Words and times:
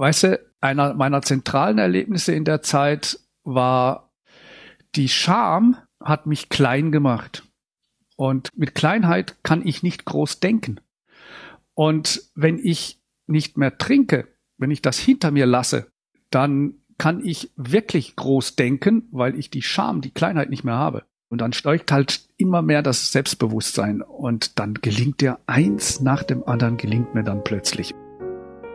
Weißt 0.00 0.22
du, 0.22 0.40
einer 0.62 0.94
meiner 0.94 1.20
zentralen 1.20 1.76
Erlebnisse 1.76 2.32
in 2.32 2.46
der 2.46 2.62
Zeit 2.62 3.20
war, 3.44 4.14
die 4.94 5.10
Scham 5.10 5.76
hat 6.02 6.24
mich 6.24 6.48
klein 6.48 6.90
gemacht. 6.90 7.46
Und 8.16 8.48
mit 8.56 8.74
Kleinheit 8.74 9.36
kann 9.42 9.60
ich 9.66 9.82
nicht 9.82 10.06
groß 10.06 10.40
denken. 10.40 10.80
Und 11.74 12.22
wenn 12.34 12.58
ich 12.58 12.98
nicht 13.26 13.58
mehr 13.58 13.76
trinke, 13.76 14.26
wenn 14.56 14.70
ich 14.70 14.80
das 14.80 14.98
hinter 14.98 15.32
mir 15.32 15.44
lasse, 15.44 15.92
dann 16.30 16.76
kann 16.96 17.22
ich 17.22 17.52
wirklich 17.56 18.16
groß 18.16 18.56
denken, 18.56 19.06
weil 19.10 19.38
ich 19.38 19.50
die 19.50 19.60
Scham, 19.60 20.00
die 20.00 20.14
Kleinheit 20.14 20.48
nicht 20.48 20.64
mehr 20.64 20.76
habe. 20.76 21.04
Und 21.28 21.42
dann 21.42 21.52
steigt 21.52 21.92
halt 21.92 22.26
immer 22.38 22.62
mehr 22.62 22.82
das 22.82 23.12
Selbstbewusstsein 23.12 24.00
und 24.00 24.58
dann 24.58 24.72
gelingt 24.72 25.20
dir 25.20 25.40
eins 25.46 26.00
nach 26.00 26.22
dem 26.22 26.42
anderen 26.48 26.78
gelingt 26.78 27.14
mir 27.14 27.22
dann 27.22 27.44
plötzlich. 27.44 27.94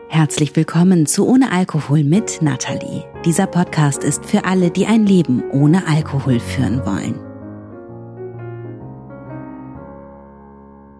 Herzlich 0.07 0.55
willkommen 0.55 1.07
zu 1.07 1.27
Ohne 1.27 1.51
Alkohol 1.51 2.03
mit 2.03 2.41
Nathalie. 2.41 3.03
Dieser 3.25 3.47
Podcast 3.47 4.03
ist 4.03 4.25
für 4.25 4.45
alle, 4.45 4.69
die 4.69 4.85
ein 4.85 5.05
Leben 5.05 5.43
ohne 5.51 5.87
Alkohol 5.87 6.39
führen 6.39 6.85
wollen. 6.85 7.19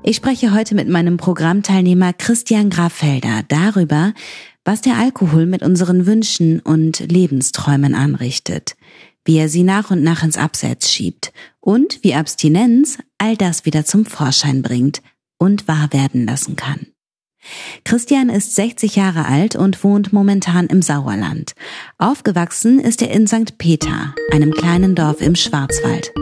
Ich 0.04 0.18
spreche 0.18 0.54
heute 0.54 0.76
mit 0.76 0.90
meinem 0.90 1.18
Programmteilnehmer 1.18 2.14
Christian 2.14 2.70
Graffelder 2.70 3.44
darüber, 3.48 4.14
was 4.66 4.82
der 4.82 4.98
Alkohol 4.98 5.46
mit 5.46 5.62
unseren 5.62 6.08
Wünschen 6.08 6.60
und 6.60 7.00
Lebensträumen 7.00 7.94
anrichtet, 7.94 8.76
wie 9.24 9.38
er 9.38 9.50
sie 9.50 9.64
nach 9.64 9.92
und 9.92 10.04
nach 10.04 10.24
ins 10.24 10.38
Abseits 10.38 10.92
schiebt 10.92 11.32
und 11.60 12.04
wie 12.04 12.16
Abstinenz 12.16 12.98
all 13.20 13.38
das 13.38 13.66
wieder 13.66 13.86
zum 13.86 14.06
Vorschein 14.06 14.62
bringt 14.64 15.02
und 15.38 15.68
wahr 15.68 15.90
werden 15.92 16.26
lassen 16.26 16.56
kann. 16.56 16.88
Christian 17.84 18.30
ist 18.30 18.56
60 18.56 18.96
Jahre 18.96 19.26
alt 19.26 19.56
und 19.56 19.84
wohnt 19.84 20.14
momentan 20.14 20.68
im 20.68 20.82
Sauerland. 20.82 21.54
Aufgewachsen 21.98 22.80
ist 22.80 23.02
er 23.02 23.12
in 23.12 23.28
St. 23.28 23.58
Peter, 23.58 24.14
einem 24.32 24.52
kleinen 24.52 24.96
Dorf 24.96 25.22
im 25.22 25.36
Schwarzwald. 25.36 26.14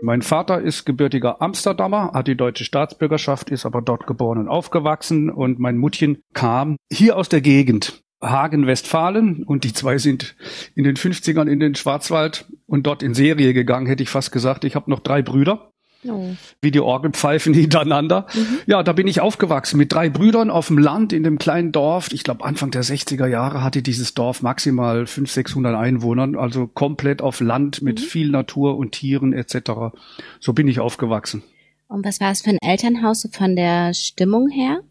Mein 0.00 0.22
Vater 0.22 0.60
ist 0.60 0.86
gebürtiger 0.86 1.42
Amsterdamer, 1.42 2.12
hat 2.14 2.28
die 2.28 2.36
deutsche 2.36 2.64
Staatsbürgerschaft, 2.64 3.50
ist 3.50 3.66
aber 3.66 3.82
dort 3.82 4.06
geboren 4.06 4.38
und 4.38 4.48
aufgewachsen 4.48 5.28
und 5.28 5.58
mein 5.58 5.76
Muttchen 5.76 6.22
kam 6.32 6.76
hier 6.90 7.16
aus 7.16 7.28
der 7.28 7.40
Gegend. 7.40 8.02
Hagen, 8.22 8.66
Westfalen 8.66 9.44
und 9.44 9.64
die 9.64 9.72
zwei 9.72 9.98
sind 9.98 10.36
in 10.74 10.84
den 10.84 10.96
50ern 10.96 11.46
in 11.46 11.60
den 11.60 11.74
Schwarzwald 11.74 12.46
und 12.66 12.86
dort 12.86 13.02
in 13.02 13.14
Serie 13.14 13.52
gegangen, 13.54 13.86
hätte 13.86 14.02
ich 14.02 14.08
fast 14.08 14.32
gesagt. 14.32 14.64
Ich 14.64 14.74
habe 14.74 14.90
noch 14.90 15.00
drei 15.00 15.22
Brüder. 15.22 15.70
Oh. 16.06 16.30
Wie 16.60 16.70
die 16.70 16.80
Orgelpfeifen 16.80 17.54
hintereinander. 17.54 18.26
Mhm. 18.34 18.58
Ja, 18.66 18.82
da 18.82 18.92
bin 18.92 19.08
ich 19.08 19.20
aufgewachsen 19.20 19.78
mit 19.78 19.92
drei 19.92 20.08
Brüdern 20.08 20.50
auf 20.50 20.68
dem 20.68 20.78
Land 20.78 21.12
in 21.12 21.24
dem 21.24 21.38
kleinen 21.38 21.72
Dorf. 21.72 22.10
Ich 22.12 22.22
glaube, 22.22 22.44
Anfang 22.44 22.70
der 22.70 22.84
60er 22.84 23.26
Jahre 23.26 23.62
hatte 23.62 23.82
dieses 23.82 24.14
Dorf 24.14 24.42
maximal 24.42 25.06
500, 25.06 25.34
600 25.34 25.76
Einwohner, 25.76 26.38
also 26.38 26.66
komplett 26.66 27.20
auf 27.20 27.40
Land 27.40 27.82
mit 27.82 28.00
mhm. 28.00 28.04
viel 28.04 28.30
Natur 28.30 28.76
und 28.76 28.92
Tieren 28.92 29.32
etc. 29.32 29.96
So 30.40 30.52
bin 30.52 30.68
ich 30.68 30.80
aufgewachsen. 30.80 31.42
Und 31.88 32.04
was 32.04 32.20
war 32.20 32.30
es 32.30 32.42
für 32.42 32.50
ein 32.50 32.58
Elternhaus 32.60 33.22
so 33.22 33.28
von 33.30 33.56
der 33.56 33.94
Stimmung 33.94 34.48
her? 34.50 34.82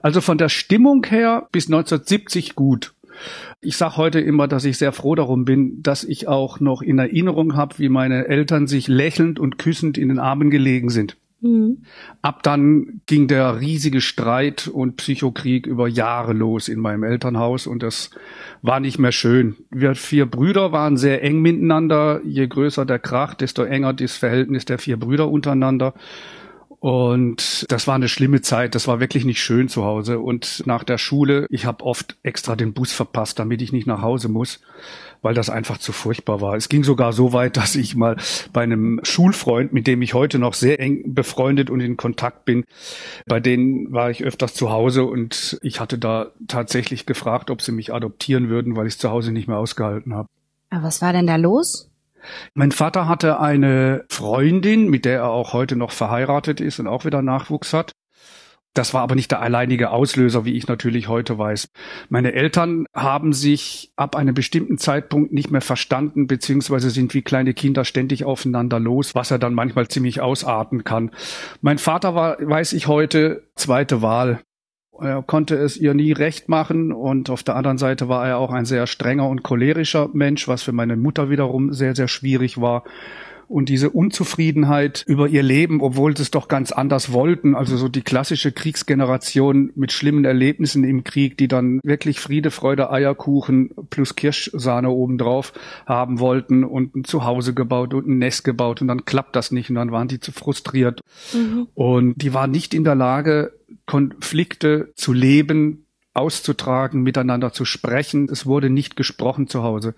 Also 0.00 0.20
von 0.20 0.38
der 0.38 0.48
Stimmung 0.48 1.04
her 1.04 1.48
bis 1.52 1.66
1970 1.66 2.54
gut. 2.54 2.94
Ich 3.60 3.76
sage 3.76 3.96
heute 3.96 4.20
immer, 4.20 4.48
dass 4.48 4.64
ich 4.64 4.78
sehr 4.78 4.92
froh 4.92 5.14
darum 5.14 5.44
bin, 5.44 5.82
dass 5.82 6.04
ich 6.04 6.28
auch 6.28 6.60
noch 6.60 6.82
in 6.82 6.98
Erinnerung 6.98 7.56
habe, 7.56 7.78
wie 7.78 7.88
meine 7.88 8.28
Eltern 8.28 8.66
sich 8.66 8.88
lächelnd 8.88 9.38
und 9.38 9.58
küssend 9.58 9.98
in 9.98 10.08
den 10.08 10.18
Armen 10.18 10.50
gelegen 10.50 10.90
sind. 10.90 11.16
Mhm. 11.42 11.78
Ab 12.22 12.44
dann 12.44 13.00
ging 13.06 13.26
der 13.26 13.60
riesige 13.60 14.00
Streit 14.00 14.68
und 14.68 14.96
Psychokrieg 14.96 15.66
über 15.66 15.88
Jahre 15.88 16.32
los 16.32 16.68
in 16.68 16.78
meinem 16.78 17.02
Elternhaus 17.02 17.66
und 17.66 17.82
das 17.82 18.10
war 18.62 18.78
nicht 18.78 19.00
mehr 19.00 19.10
schön. 19.10 19.56
Wir 19.70 19.96
vier 19.96 20.26
Brüder 20.26 20.70
waren 20.70 20.96
sehr 20.96 21.22
eng 21.24 21.40
miteinander. 21.42 22.20
Je 22.24 22.46
größer 22.46 22.86
der 22.86 23.00
Krach, 23.00 23.34
desto 23.34 23.64
enger 23.64 23.92
das 23.92 24.16
Verhältnis 24.16 24.66
der 24.66 24.78
vier 24.78 24.96
Brüder 24.96 25.28
untereinander. 25.28 25.94
Und 26.82 27.64
das 27.70 27.86
war 27.86 27.94
eine 27.94 28.08
schlimme 28.08 28.40
Zeit. 28.40 28.74
Das 28.74 28.88
war 28.88 28.98
wirklich 28.98 29.24
nicht 29.24 29.40
schön 29.40 29.68
zu 29.68 29.84
Hause. 29.84 30.18
Und 30.18 30.64
nach 30.66 30.82
der 30.82 30.98
Schule, 30.98 31.46
ich 31.48 31.64
habe 31.64 31.84
oft 31.84 32.16
extra 32.24 32.56
den 32.56 32.72
Bus 32.72 32.90
verpasst, 32.90 33.38
damit 33.38 33.62
ich 33.62 33.70
nicht 33.70 33.86
nach 33.86 34.02
Hause 34.02 34.28
muss, 34.28 34.58
weil 35.20 35.32
das 35.32 35.48
einfach 35.48 35.78
zu 35.78 35.92
furchtbar 35.92 36.40
war. 36.40 36.56
Es 36.56 36.68
ging 36.68 36.82
sogar 36.82 37.12
so 37.12 37.32
weit, 37.32 37.56
dass 37.56 37.76
ich 37.76 37.94
mal 37.94 38.16
bei 38.52 38.64
einem 38.64 38.98
Schulfreund, 39.04 39.72
mit 39.72 39.86
dem 39.86 40.02
ich 40.02 40.12
heute 40.12 40.40
noch 40.40 40.54
sehr 40.54 40.80
eng 40.80 41.14
befreundet 41.14 41.70
und 41.70 41.78
in 41.78 41.96
Kontakt 41.96 42.46
bin, 42.46 42.64
bei 43.26 43.38
denen 43.38 43.92
war 43.92 44.10
ich 44.10 44.24
öfters 44.24 44.52
zu 44.54 44.70
Hause 44.70 45.04
und 45.04 45.60
ich 45.62 45.78
hatte 45.78 45.98
da 45.98 46.32
tatsächlich 46.48 47.06
gefragt, 47.06 47.50
ob 47.50 47.62
sie 47.62 47.70
mich 47.70 47.94
adoptieren 47.94 48.48
würden, 48.48 48.74
weil 48.74 48.88
ich 48.88 48.94
es 48.94 48.98
zu 48.98 49.08
Hause 49.08 49.30
nicht 49.30 49.46
mehr 49.46 49.58
ausgehalten 49.58 50.14
habe. 50.14 50.26
Aber 50.70 50.82
was 50.82 51.00
war 51.00 51.12
denn 51.12 51.28
da 51.28 51.36
los? 51.36 51.91
Mein 52.54 52.72
Vater 52.72 53.08
hatte 53.08 53.40
eine 53.40 54.04
Freundin, 54.08 54.88
mit 54.88 55.04
der 55.04 55.18
er 55.18 55.30
auch 55.30 55.52
heute 55.52 55.76
noch 55.76 55.90
verheiratet 55.90 56.60
ist 56.60 56.80
und 56.80 56.86
auch 56.86 57.04
wieder 57.04 57.22
Nachwuchs 57.22 57.72
hat. 57.72 57.92
Das 58.74 58.94
war 58.94 59.02
aber 59.02 59.14
nicht 59.14 59.30
der 59.30 59.42
alleinige 59.42 59.90
Auslöser, 59.90 60.46
wie 60.46 60.54
ich 60.54 60.66
natürlich 60.66 61.08
heute 61.08 61.36
weiß. 61.36 61.68
Meine 62.08 62.32
Eltern 62.32 62.86
haben 62.94 63.34
sich 63.34 63.92
ab 63.96 64.16
einem 64.16 64.34
bestimmten 64.34 64.78
Zeitpunkt 64.78 65.30
nicht 65.32 65.50
mehr 65.50 65.60
verstanden, 65.60 66.26
beziehungsweise 66.26 66.88
sind 66.88 67.12
wie 67.12 67.20
kleine 67.20 67.52
Kinder 67.52 67.84
ständig 67.84 68.24
aufeinander 68.24 68.80
los, 68.80 69.14
was 69.14 69.30
er 69.30 69.38
dann 69.38 69.52
manchmal 69.52 69.88
ziemlich 69.88 70.22
ausarten 70.22 70.84
kann. 70.84 71.10
Mein 71.60 71.76
Vater 71.76 72.14
war, 72.14 72.38
weiß 72.40 72.72
ich 72.72 72.86
heute, 72.86 73.46
zweite 73.56 74.00
Wahl. 74.00 74.40
Er 75.02 75.22
konnte 75.22 75.56
es 75.56 75.76
ihr 75.76 75.94
nie 75.94 76.12
recht 76.12 76.48
machen 76.48 76.92
und 76.92 77.28
auf 77.30 77.42
der 77.42 77.56
anderen 77.56 77.78
Seite 77.78 78.08
war 78.08 78.26
er 78.26 78.38
auch 78.38 78.52
ein 78.52 78.64
sehr 78.64 78.86
strenger 78.86 79.28
und 79.28 79.42
cholerischer 79.42 80.08
Mensch, 80.12 80.46
was 80.48 80.62
für 80.62 80.72
meine 80.72 80.96
Mutter 80.96 81.30
wiederum 81.30 81.72
sehr, 81.72 81.96
sehr 81.96 82.08
schwierig 82.08 82.60
war. 82.60 82.84
Und 83.48 83.68
diese 83.68 83.90
Unzufriedenheit 83.90 85.04
über 85.06 85.28
ihr 85.28 85.42
Leben, 85.42 85.82
obwohl 85.82 86.16
sie 86.16 86.22
es 86.22 86.30
doch 86.30 86.48
ganz 86.48 86.72
anders 86.72 87.12
wollten, 87.12 87.54
also 87.54 87.76
so 87.76 87.88
die 87.88 88.00
klassische 88.00 88.50
Kriegsgeneration 88.50 89.72
mit 89.74 89.92
schlimmen 89.92 90.24
Erlebnissen 90.24 90.84
im 90.84 91.04
Krieg, 91.04 91.36
die 91.36 91.48
dann 91.48 91.78
wirklich 91.84 92.18
Friede, 92.18 92.50
Freude, 92.50 92.90
Eierkuchen 92.90 93.74
plus 93.90 94.16
Kirschsahne 94.16 94.88
obendrauf 94.88 95.52
haben 95.84 96.18
wollten 96.18 96.64
und 96.64 96.96
ein 96.96 97.04
Zuhause 97.04 97.52
gebaut 97.52 97.92
und 97.92 98.08
ein 98.08 98.16
Nest 98.18 98.44
gebaut 98.44 98.80
und 98.80 98.88
dann 98.88 99.04
klappt 99.04 99.36
das 99.36 99.50
nicht 99.50 99.68
und 99.68 99.76
dann 99.76 99.92
waren 99.92 100.08
die 100.08 100.20
zu 100.20 100.32
frustriert. 100.32 101.00
Mhm. 101.34 101.66
Und 101.74 102.22
die 102.22 102.32
waren 102.32 102.52
nicht 102.52 102.72
in 102.72 102.84
der 102.84 102.94
Lage, 102.94 103.52
Konflikte 103.92 104.90
zu 104.94 105.12
leben, 105.12 105.84
auszutragen, 106.14 107.02
miteinander 107.02 107.52
zu 107.52 107.66
sprechen. 107.66 108.26
Es 108.32 108.46
wurde 108.46 108.70
nicht 108.70 108.96
gesprochen 108.96 109.48
zu 109.48 109.62
Hause. 109.62 109.94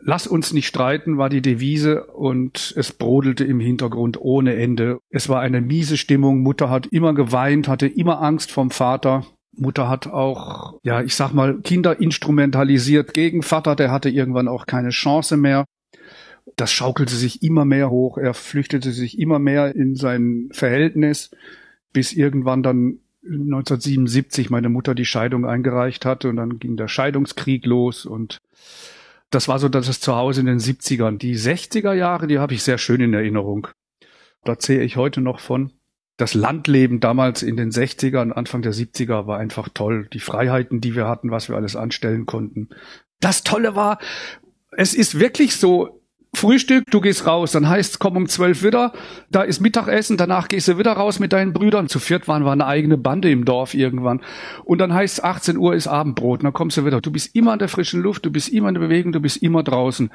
Lass 0.00 0.26
uns 0.26 0.54
nicht 0.54 0.66
streiten, 0.66 1.18
war 1.18 1.28
die 1.28 1.42
Devise 1.42 2.06
und 2.06 2.72
es 2.78 2.94
brodelte 2.94 3.44
im 3.44 3.60
Hintergrund 3.60 4.18
ohne 4.18 4.54
Ende. 4.54 5.00
Es 5.10 5.28
war 5.28 5.40
eine 5.40 5.60
miese 5.60 5.98
Stimmung. 5.98 6.40
Mutter 6.40 6.70
hat 6.70 6.86
immer 6.86 7.12
geweint, 7.12 7.68
hatte 7.68 7.86
immer 7.86 8.22
Angst 8.22 8.52
vom 8.52 8.70
Vater. 8.70 9.26
Mutter 9.52 9.86
hat 9.86 10.06
auch, 10.06 10.80
ja, 10.82 11.02
ich 11.02 11.14
sag 11.14 11.34
mal, 11.34 11.60
Kinder 11.60 12.00
instrumentalisiert 12.00 13.12
gegen 13.12 13.42
Vater, 13.42 13.76
der 13.76 13.90
hatte 13.90 14.08
irgendwann 14.08 14.48
auch 14.48 14.64
keine 14.64 14.88
Chance 14.88 15.36
mehr. 15.36 15.66
Das 16.56 16.72
schaukelte 16.72 17.14
sich 17.14 17.42
immer 17.42 17.66
mehr 17.66 17.90
hoch, 17.90 18.16
er 18.16 18.32
flüchtete 18.32 18.92
sich 18.92 19.18
immer 19.18 19.38
mehr 19.38 19.76
in 19.76 19.94
sein 19.94 20.48
Verhältnis, 20.52 21.32
bis 21.92 22.14
irgendwann 22.14 22.62
dann 22.62 23.00
1977 23.28 24.50
meine 24.50 24.68
Mutter 24.68 24.94
die 24.94 25.04
Scheidung 25.04 25.46
eingereicht 25.46 26.04
hatte 26.04 26.28
und 26.28 26.36
dann 26.36 26.58
ging 26.58 26.76
der 26.76 26.88
Scheidungskrieg 26.88 27.66
los 27.66 28.06
und 28.06 28.40
das 29.30 29.48
war 29.48 29.58
so 29.58 29.68
dass 29.68 29.88
es 29.88 30.00
zu 30.00 30.14
Hause 30.14 30.40
in 30.40 30.46
den 30.46 30.58
70ern. 30.58 31.18
Die 31.18 31.36
60er 31.36 31.92
Jahre, 31.92 32.26
die 32.26 32.38
habe 32.38 32.54
ich 32.54 32.62
sehr 32.62 32.78
schön 32.78 33.00
in 33.00 33.14
Erinnerung. 33.14 33.68
Da 34.44 34.58
zähle 34.58 34.84
ich 34.84 34.96
heute 34.96 35.20
noch 35.20 35.40
von. 35.40 35.72
Das 36.16 36.32
Landleben 36.32 37.00
damals 37.00 37.42
in 37.42 37.56
den 37.56 37.70
60ern, 37.70 38.30
Anfang 38.30 38.62
der 38.62 38.72
70er 38.72 39.26
war 39.26 39.38
einfach 39.38 39.68
toll. 39.68 40.08
Die 40.12 40.20
Freiheiten, 40.20 40.80
die 40.80 40.94
wir 40.94 41.06
hatten, 41.06 41.30
was 41.30 41.48
wir 41.48 41.56
alles 41.56 41.76
anstellen 41.76 42.24
konnten. 42.24 42.70
Das 43.20 43.42
Tolle 43.42 43.74
war, 43.74 43.98
es 44.70 44.94
ist 44.94 45.18
wirklich 45.18 45.56
so, 45.56 46.00
Frühstück, 46.34 46.84
du 46.90 47.00
gehst 47.00 47.26
raus. 47.26 47.52
Dann 47.52 47.68
heißt 47.68 47.98
komm 47.98 48.16
um 48.16 48.28
zwölf 48.28 48.62
wieder, 48.62 48.92
da 49.30 49.42
ist 49.42 49.60
Mittagessen, 49.60 50.16
danach 50.16 50.48
gehst 50.48 50.68
du 50.68 50.78
wieder 50.78 50.92
raus 50.92 51.18
mit 51.18 51.32
deinen 51.32 51.52
Brüdern. 51.52 51.88
Zu 51.88 51.98
viert 51.98 52.28
waren 52.28 52.44
wir 52.44 52.52
eine 52.52 52.66
eigene 52.66 52.98
Bande 52.98 53.30
im 53.30 53.44
Dorf 53.44 53.74
irgendwann. 53.74 54.20
Und 54.64 54.78
dann 54.78 54.92
heißt 54.92 55.24
18 55.24 55.56
Uhr 55.56 55.74
ist 55.74 55.86
Abendbrot. 55.86 56.44
Dann 56.44 56.52
kommst 56.52 56.76
du 56.76 56.84
wieder. 56.84 57.00
Du 57.00 57.10
bist 57.10 57.34
immer 57.34 57.54
in 57.54 57.58
der 57.58 57.68
frischen 57.68 58.02
Luft, 58.02 58.26
du 58.26 58.30
bist 58.30 58.50
immer 58.50 58.68
in 58.68 58.74
der 58.74 58.82
Bewegung, 58.82 59.12
du 59.12 59.20
bist 59.20 59.42
immer 59.42 59.62
draußen. 59.62 60.10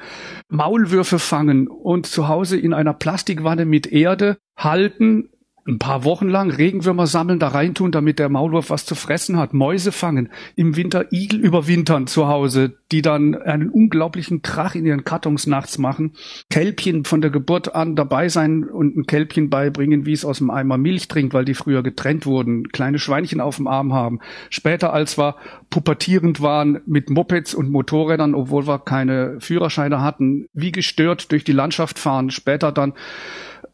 Maulwürfe 0.48 1.18
fangen 1.18 1.66
und 1.66 2.06
zu 2.06 2.28
Hause 2.28 2.58
in 2.58 2.72
einer 2.72 2.94
Plastikwanne 2.94 3.64
mit 3.64 3.86
Erde 3.90 4.38
halten, 4.56 5.28
ein 5.66 5.78
paar 5.78 6.04
Wochen 6.04 6.28
lang 6.28 6.50
Regenwürmer 6.50 7.06
sammeln, 7.06 7.38
da 7.38 7.48
reintun, 7.48 7.92
damit 7.92 8.18
der 8.18 8.28
Maulwurf 8.28 8.70
was 8.70 8.84
zu 8.84 8.94
fressen 8.94 9.36
hat, 9.38 9.54
Mäuse 9.54 9.92
fangen, 9.92 10.30
im 10.56 10.76
Winter 10.76 11.12
Igel 11.12 11.38
überwintern 11.38 12.08
zu 12.08 12.26
Hause, 12.26 12.78
die 12.90 13.00
dann 13.00 13.34
einen 13.36 13.70
unglaublichen 13.70 14.42
Krach 14.42 14.74
in 14.74 14.86
ihren 14.86 15.04
Kartons 15.04 15.46
nachts 15.46 15.78
machen, 15.78 16.12
Kälbchen 16.50 17.04
von 17.04 17.20
der 17.20 17.30
Geburt 17.30 17.74
an 17.74 17.94
dabei 17.94 18.28
sein 18.28 18.64
und 18.64 18.96
ein 18.96 19.06
Kälbchen 19.06 19.50
beibringen, 19.50 20.04
wie 20.04 20.12
es 20.12 20.24
aus 20.24 20.38
dem 20.38 20.50
Eimer 20.50 20.78
Milch 20.78 21.06
trinkt, 21.06 21.32
weil 21.32 21.44
die 21.44 21.54
früher 21.54 21.82
getrennt 21.82 22.26
wurden, 22.26 22.68
kleine 22.68 22.98
Schweinchen 22.98 23.40
auf 23.40 23.56
dem 23.56 23.68
Arm 23.68 23.92
haben. 23.92 24.18
Später, 24.50 24.92
als 24.92 25.16
wir 25.16 25.36
pubertierend 25.70 26.40
waren, 26.40 26.80
mit 26.86 27.08
Mopeds 27.08 27.54
und 27.54 27.70
Motorrädern, 27.70 28.34
obwohl 28.34 28.66
wir 28.66 28.80
keine 28.80 29.36
Führerscheine 29.40 30.00
hatten, 30.00 30.46
wie 30.52 30.72
gestört 30.72 31.30
durch 31.30 31.44
die 31.44 31.52
Landschaft 31.52 32.00
fahren. 32.00 32.30
Später 32.30 32.72
dann 32.72 32.94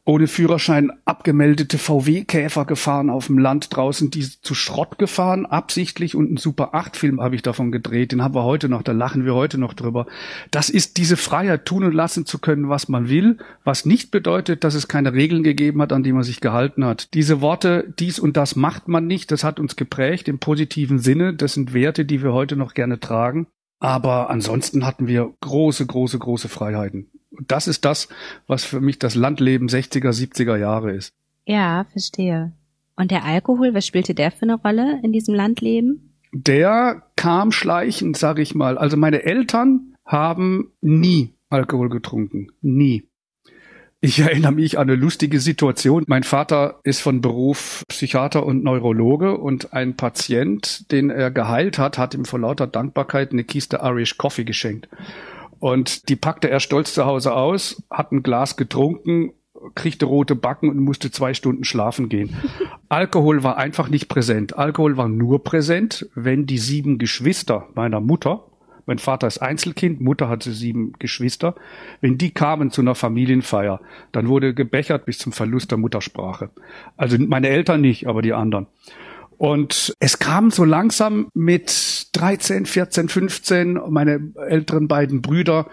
ohne 0.09 0.27
Führerschein 0.27 0.91
abgemeldete 1.05 1.77
VW-Käfer 1.77 2.65
gefahren 2.65 3.11
auf 3.11 3.27
dem 3.27 3.37
Land 3.37 3.77
draußen, 3.77 4.11
die 4.11 4.27
zu 4.41 4.55
Schrott 4.55 4.99
gefahren, 4.99 5.45
absichtlich 5.45 6.15
und 6.15 6.33
ein 6.33 6.39
Super 6.39 6.75
8-Film 6.75 7.21
habe 7.21 7.35
ich 7.35 7.43
davon 7.43 7.71
gedreht, 7.71 8.13
den 8.13 8.23
haben 8.23 8.35
wir 8.35 8.43
heute 8.43 8.71
noch, 8.71 8.81
da 8.81 8.93
lachen 8.93 9.27
wir 9.27 9.35
heute 9.35 9.59
noch 9.59 9.75
drüber. 9.75 10.07
Das 10.51 10.71
ist 10.71 10.97
diese 10.97 11.19
Freiheit, 11.19 11.67
tun 11.67 11.85
und 11.85 11.93
lassen 11.93 12.25
zu 12.25 12.39
können, 12.39 12.71
was 12.71 12.89
man 12.89 13.11
will, 13.11 13.37
was 13.65 13.85
nicht 13.85 14.11
bedeutet, 14.11 14.65
dass 14.65 14.73
es 14.73 14.89
keine 14.89 15.13
Regeln 15.13 15.43
gegeben 15.43 15.83
hat, 15.83 15.93
an 15.93 16.03
die 16.03 16.13
man 16.13 16.23
sich 16.23 16.41
gehalten 16.41 16.87
hat. 16.87 17.13
Diese 17.13 17.43
Worte, 17.43 17.93
dies 17.99 18.19
und 18.19 18.39
das 18.39 18.57
macht 18.57 18.89
man 18.89 19.07
nicht, 19.07 19.31
das 19.31 19.45
hat 19.45 19.61
uns 19.61 19.77
geprägt 19.77 20.27
im 20.27 20.39
positiven 20.39 21.01
Sinne, 21.01 21.35
das 21.35 21.53
sind 21.53 21.75
Werte, 21.75 22.07
die 22.07 22.23
wir 22.23 22.33
heute 22.33 22.57
noch 22.57 22.73
gerne 22.73 22.99
tragen. 22.99 23.47
Aber 23.79 24.31
ansonsten 24.31 24.87
hatten 24.87 25.07
wir 25.07 25.35
große, 25.43 25.85
große, 25.85 26.19
große 26.19 26.49
Freiheiten 26.49 27.11
das 27.31 27.69
ist 27.69 27.85
das, 27.85 28.09
was 28.47 28.65
für 28.65 28.81
mich 28.81 28.99
das 28.99 29.15
Landleben 29.15 29.69
60er, 29.69 30.11
70er 30.11 30.57
Jahre 30.57 30.93
ist. 30.93 31.13
Ja, 31.47 31.85
verstehe. 31.91 32.53
Und 32.97 33.11
der 33.11 33.25
Alkohol, 33.25 33.75
was 33.75 33.87
spielte 33.87 34.15
der 34.15 34.31
für 34.31 34.43
eine 34.43 34.57
Rolle 34.57 35.01
in 35.03 35.13
diesem 35.13 35.35
Landleben? 35.35 36.15
Der 36.33 37.03
kam 37.17 37.53
schleichend, 37.53 38.17
sag 38.17 38.39
ich 38.39 38.55
mal. 38.55 38.77
Also 38.77 38.97
meine 38.97 39.23
Eltern 39.23 39.95
haben 40.05 40.73
nie 40.81 41.35
Alkohol 41.49 41.89
getrunken. 41.89 42.49
Nie. 42.61 43.05
Ich 44.01 44.21
erinnere 44.21 44.53
mich 44.53 44.79
an 44.79 44.89
eine 44.89 44.95
lustige 44.95 45.41
Situation. 45.41 46.05
Mein 46.07 46.23
Vater 46.23 46.79
ist 46.85 47.01
von 47.01 47.21
Beruf 47.21 47.85
Psychiater 47.89 48.47
und 48.47 48.63
Neurologe 48.63 49.37
und 49.37 49.73
ein 49.73 49.97
Patient, 49.97 50.91
den 50.93 51.11
er 51.11 51.33
geheilt 51.33 51.79
hat, 51.79 51.99
hat 51.99 52.15
ihm 52.15 52.25
vor 52.25 52.39
lauter 52.39 52.69
Dankbarkeit 52.69 53.33
eine 53.33 53.43
Kiste 53.43 53.81
Irish 53.83 54.17
Coffee 54.17 54.45
geschenkt. 54.45 54.89
Und 55.61 56.09
die 56.09 56.17
packte 56.17 56.51
er 56.51 56.61
stolz 56.61 56.95
zu 56.95 57.05
Hause 57.05 57.35
aus, 57.35 57.83
hat 57.91 58.13
ein 58.13 58.23
Glas 58.23 58.57
getrunken, 58.57 59.33
kriegte 59.75 60.07
rote 60.07 60.35
Backen 60.35 60.71
und 60.71 60.79
musste 60.79 61.11
zwei 61.11 61.35
Stunden 61.35 61.65
schlafen 61.65 62.09
gehen. 62.09 62.37
Alkohol 62.89 63.43
war 63.43 63.57
einfach 63.57 63.89
nicht 63.89 64.09
präsent. 64.09 64.57
Alkohol 64.57 64.97
war 64.97 65.09
nur 65.09 65.43
präsent, 65.43 66.09
wenn 66.15 66.47
die 66.47 66.59
sieben 66.59 66.99
Geschwister 66.99 67.69
meiner 67.75 68.01
Mutter, 68.01 68.45
mein 68.89 68.99
Vater 68.99 69.27
ist 69.27 69.43
Einzelkind, 69.43 70.01
Mutter 70.01 70.31
hatte 70.31 70.51
sieben 70.53 70.95
Geschwister, 70.99 71.55
wenn 72.01 72.17
die 72.17 72.31
kamen 72.31 72.71
zu 72.71 72.81
einer 72.81 72.95
Familienfeier, 72.95 73.83
dann 74.13 74.29
wurde 74.29 74.55
gebechert 74.55 75.05
bis 75.05 75.19
zum 75.19 75.33
Verlust 75.33 75.71
der 75.71 75.77
Muttersprache. 75.77 76.49
Also 76.97 77.19
meine 77.19 77.51
Eltern 77.51 77.83
nicht, 77.83 78.07
aber 78.07 78.23
die 78.23 78.33
anderen. 78.33 78.67
Und 79.39 79.95
es 80.01 80.19
kam 80.19 80.51
so 80.51 80.65
langsam 80.65 81.29
mit 81.33 82.09
13, 82.13 82.67
14, 82.67 83.09
15. 83.09 83.81
Meine 83.89 84.33
älteren 84.49 84.89
beiden 84.89 85.23
Brüder 85.23 85.69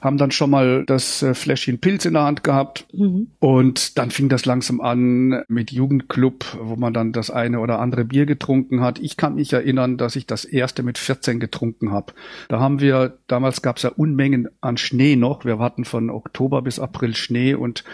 haben 0.00 0.16
dann 0.16 0.30
schon 0.30 0.50
mal 0.50 0.84
das 0.86 1.22
äh, 1.22 1.34
Fläschchen 1.34 1.80
Pilz 1.80 2.06
in 2.06 2.14
der 2.14 2.22
Hand 2.22 2.42
gehabt. 2.42 2.86
Mhm. 2.94 3.28
Und 3.38 3.98
dann 3.98 4.10
fing 4.10 4.30
das 4.30 4.46
langsam 4.46 4.80
an 4.80 5.44
mit 5.48 5.70
Jugendclub, 5.70 6.58
wo 6.62 6.76
man 6.76 6.94
dann 6.94 7.12
das 7.12 7.30
eine 7.30 7.60
oder 7.60 7.78
andere 7.78 8.06
Bier 8.06 8.24
getrunken 8.24 8.80
hat. 8.80 8.98
Ich 8.98 9.18
kann 9.18 9.34
mich 9.34 9.52
erinnern, 9.52 9.98
dass 9.98 10.16
ich 10.16 10.26
das 10.26 10.46
erste 10.46 10.82
mit 10.82 10.96
14 10.96 11.40
getrunken 11.40 11.92
habe. 11.92 12.14
Da 12.48 12.58
haben 12.58 12.80
wir, 12.80 13.18
damals 13.26 13.60
gab 13.60 13.76
es 13.76 13.82
ja 13.82 13.90
Unmengen 13.90 14.48
an 14.62 14.78
Schnee 14.78 15.16
noch. 15.16 15.44
Wir 15.44 15.58
hatten 15.58 15.84
von 15.84 16.08
Oktober 16.08 16.62
bis 16.62 16.78
April 16.78 17.14
Schnee 17.14 17.54
und 17.54 17.84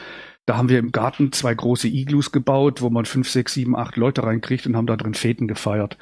da 0.47 0.57
haben 0.57 0.69
wir 0.69 0.79
im 0.79 0.93
Garten 0.93 1.33
zwei 1.33 1.55
große 1.55 1.89
Iglus 1.89 2.33
gebaut, 2.33 2.81
wo 2.81 2.89
man 2.89 3.05
fünf, 3.05 3.29
sechs, 3.29 3.55
sieben, 3.55 3.77
acht 3.77 3.97
Leute 3.97 4.23
reinkriegt 4.23 4.67
und 4.67 4.77
haben 4.77 4.87
da 4.87 4.97
drin 4.97 5.15
Feten 5.15 5.49
gefeiert. 5.49 5.99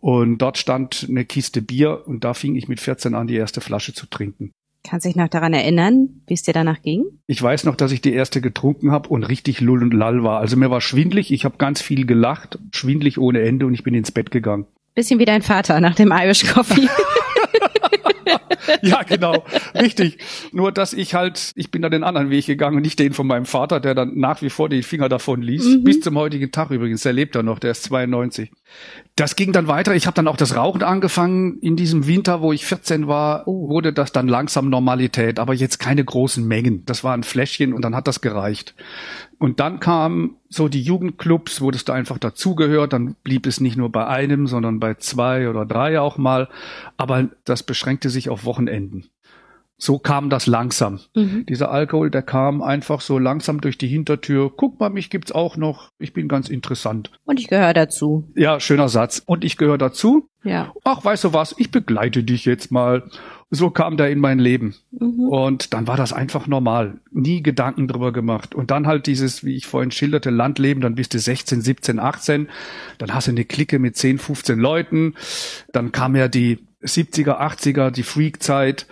Und 0.00 0.38
dort 0.38 0.58
stand 0.58 1.06
eine 1.08 1.24
Kiste 1.24 1.62
Bier 1.62 2.02
und 2.06 2.24
da 2.24 2.34
fing 2.34 2.56
ich 2.56 2.68
mit 2.68 2.80
14 2.80 3.14
an, 3.14 3.26
die 3.26 3.36
erste 3.36 3.60
Flasche 3.60 3.92
zu 3.92 4.06
trinken. 4.06 4.52
Kannst 4.82 5.04
du 5.04 5.08
dich 5.08 5.16
noch 5.16 5.28
daran 5.28 5.52
erinnern, 5.52 6.22
wie 6.26 6.34
es 6.34 6.42
dir 6.42 6.54
danach 6.54 6.80
ging? 6.80 7.04
Ich 7.26 7.42
weiß 7.42 7.64
noch, 7.64 7.74
dass 7.74 7.92
ich 7.92 8.00
die 8.00 8.12
erste 8.12 8.40
getrunken 8.40 8.92
habe 8.92 9.08
und 9.08 9.24
richtig 9.24 9.60
lull 9.60 9.82
und 9.82 9.92
lall 9.92 10.22
war. 10.22 10.38
Also 10.38 10.56
mir 10.56 10.70
war 10.70 10.80
schwindlig, 10.80 11.32
ich 11.32 11.44
habe 11.44 11.56
ganz 11.58 11.82
viel 11.82 12.06
gelacht, 12.06 12.58
schwindlig 12.72 13.18
ohne 13.18 13.40
Ende 13.42 13.66
und 13.66 13.74
ich 13.74 13.82
bin 13.82 13.94
ins 13.94 14.12
Bett 14.12 14.30
gegangen. 14.30 14.66
Bisschen 14.94 15.18
wie 15.18 15.24
dein 15.24 15.42
Vater 15.42 15.80
nach 15.80 15.96
dem 15.96 16.12
Irish 16.12 16.46
Coffee. 16.46 16.88
ja, 18.82 19.02
genau. 19.02 19.44
Richtig. 19.74 20.18
Nur, 20.52 20.72
dass 20.72 20.92
ich 20.92 21.14
halt, 21.14 21.52
ich 21.54 21.70
bin 21.70 21.82
da 21.82 21.88
den 21.88 22.04
anderen 22.04 22.30
Weg 22.30 22.46
gegangen 22.46 22.76
und 22.76 22.82
nicht 22.82 22.98
den 22.98 23.12
von 23.12 23.26
meinem 23.26 23.46
Vater, 23.46 23.80
der 23.80 23.94
dann 23.94 24.18
nach 24.18 24.42
wie 24.42 24.50
vor 24.50 24.68
die 24.68 24.82
Finger 24.82 25.08
davon 25.08 25.42
ließ. 25.42 25.64
Mhm. 25.64 25.84
Bis 25.84 26.00
zum 26.00 26.16
heutigen 26.16 26.50
Tag 26.52 26.70
übrigens. 26.70 27.02
Der 27.02 27.12
lebt 27.12 27.34
da 27.34 27.42
noch, 27.42 27.58
der 27.58 27.72
ist 27.72 27.84
92. 27.84 28.50
Das 29.16 29.34
ging 29.34 29.52
dann 29.52 29.66
weiter. 29.66 29.94
Ich 29.94 30.06
habe 30.06 30.14
dann 30.14 30.28
auch 30.28 30.36
das 30.36 30.56
Rauchen 30.56 30.82
angefangen. 30.82 31.58
In 31.60 31.74
diesem 31.74 32.06
Winter, 32.06 32.42
wo 32.42 32.52
ich 32.52 32.66
14 32.66 33.08
war, 33.08 33.48
oh. 33.48 33.70
wurde 33.70 33.94
das 33.94 34.12
dann 34.12 34.28
langsam 34.28 34.68
Normalität, 34.68 35.38
aber 35.38 35.54
jetzt 35.54 35.78
keine 35.78 36.04
großen 36.04 36.46
Mengen. 36.46 36.84
Das 36.84 37.02
war 37.02 37.14
ein 37.14 37.22
Fläschchen 37.22 37.72
und 37.72 37.80
dann 37.80 37.96
hat 37.96 38.08
das 38.08 38.20
gereicht. 38.20 38.74
Und 39.38 39.58
dann 39.58 39.80
kamen 39.80 40.36
so 40.50 40.68
die 40.68 40.82
Jugendclubs, 40.82 41.62
wo 41.62 41.70
das 41.70 41.86
da 41.86 41.94
einfach 41.94 42.18
dazugehört. 42.18 42.92
Dann 42.92 43.16
blieb 43.24 43.46
es 43.46 43.58
nicht 43.58 43.78
nur 43.78 43.90
bei 43.90 44.06
einem, 44.06 44.46
sondern 44.46 44.80
bei 44.80 44.94
zwei 44.94 45.48
oder 45.48 45.64
drei 45.64 45.98
auch 45.98 46.18
mal. 46.18 46.50
Aber 46.98 47.30
das 47.44 47.62
beschränkte 47.62 48.10
sich 48.10 48.28
auf 48.28 48.44
Wochenenden. 48.44 49.08
So 49.78 49.98
kam 49.98 50.30
das 50.30 50.46
langsam. 50.46 51.00
Mhm. 51.14 51.44
Dieser 51.46 51.70
Alkohol, 51.70 52.10
der 52.10 52.22
kam 52.22 52.62
einfach 52.62 53.02
so 53.02 53.18
langsam 53.18 53.60
durch 53.60 53.76
die 53.76 53.88
Hintertür. 53.88 54.50
Guck 54.56 54.80
mal, 54.80 54.88
mich 54.88 55.10
gibt's 55.10 55.32
auch 55.32 55.58
noch. 55.58 55.90
Ich 55.98 56.14
bin 56.14 56.28
ganz 56.28 56.48
interessant. 56.48 57.10
Und 57.24 57.38
ich 57.38 57.48
gehöre 57.48 57.74
dazu. 57.74 58.30
Ja, 58.34 58.58
schöner 58.58 58.88
Satz. 58.88 59.22
Und 59.26 59.44
ich 59.44 59.58
gehöre 59.58 59.76
dazu. 59.76 60.30
Ja. 60.44 60.72
Ach, 60.84 61.04
weißt 61.04 61.24
du 61.24 61.32
was? 61.34 61.54
Ich 61.58 61.70
begleite 61.70 62.22
dich 62.22 62.46
jetzt 62.46 62.70
mal. 62.70 63.10
So 63.50 63.70
kam 63.70 63.98
der 63.98 64.10
in 64.10 64.18
mein 64.18 64.38
Leben. 64.38 64.76
Mhm. 64.92 65.28
Und 65.28 65.74
dann 65.74 65.86
war 65.86 65.98
das 65.98 66.14
einfach 66.14 66.46
normal. 66.46 67.00
Nie 67.10 67.42
Gedanken 67.42 67.86
drüber 67.86 68.12
gemacht. 68.12 68.54
Und 68.54 68.70
dann 68.70 68.86
halt 68.86 69.06
dieses, 69.06 69.44
wie 69.44 69.56
ich 69.56 69.66
vorhin 69.66 69.90
schilderte, 69.90 70.30
Landleben. 70.30 70.80
Dann 70.80 70.94
bist 70.94 71.12
du 71.12 71.18
16, 71.18 71.60
17, 71.60 71.98
18. 71.98 72.48
Dann 72.96 73.12
hast 73.12 73.26
du 73.26 73.32
eine 73.32 73.44
Clique 73.44 73.78
mit 73.78 73.96
10, 73.96 74.18
15 74.18 74.58
Leuten. 74.58 75.14
Dann 75.72 75.92
kam 75.92 76.16
ja 76.16 76.28
die 76.28 76.66
70er, 76.86 77.40
80er, 77.40 77.90
die 77.90 78.02
Freak-Zeit. 78.02 78.86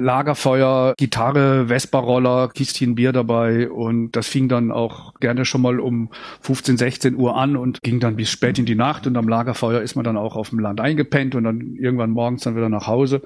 Lagerfeuer, 0.00 0.94
Gitarre, 0.96 1.66
Vespa-Roller, 1.68 2.48
Kistchen 2.48 2.94
Bier 2.94 3.12
dabei 3.12 3.70
und 3.70 4.12
das 4.12 4.26
fing 4.26 4.48
dann 4.48 4.72
auch 4.72 5.12
gerne 5.20 5.44
schon 5.44 5.60
mal 5.60 5.78
um 5.78 6.10
15, 6.40 6.78
16 6.78 7.16
Uhr 7.16 7.36
an 7.36 7.54
und 7.54 7.82
ging 7.82 8.00
dann 8.00 8.16
bis 8.16 8.30
spät 8.30 8.58
in 8.58 8.64
die 8.64 8.74
Nacht 8.74 9.06
und 9.06 9.16
am 9.18 9.28
Lagerfeuer 9.28 9.82
ist 9.82 9.96
man 9.96 10.04
dann 10.04 10.16
auch 10.16 10.36
auf 10.36 10.50
dem 10.50 10.58
Land 10.58 10.80
eingepennt 10.80 11.34
und 11.34 11.44
dann 11.44 11.76
irgendwann 11.76 12.10
morgens 12.10 12.42
dann 12.44 12.56
wieder 12.56 12.70
nach 12.70 12.86
Hause. 12.86 13.20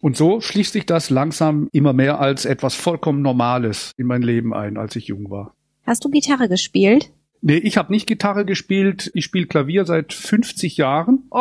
Und 0.00 0.16
so 0.16 0.40
schließt 0.40 0.72
sich 0.72 0.86
das 0.86 1.08
langsam 1.08 1.68
immer 1.70 1.92
mehr 1.92 2.20
als 2.20 2.44
etwas 2.46 2.74
vollkommen 2.74 3.22
Normales 3.22 3.92
in 3.96 4.06
mein 4.06 4.22
Leben 4.22 4.52
ein, 4.52 4.76
als 4.76 4.96
ich 4.96 5.06
jung 5.06 5.30
war. 5.30 5.54
Hast 5.86 6.04
du 6.04 6.10
Gitarre 6.10 6.48
gespielt? 6.48 7.12
Nee, 7.40 7.58
ich 7.58 7.76
habe 7.76 7.92
nicht 7.92 8.06
Gitarre 8.06 8.44
gespielt. 8.44 9.10
Ich 9.14 9.24
spiele 9.24 9.46
Klavier 9.46 9.84
seit 9.84 10.12
50 10.12 10.76
Jahren. 10.76 11.24
Oh. 11.30 11.36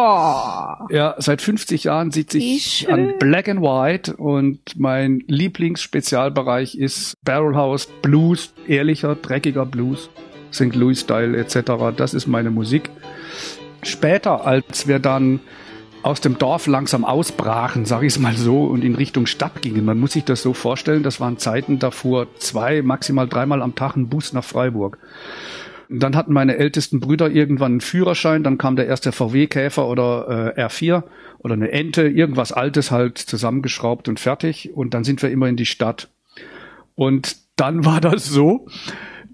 Ja, 0.89 1.15
seit 1.17 1.41
50 1.41 1.85
Jahren 1.85 2.11
sitze 2.11 2.37
ich 2.37 2.87
an 2.89 3.15
Black 3.19 3.49
and 3.49 3.61
White 3.61 4.15
und 4.15 4.59
mein 4.77 5.23
Lieblingsspezialbereich 5.27 6.75
ist 6.75 7.15
Barrelhouse 7.23 7.87
Blues, 8.01 8.53
ehrlicher, 8.67 9.15
dreckiger 9.15 9.65
Blues, 9.65 10.09
St. 10.53 10.75
Louis 10.75 11.01
Style 11.01 11.35
etc. 11.35 11.95
Das 11.95 12.13
ist 12.13 12.27
meine 12.27 12.51
Musik. 12.51 12.91
Später, 13.81 14.45
als 14.45 14.87
wir 14.87 14.99
dann 14.99 15.39
aus 16.03 16.21
dem 16.21 16.37
Dorf 16.37 16.67
langsam 16.67 17.03
ausbrachen, 17.05 17.85
sage 17.85 18.05
ich 18.05 18.13
es 18.13 18.19
mal 18.19 18.35
so, 18.35 18.63
und 18.63 18.83
in 18.83 18.95
Richtung 18.95 19.25
Stadt 19.25 19.61
gingen. 19.61 19.83
Man 19.83 19.99
muss 19.99 20.13
sich 20.13 20.23
das 20.23 20.41
so 20.41 20.53
vorstellen, 20.53 21.03
das 21.03 21.19
waren 21.19 21.37
Zeiten, 21.37 21.79
da 21.79 21.91
fuhr 21.91 22.27
zwei, 22.37 22.81
maximal 22.81 23.27
dreimal 23.27 23.61
am 23.61 23.75
Tag 23.75 23.95
ein 23.95 24.07
Bus 24.07 24.31
nach 24.31 24.43
Freiburg. 24.43 24.99
Dann 25.89 26.15
hatten 26.15 26.33
meine 26.33 26.57
ältesten 26.57 26.99
Brüder 26.99 27.29
irgendwann 27.29 27.73
einen 27.73 27.81
Führerschein, 27.81 28.43
dann 28.43 28.57
kam 28.57 28.75
der 28.75 28.87
erste 28.87 29.11
VW-Käfer 29.11 29.87
oder 29.87 30.53
äh, 30.57 30.61
R4 30.61 31.03
oder 31.39 31.53
eine 31.53 31.71
Ente, 31.71 32.07
irgendwas 32.07 32.51
Altes 32.51 32.91
halt 32.91 33.17
zusammengeschraubt 33.17 34.09
und 34.09 34.19
fertig. 34.19 34.73
Und 34.73 34.93
dann 34.93 35.03
sind 35.03 35.21
wir 35.21 35.31
immer 35.31 35.47
in 35.47 35.55
die 35.55 35.65
Stadt. 35.65 36.09
Und 36.95 37.37
dann 37.55 37.85
war 37.85 38.01
das 38.01 38.25
so, 38.25 38.67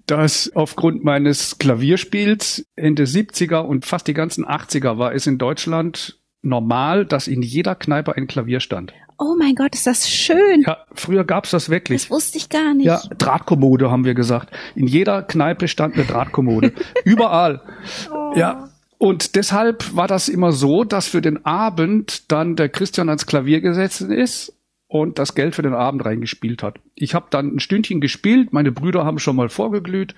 dass 0.06 0.52
aufgrund 0.54 1.04
meines 1.04 1.58
Klavierspiels 1.58 2.68
Ende 2.76 3.04
70er 3.04 3.60
und 3.60 3.86
fast 3.86 4.08
die 4.08 4.14
ganzen 4.14 4.46
80er 4.46 4.98
war 4.98 5.14
es 5.14 5.28
in 5.28 5.38
Deutschland 5.38 6.20
normal, 6.42 7.06
dass 7.06 7.28
in 7.28 7.42
jeder 7.42 7.74
Kneipe 7.74 8.16
ein 8.16 8.28
Klavier 8.28 8.60
stand. 8.60 8.94
Oh 9.18 9.36
mein 9.38 9.56
Gott, 9.56 9.76
ist 9.76 9.88
das 9.88 10.10
schön. 10.10 10.64
Ja, 10.66 10.78
früher 10.94 11.24
gab's 11.24 11.52
das 11.52 11.70
wirklich. 11.70 12.04
Das 12.04 12.12
wusste 12.12 12.38
ich 12.38 12.50
gar 12.50 12.74
nicht. 12.74 12.86
Ja, 12.86 13.02
Drahtkommode 13.18 13.90
haben 13.92 14.06
wir 14.06 14.14
gesagt. 14.14 14.54
In 14.76 14.88
jeder 14.88 15.22
Kneipe 15.22 15.68
stand 15.68 15.96
eine 15.96 16.06
Drahtkommode. 16.06 16.74
Überall. 17.06 17.62
Oh. 18.12 18.34
Ja. 18.36 18.70
Und 18.98 19.36
deshalb 19.36 19.96
war 19.96 20.08
das 20.08 20.30
immer 20.30 20.52
so, 20.52 20.84
dass 20.84 21.08
für 21.08 21.22
den 21.22 21.46
Abend 21.46 22.32
dann 22.32 22.56
der 22.56 22.70
Christian 22.70 23.10
ans 23.10 23.26
Klavier 23.26 23.60
gesetzt 23.60 24.02
ist 24.02 24.54
und 24.88 25.20
das 25.20 25.36
Geld 25.36 25.56
für 25.56 25.62
den 25.62 25.74
Abend 25.74 26.06
reingespielt 26.06 26.64
hat. 26.64 26.80
Ich 26.96 27.14
habe 27.14 27.26
dann 27.30 27.56
ein 27.56 27.60
Stündchen 27.60 28.00
gespielt, 28.00 28.54
meine 28.54 28.72
Brüder 28.72 29.04
haben 29.06 29.20
schon 29.20 29.36
mal 29.36 29.50
vorgeglüht 29.50 30.16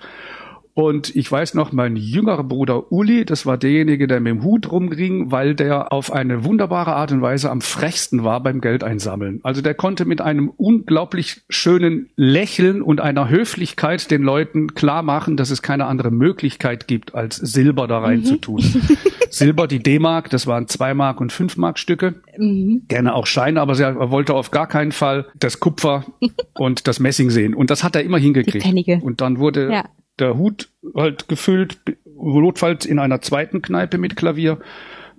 und 0.76 1.16
ich 1.16 1.32
weiß 1.32 1.54
noch, 1.54 1.72
mein 1.72 1.96
jüngerer 1.96 2.44
Bruder 2.44 2.92
Uli, 2.92 3.24
das 3.24 3.46
war 3.46 3.56
derjenige, 3.56 4.06
der 4.06 4.20
mit 4.20 4.30
dem 4.30 4.42
Hut 4.42 4.70
rumging, 4.70 5.30
weil 5.30 5.54
der 5.54 5.90
auf 5.90 6.12
eine 6.12 6.44
wunderbare 6.44 6.94
Art 6.94 7.12
und 7.12 7.22
Weise 7.22 7.50
am 7.50 7.62
frechsten 7.62 8.24
war 8.24 8.42
beim 8.42 8.60
Geld 8.60 8.84
einsammeln. 8.84 9.40
Also 9.42 9.62
der 9.62 9.72
konnte 9.72 10.04
mit 10.04 10.20
einem 10.20 10.50
unglaublich 10.50 11.40
schönen 11.48 12.10
Lächeln 12.14 12.82
und 12.82 13.00
einer 13.00 13.30
Höflichkeit 13.30 14.10
den 14.10 14.22
Leuten 14.22 14.74
klar 14.74 15.02
machen, 15.02 15.38
dass 15.38 15.50
es 15.50 15.62
keine 15.62 15.86
andere 15.86 16.10
Möglichkeit 16.10 16.86
gibt, 16.86 17.14
als 17.14 17.36
Silber 17.36 17.88
da 17.88 18.00
rein 18.00 18.18
mhm. 18.18 18.24
zu 18.24 18.36
tun. 18.36 18.62
Silber, 19.30 19.68
die 19.68 19.82
D-Mark, 19.82 20.28
das 20.28 20.46
waren 20.46 20.68
zwei 20.68 20.92
Mark 20.92 21.22
und 21.22 21.32
fünf 21.32 21.56
Mark 21.56 21.78
Stücke. 21.78 22.16
Mhm. 22.36 22.82
Gerne 22.86 23.14
auch 23.14 23.24
Scheine, 23.24 23.62
aber 23.62 23.80
er 23.80 24.10
wollte 24.10 24.34
auf 24.34 24.50
gar 24.50 24.66
keinen 24.66 24.92
Fall 24.92 25.24
das 25.38 25.58
Kupfer 25.58 26.04
und 26.52 26.86
das 26.86 27.00
Messing 27.00 27.30
sehen. 27.30 27.54
Und 27.54 27.70
das 27.70 27.82
hat 27.82 27.96
er 27.96 28.02
immer 28.02 28.18
hingekriegt. 28.18 28.66
Und 29.02 29.22
dann 29.22 29.38
wurde 29.38 29.72
ja 29.72 29.84
der 30.18 30.36
Hut 30.36 30.70
halt 30.94 31.28
gefüllt, 31.28 31.78
notfalls 32.16 32.86
in 32.86 32.98
einer 32.98 33.20
zweiten 33.20 33.62
Kneipe 33.62 33.98
mit 33.98 34.16
Klavier, 34.16 34.58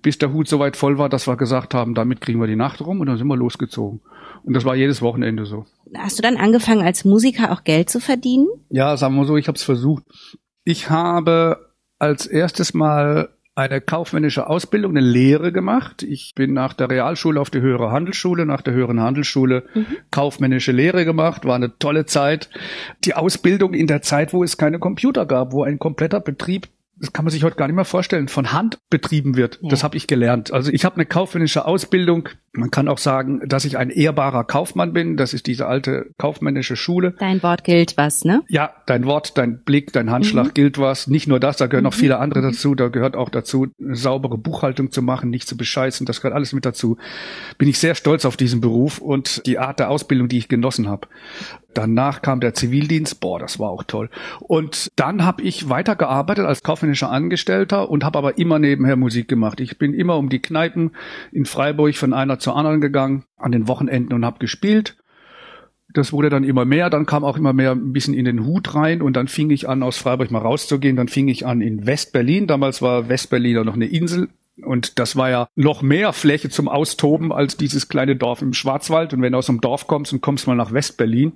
bis 0.02 0.18
der 0.18 0.32
Hut 0.32 0.48
soweit 0.48 0.78
voll 0.78 0.98
war, 0.98 1.10
dass 1.10 1.28
wir 1.28 1.38
gesagt 1.38 1.74
haben, 1.74 1.94
damit 1.94 2.22
kriegen 2.22 2.40
wir 2.40 2.48
die 2.48 2.56
Nacht 2.56 2.82
rum 2.82 3.02
und 3.02 3.08
dann 3.08 3.18
sind 3.18 3.28
wir 3.28 3.36
losgezogen. 3.36 4.02
Und 4.44 4.54
das 4.54 4.66
war 4.66 4.76
jedes 4.76 5.02
Wochenende 5.02 5.46
so. 5.46 5.66
Hast 5.96 6.18
du 6.18 6.22
dann 6.22 6.38
angefangen, 6.38 6.82
als 6.82 7.06
Musiker 7.06 7.52
auch 7.52 7.64
Geld 7.64 7.90
zu 7.90 8.00
verdienen? 8.00 8.48
Ja, 8.70 8.96
sagen 8.98 9.16
wir 9.16 9.26
so, 9.26 9.38
ich 9.38 9.48
habe 9.48 9.58
es 9.58 9.64
versucht. 9.64 10.04
Ich 10.64 10.90
habe 10.90 11.74
als 12.00 12.28
erstes 12.28 12.74
Mal 12.74 13.30
eine 13.58 13.82
kaufmännische 13.82 14.48
Ausbildung, 14.48 14.96
eine 14.96 15.06
Lehre 15.06 15.52
gemacht. 15.52 16.04
Ich 16.04 16.34
bin 16.36 16.54
nach 16.54 16.74
der 16.74 16.92
Realschule 16.92 17.42
auf 17.42 17.50
die 17.50 17.60
höhere 17.60 17.92
Handelsschule, 17.92 18.46
nach 18.46 18.62
der 18.62 18.76
höheren 18.76 19.00
Handelsschule 19.00 19.64
mhm. 19.74 19.86
kaufmännische 20.12 20.72
Lehre 20.72 21.06
gemacht, 21.06 21.44
war 21.44 21.56
eine 21.56 21.76
tolle 21.80 22.06
Zeit. 22.06 22.52
Die 23.04 23.16
Ausbildung 23.16 23.74
in 23.74 23.88
der 23.88 24.04
Zeit, 24.04 24.32
wo 24.32 24.44
es 24.44 24.58
keine 24.58 24.78
Computer 24.78 25.26
gab, 25.26 25.54
wo 25.54 25.64
ein 25.64 25.80
kompletter 25.80 26.20
Betrieb 26.20 26.68
das 27.00 27.14
kann 27.14 27.26
man 27.26 27.32
sich 27.32 27.44
heute 27.44 27.56
gar 27.56 27.68
nicht 27.68 27.76
mehr 27.76 27.86
vorstellen, 27.86 28.28
von 28.28 28.52
Hand 28.52 28.80
betrieben 28.90 29.36
wird. 29.36 29.60
Ja. 29.62 29.70
Das 29.70 29.84
habe 29.84 29.98
ich 29.98 30.08
gelernt. 30.08 30.52
Also 30.52 30.72
ich 30.72 30.84
habe 30.86 30.96
eine 30.96 31.06
kaufmännische 31.06 31.66
Ausbildung. 31.66 32.30
Man 32.54 32.72
kann 32.72 32.88
auch 32.88 32.98
sagen, 32.98 33.42
dass 33.48 33.66
ich 33.66 33.78
ein 33.78 33.90
ehrbarer 33.90 34.44
Kaufmann 34.44 34.94
bin. 34.94 35.16
Das 35.16 35.34
ist 35.34 35.46
diese 35.48 35.68
alte 35.68 36.08
kaufmännische 36.18 36.76
Schule. 36.76 37.14
Dein 37.20 37.44
Wort 37.44 37.64
gilt 37.64 37.98
was, 37.98 38.26
ne? 38.26 38.44
Ja, 38.48 38.74
dein 38.88 39.06
Wort, 39.06 39.38
dein 39.38 39.64
Blick, 39.64 39.94
dein 39.94 40.10
Handschlag 40.10 40.48
mhm. 40.48 40.54
gilt 40.54 40.80
was. 40.80 41.08
Nicht 41.08 41.28
nur 41.28 41.40
das, 41.40 41.58
da 41.58 41.68
gehören 41.68 41.84
mhm. 41.84 41.90
noch 41.90 41.94
viele 41.94 42.18
andere 42.18 42.42
dazu. 42.42 42.74
Da 42.74 42.88
gehört 42.88 43.16
auch 43.16 43.30
dazu, 43.30 43.68
eine 43.80 43.96
saubere 43.96 44.38
Buchhaltung 44.38 44.92
zu 44.92 45.02
machen, 45.02 45.30
nicht 45.30 45.48
zu 45.48 45.56
bescheißen. 45.56 46.06
Das 46.06 46.22
gehört 46.22 46.36
alles 46.36 46.54
mit 46.54 46.66
dazu. 46.66 46.98
Bin 47.58 47.68
ich 47.68 47.78
sehr 47.78 47.94
stolz 47.94 48.26
auf 48.26 48.38
diesen 48.38 48.60
Beruf 48.62 48.98
und 49.00 49.46
die 49.46 49.60
Art 49.60 49.80
der 49.80 49.90
Ausbildung, 49.90 50.30
die 50.30 50.40
ich 50.40 50.48
genossen 50.48 50.88
habe. 50.90 51.08
Danach 51.78 52.24
kam 52.24 52.40
der 52.40 52.56
Zivildienst, 52.56 53.20
boah, 53.20 53.38
das 53.38 53.60
war 53.60 53.70
auch 53.70 53.84
toll. 53.84 54.10
Und 54.40 54.92
dann 54.96 55.24
habe 55.24 55.44
ich 55.44 55.70
weitergearbeitet 55.70 56.44
als 56.44 56.64
kaufmännischer 56.64 57.12
Angestellter 57.12 57.92
und 57.92 58.04
habe 58.04 58.18
aber 58.18 58.40
immer 58.40 58.58
nebenher 58.58 58.96
Musik 58.96 59.28
gemacht. 59.28 59.60
Ich 59.60 59.78
bin 59.78 59.94
immer 59.94 60.18
um 60.18 60.30
die 60.30 60.42
Kneipen 60.42 60.90
in 61.32 61.46
Freiburg 61.46 61.96
von 61.96 62.14
einer 62.14 62.40
zur 62.40 62.56
anderen 62.56 62.82
gegangen, 62.82 63.26
an 63.38 63.52
den 63.52 63.68
Wochenenden 63.68 64.14
und 64.14 64.26
habe 64.26 64.40
gespielt. 64.40 64.98
Das 65.94 66.12
wurde 66.12 66.32
dann 66.32 66.44
immer 66.44 66.66
mehr, 66.66 66.90
dann 66.90 67.06
kam 67.06 67.24
auch 67.24 67.38
immer 67.38 67.54
mehr 67.54 67.74
ein 67.74 67.94
bisschen 67.94 68.16
in 68.16 68.26
den 68.26 68.44
Hut 68.44 68.74
rein 68.74 69.04
und 69.04 69.16
dann 69.16 69.28
fing 69.28 69.52
ich 69.52 69.70
an, 69.70 69.84
aus 69.84 70.00
Freiburg 70.00 70.32
mal 70.32 70.40
rauszugehen. 70.40 70.96
Dann 70.96 71.10
fing 71.10 71.28
ich 71.28 71.46
an 71.46 71.62
in 71.62 71.86
Westberlin. 71.86 72.48
Damals 72.48 72.82
war 72.82 73.08
Westberlin 73.08 73.56
ja 73.56 73.64
noch 73.64 73.76
eine 73.76 73.86
Insel 73.86 74.30
und 74.64 74.98
das 74.98 75.16
war 75.16 75.30
ja 75.30 75.48
noch 75.56 75.84
mehr 75.84 76.12
Fläche 76.12 76.50
zum 76.50 76.70
Austoben 76.70 77.32
als 77.32 77.56
dieses 77.56 77.88
kleine 77.88 78.16
Dorf 78.16 78.42
im 78.42 78.54
Schwarzwald. 78.54 79.14
Und 79.14 79.22
wenn 79.22 79.34
du 79.34 79.38
aus 79.38 79.50
einem 79.50 79.62
Dorf 79.62 79.86
kommst 79.86 80.12
und 80.12 80.22
kommst 80.22 80.48
mal 80.48 80.56
nach 80.56 80.74
Westberlin, 80.74 81.34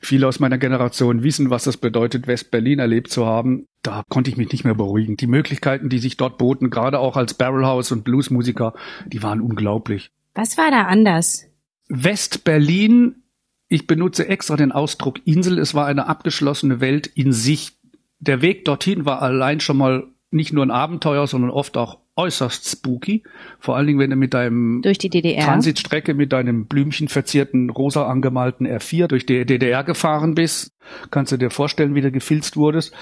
Viele 0.00 0.26
aus 0.26 0.40
meiner 0.40 0.58
Generation 0.58 1.22
wissen, 1.22 1.50
was 1.50 1.64
das 1.64 1.76
bedeutet, 1.76 2.26
West-Berlin 2.26 2.78
erlebt 2.78 3.10
zu 3.10 3.26
haben. 3.26 3.66
Da 3.82 4.02
konnte 4.08 4.30
ich 4.30 4.36
mich 4.36 4.50
nicht 4.52 4.64
mehr 4.64 4.74
beruhigen. 4.74 5.16
Die 5.16 5.26
Möglichkeiten, 5.26 5.88
die 5.88 5.98
sich 5.98 6.16
dort 6.16 6.38
boten, 6.38 6.70
gerade 6.70 6.98
auch 6.98 7.16
als 7.16 7.34
Barrelhouse 7.34 7.92
und 7.92 8.04
Bluesmusiker, 8.04 8.74
die 9.06 9.22
waren 9.22 9.40
unglaublich. 9.40 10.10
Was 10.34 10.58
war 10.58 10.70
da 10.70 10.82
anders? 10.82 11.46
West-Berlin, 11.88 13.22
ich 13.68 13.86
benutze 13.86 14.28
extra 14.28 14.56
den 14.56 14.72
Ausdruck 14.72 15.20
Insel, 15.26 15.58
es 15.58 15.74
war 15.74 15.86
eine 15.86 16.06
abgeschlossene 16.06 16.80
Welt 16.80 17.06
in 17.06 17.32
sich. 17.32 17.72
Der 18.18 18.42
Weg 18.42 18.64
dorthin 18.64 19.04
war 19.04 19.22
allein 19.22 19.60
schon 19.60 19.76
mal 19.76 20.04
nicht 20.30 20.52
nur 20.52 20.64
ein 20.64 20.70
Abenteuer, 20.70 21.26
sondern 21.26 21.50
oft 21.50 21.76
auch 21.76 21.98
äußerst 22.16 22.68
spooky. 22.68 23.22
Vor 23.58 23.76
allen 23.76 23.86
Dingen, 23.86 23.98
wenn 23.98 24.10
du 24.10 24.16
mit 24.16 24.34
deinem 24.34 24.82
durch 24.82 24.98
die 24.98 25.10
DDR. 25.10 25.44
Transitstrecke 25.44 26.14
mit 26.14 26.32
deinem 26.32 26.66
blümchenverzierten, 26.66 27.70
rosa 27.70 28.06
angemalten 28.06 28.66
R4 28.66 29.08
durch 29.08 29.26
die 29.26 29.44
DDR 29.44 29.84
gefahren 29.84 30.34
bist, 30.34 30.72
kannst 31.10 31.32
du 31.32 31.36
dir 31.36 31.50
vorstellen, 31.50 31.94
wie 31.94 32.00
du 32.00 32.10
gefilzt 32.10 32.56
wurdest. 32.56 32.94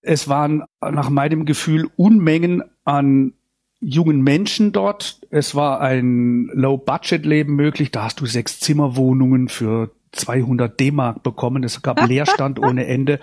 Es 0.00 0.28
waren 0.28 0.64
nach 0.80 1.10
meinem 1.10 1.46
Gefühl 1.46 1.88
Unmengen 1.96 2.62
an 2.84 3.34
jungen 3.80 4.22
Menschen 4.22 4.72
dort. 4.72 5.20
Es 5.30 5.54
war 5.54 5.80
ein 5.80 6.50
Low-Budget-Leben 6.52 7.54
möglich. 7.54 7.90
Da 7.90 8.04
hast 8.04 8.20
du 8.20 8.26
sechs 8.26 8.60
Zimmerwohnungen 8.60 9.48
für 9.48 9.90
200 10.12 10.78
D-Mark 10.78 11.22
bekommen. 11.22 11.64
Es 11.64 11.82
gab 11.82 12.06
Leerstand 12.08 12.58
ohne 12.58 12.86
Ende. 12.86 13.20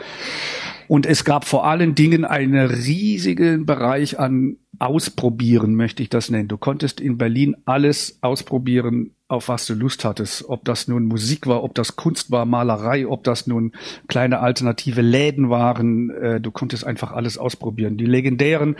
Und 0.87 1.05
es 1.05 1.23
gab 1.23 1.45
vor 1.45 1.65
allen 1.65 1.95
Dingen 1.95 2.25
einen 2.25 2.67
riesigen 2.67 3.65
Bereich 3.65 4.19
an 4.19 4.57
Ausprobieren, 4.81 5.75
möchte 5.75 6.01
ich 6.01 6.09
das 6.09 6.31
nennen. 6.31 6.47
Du 6.47 6.57
konntest 6.57 6.99
in 6.99 7.19
Berlin 7.19 7.55
alles 7.65 8.17
ausprobieren, 8.21 9.11
auf 9.27 9.47
was 9.47 9.67
du 9.67 9.75
Lust 9.75 10.03
hattest. 10.03 10.49
Ob 10.49 10.65
das 10.65 10.87
nun 10.87 11.05
Musik 11.05 11.45
war, 11.45 11.63
ob 11.63 11.75
das 11.75 11.97
Kunst 11.97 12.31
war, 12.31 12.47
Malerei, 12.47 13.05
ob 13.05 13.23
das 13.23 13.45
nun 13.45 13.73
kleine 14.07 14.39
alternative 14.39 15.01
Läden 15.01 15.51
waren. 15.51 16.09
Äh, 16.09 16.41
du 16.41 16.49
konntest 16.49 16.83
einfach 16.83 17.11
alles 17.11 17.37
ausprobieren. 17.37 17.97
Die 17.97 18.07
legendären 18.07 18.75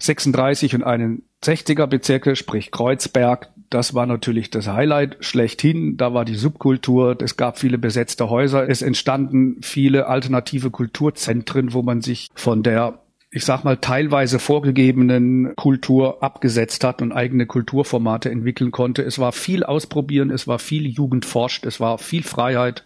36 0.00 0.74
und 0.74 0.84
61er 0.84 1.86
Bezirke, 1.86 2.36
sprich 2.36 2.70
Kreuzberg, 2.70 3.48
das 3.72 3.94
war 3.94 4.04
natürlich 4.04 4.50
das 4.50 4.68
Highlight 4.68 5.16
schlechthin. 5.20 5.96
Da 5.96 6.12
war 6.12 6.26
die 6.26 6.34
Subkultur. 6.34 7.16
Es 7.22 7.38
gab 7.38 7.58
viele 7.58 7.78
besetzte 7.78 8.28
Häuser. 8.28 8.68
Es 8.68 8.82
entstanden 8.82 9.62
viele 9.62 10.08
alternative 10.08 10.70
Kulturzentren, 10.70 11.72
wo 11.72 11.80
man 11.80 12.02
sich 12.02 12.28
von 12.34 12.62
der 12.62 13.01
ich 13.34 13.46
sag 13.46 13.64
mal, 13.64 13.78
teilweise 13.78 14.38
vorgegebenen 14.38 15.56
Kultur 15.56 16.22
abgesetzt 16.22 16.84
hat 16.84 17.00
und 17.00 17.12
eigene 17.12 17.46
Kulturformate 17.46 18.30
entwickeln 18.30 18.70
konnte. 18.72 19.02
Es 19.02 19.18
war 19.18 19.32
viel 19.32 19.64
Ausprobieren, 19.64 20.30
es 20.30 20.46
war 20.46 20.58
viel 20.58 20.86
Jugend 20.86 21.24
forscht, 21.24 21.64
es 21.64 21.80
war 21.80 21.96
viel 21.96 22.22
Freiheit 22.22 22.84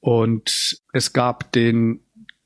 und 0.00 0.80
es 0.94 1.12
gab 1.12 1.52
den 1.52 2.00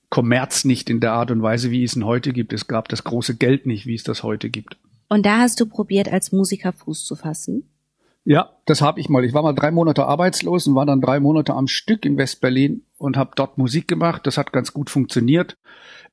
Kommerz 0.09 0.64
nicht 0.64 0.90
in 0.90 0.99
der 0.99 1.12
Art 1.12 1.30
und 1.30 1.42
Weise, 1.42 1.70
wie 1.70 1.85
es 1.85 1.94
ihn 1.94 2.04
heute 2.04 2.32
gibt. 2.32 2.52
Es 2.52 2.66
gab 2.66 2.88
das 2.88 3.04
große 3.04 3.37
Geld 3.37 3.66
nicht, 3.66 3.87
wie 3.87 3.94
es 3.94 4.02
das 4.02 4.25
heute 4.25 4.50
gibt. 4.50 4.76
Und 5.09 5.25
da 5.25 5.38
hast 5.38 5.61
du 5.61 5.66
probiert, 5.66 6.12
als 6.12 6.32
Musiker 6.32 6.73
Fuß 6.73 7.04
zu 7.04 7.14
fassen? 7.14 7.70
Ja, 8.25 8.50
das 8.66 8.82
habe 8.82 8.99
ich 8.99 9.09
mal. 9.09 9.25
Ich 9.25 9.32
war 9.32 9.42
mal 9.42 9.54
drei 9.54 9.70
Monate 9.70 10.06
arbeitslos 10.06 10.66
und 10.66 10.75
war 10.75 10.87
dann 10.87 11.00
drei 11.00 11.20
Monate 11.20 11.54
am 11.54 11.68
Stück 11.68 12.04
in 12.04 12.18
Westberlin 12.18 12.82
und 12.99 13.16
habe 13.16 13.30
dort 13.37 13.59
Musik 13.59 13.87
gemacht. 13.87 14.26
Das 14.26 14.37
hat 14.37 14.52
ganz 14.52 14.73
gut 14.73 14.90
funktioniert. 14.90 15.56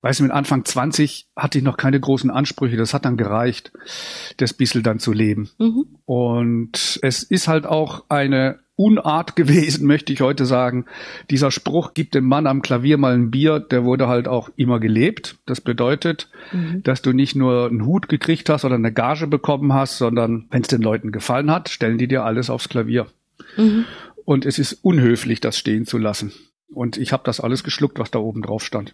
Weißt 0.01 0.19
du, 0.19 0.23
mit 0.23 0.31
Anfang 0.31 0.63
20 0.63 1.27
hatte 1.35 1.57
ich 1.57 1.63
noch 1.63 1.75
keine 1.75 1.99
großen 1.99 2.29
Ansprüche. 2.29 2.77
Das 2.77 2.93
hat 2.93 3.05
dann 3.05 3.17
gereicht, 3.17 3.71
das 4.37 4.53
bisschen 4.53 4.83
dann 4.83 4.99
zu 4.99 5.11
leben. 5.11 5.49
Mhm. 5.57 5.85
Und 6.05 6.99
es 7.01 7.23
ist 7.23 7.47
halt 7.47 7.65
auch 7.65 8.03
eine 8.09 8.59
Unart 8.75 9.35
gewesen, 9.35 9.87
möchte 9.87 10.13
ich 10.13 10.21
heute 10.21 10.45
sagen. 10.45 10.85
Dieser 11.31 11.49
Spruch, 11.49 11.95
gibt 11.95 12.13
dem 12.13 12.25
Mann 12.25 12.45
am 12.45 12.61
Klavier 12.61 12.97
mal 12.97 13.15
ein 13.15 13.31
Bier, 13.31 13.59
der 13.59 13.85
wurde 13.85 14.07
halt 14.07 14.27
auch 14.27 14.49
immer 14.55 14.79
gelebt. 14.79 15.39
Das 15.47 15.61
bedeutet, 15.61 16.29
mhm. 16.51 16.83
dass 16.83 17.01
du 17.01 17.11
nicht 17.11 17.35
nur 17.35 17.67
einen 17.67 17.85
Hut 17.85 18.07
gekriegt 18.07 18.49
hast 18.49 18.65
oder 18.65 18.75
eine 18.75 18.93
Gage 18.93 19.25
bekommen 19.25 19.73
hast, 19.73 19.97
sondern 19.97 20.45
wenn 20.51 20.61
es 20.61 20.67
den 20.67 20.83
Leuten 20.83 21.11
gefallen 21.11 21.49
hat, 21.49 21.69
stellen 21.69 21.97
die 21.97 22.07
dir 22.07 22.23
alles 22.23 22.51
aufs 22.51 22.69
Klavier. 22.69 23.07
Mhm. 23.57 23.85
Und 24.25 24.45
es 24.45 24.59
ist 24.59 24.73
unhöflich, 24.83 25.41
das 25.41 25.57
stehen 25.57 25.87
zu 25.87 25.97
lassen. 25.97 26.31
Und 26.69 26.97
ich 26.97 27.13
habe 27.13 27.23
das 27.25 27.39
alles 27.39 27.63
geschluckt, 27.63 27.97
was 27.97 28.11
da 28.11 28.19
oben 28.19 28.41
drauf 28.43 28.63
stand. 28.63 28.93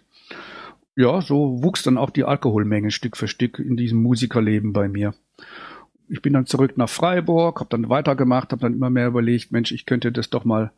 Ja, 0.96 1.20
so 1.20 1.62
wuchs 1.62 1.82
dann 1.82 1.98
auch 1.98 2.10
die 2.10 2.24
Alkoholmenge 2.24 2.90
Stück 2.90 3.16
für 3.16 3.28
Stück 3.28 3.58
in 3.58 3.76
diesem 3.76 4.00
Musikerleben 4.02 4.72
bei 4.72 4.88
mir 4.88 5.14
ich 6.08 6.22
bin 6.22 6.32
dann 6.32 6.46
zurück 6.46 6.76
nach 6.76 6.88
Freiburg, 6.88 7.60
habe 7.60 7.70
dann 7.70 7.88
weitergemacht, 7.88 8.52
habe 8.52 8.62
dann 8.62 8.74
immer 8.74 8.90
mehr 8.90 9.08
überlegt, 9.08 9.52
Mensch, 9.52 9.72
ich 9.72 9.86
könnte 9.86 10.12
das 10.12 10.30
doch 10.30 10.44
mal 10.44 10.72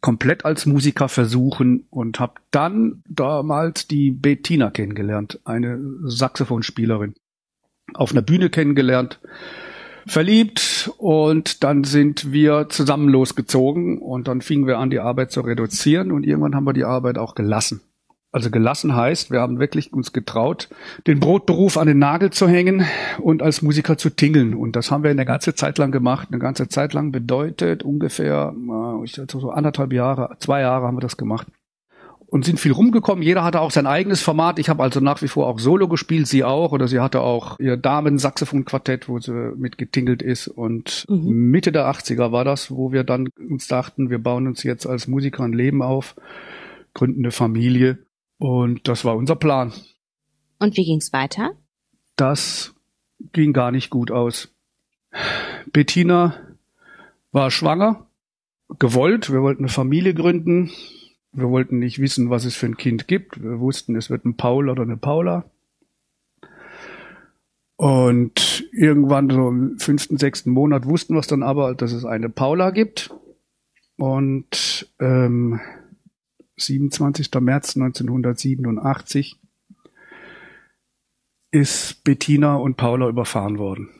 komplett 0.00 0.44
als 0.44 0.66
Musiker 0.66 1.08
versuchen 1.08 1.86
und 1.90 2.20
habe 2.20 2.34
dann 2.50 3.02
damals 3.08 3.86
die 3.86 4.10
Bettina 4.10 4.70
kennengelernt, 4.70 5.40
eine 5.44 5.78
Saxophonspielerin. 6.04 7.14
auf 7.92 8.12
einer 8.12 8.22
Bühne 8.22 8.48
kennengelernt, 8.48 9.20
verliebt 10.06 10.90
und 10.98 11.62
dann 11.62 11.84
sind 11.84 12.32
wir 12.32 12.68
zusammen 12.70 13.08
losgezogen 13.08 13.98
und 13.98 14.26
dann 14.26 14.40
fingen 14.40 14.66
wir 14.66 14.78
an, 14.78 14.90
die 14.90 15.00
Arbeit 15.00 15.32
zu 15.32 15.42
reduzieren 15.42 16.10
und 16.10 16.24
irgendwann 16.24 16.54
haben 16.54 16.66
wir 16.66 16.72
die 16.72 16.84
Arbeit 16.84 17.18
auch 17.18 17.34
gelassen. 17.34 17.82
Also 18.34 18.50
gelassen 18.50 18.96
heißt, 18.96 19.30
wir 19.30 19.40
haben 19.40 19.60
wirklich 19.60 19.92
uns 19.92 20.12
getraut, 20.12 20.68
den 21.06 21.20
Brotberuf 21.20 21.76
an 21.76 21.86
den 21.86 22.00
Nagel 22.00 22.30
zu 22.30 22.48
hängen 22.48 22.84
und 23.20 23.42
als 23.44 23.62
Musiker 23.62 23.96
zu 23.96 24.10
tingeln. 24.10 24.54
Und 24.54 24.74
das 24.74 24.90
haben 24.90 25.04
wir 25.04 25.10
eine 25.12 25.24
ganze 25.24 25.54
Zeit 25.54 25.78
lang 25.78 25.92
gemacht. 25.92 26.26
Eine 26.32 26.40
ganze 26.40 26.66
Zeit 26.66 26.94
lang 26.94 27.12
bedeutet 27.12 27.84
ungefähr 27.84 28.52
so 29.28 29.50
anderthalb 29.50 29.92
Jahre, 29.92 30.36
zwei 30.40 30.62
Jahre 30.62 30.84
haben 30.84 30.96
wir 30.96 31.00
das 31.00 31.16
gemacht 31.16 31.46
und 32.26 32.44
sind 32.44 32.58
viel 32.58 32.72
rumgekommen. 32.72 33.22
Jeder 33.22 33.44
hatte 33.44 33.60
auch 33.60 33.70
sein 33.70 33.86
eigenes 33.86 34.20
Format. 34.20 34.58
Ich 34.58 34.68
habe 34.68 34.82
also 34.82 34.98
nach 34.98 35.22
wie 35.22 35.28
vor 35.28 35.46
auch 35.46 35.60
Solo 35.60 35.86
gespielt, 35.86 36.26
sie 36.26 36.42
auch. 36.42 36.72
Oder 36.72 36.88
sie 36.88 36.98
hatte 36.98 37.20
auch 37.20 37.60
ihr 37.60 37.76
Damen-Saxophon-Quartett, 37.76 39.08
wo 39.08 39.20
sie 39.20 39.52
mitgetingelt 39.56 40.22
ist. 40.22 40.48
Und 40.48 41.06
mhm. 41.08 41.52
Mitte 41.52 41.70
der 41.70 41.86
80er 41.86 42.32
war 42.32 42.44
das, 42.44 42.72
wo 42.72 42.90
wir 42.90 43.04
dann 43.04 43.28
uns 43.48 43.68
dachten, 43.68 44.10
wir 44.10 44.18
bauen 44.18 44.48
uns 44.48 44.64
jetzt 44.64 44.86
als 44.86 45.06
Musiker 45.06 45.44
ein 45.44 45.52
Leben 45.52 45.82
auf, 45.82 46.16
gründen 46.94 47.20
eine 47.20 47.30
Familie. 47.30 47.98
Und 48.44 48.88
das 48.88 49.06
war 49.06 49.16
unser 49.16 49.36
Plan. 49.36 49.72
Und 50.58 50.76
wie 50.76 50.84
ging's 50.84 51.14
weiter? 51.14 51.52
Das 52.14 52.74
ging 53.32 53.54
gar 53.54 53.70
nicht 53.70 53.88
gut 53.88 54.10
aus. 54.10 54.54
Bettina 55.72 56.36
war 57.32 57.50
schwanger, 57.50 58.06
gewollt. 58.78 59.32
Wir 59.32 59.40
wollten 59.40 59.62
eine 59.62 59.72
Familie 59.72 60.12
gründen. 60.12 60.70
Wir 61.32 61.48
wollten 61.48 61.78
nicht 61.78 62.00
wissen, 62.00 62.28
was 62.28 62.44
es 62.44 62.54
für 62.54 62.66
ein 62.66 62.76
Kind 62.76 63.08
gibt. 63.08 63.42
Wir 63.42 63.60
wussten, 63.60 63.96
es 63.96 64.10
wird 64.10 64.26
ein 64.26 64.36
Paul 64.36 64.68
oder 64.68 64.82
eine 64.82 64.98
Paula. 64.98 65.50
Und 67.76 68.68
irgendwann 68.72 69.30
so 69.30 69.48
im 69.48 69.78
fünften, 69.78 70.18
sechsten 70.18 70.50
Monat 70.50 70.84
wussten 70.84 71.14
wir 71.14 71.20
es 71.20 71.28
dann 71.28 71.42
aber, 71.42 71.74
dass 71.74 71.92
es 71.92 72.04
eine 72.04 72.28
Paula 72.28 72.72
gibt. 72.72 73.08
Und 73.96 74.92
ähm, 75.00 75.62
27. 76.56 77.30
März 77.40 77.76
1987 77.76 79.40
ist 81.50 82.04
Bettina 82.04 82.56
und 82.56 82.76
Paula 82.76 83.08
überfahren 83.08 83.58
worden. 83.58 83.90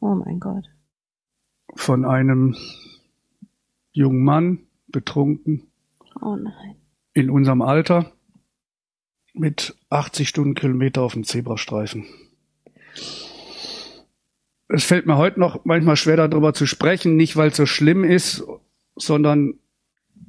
Oh 0.00 0.14
mein 0.14 0.40
Gott. 0.40 0.64
Von 1.74 2.04
einem 2.04 2.56
jungen 3.92 4.24
Mann, 4.24 4.60
betrunken, 4.88 5.68
Oh 6.20 6.36
nein. 6.36 6.76
In 7.14 7.30
unserem 7.30 7.62
Alter 7.62 8.12
mit 9.34 9.76
80 9.90 10.28
Stundenkilometer 10.28 11.02
auf 11.02 11.12
dem 11.12 11.24
Zebrastreifen. 11.24 12.06
Es 14.68 14.84
fällt 14.84 15.06
mir 15.06 15.16
heute 15.16 15.40
noch 15.40 15.64
manchmal 15.64 15.96
schwer 15.96 16.16
darüber 16.16 16.52
zu 16.54 16.66
sprechen, 16.66 17.16
nicht 17.16 17.36
weil 17.36 17.48
es 17.48 17.56
so 17.56 17.66
schlimm 17.66 18.04
ist, 18.04 18.44
sondern 18.96 19.54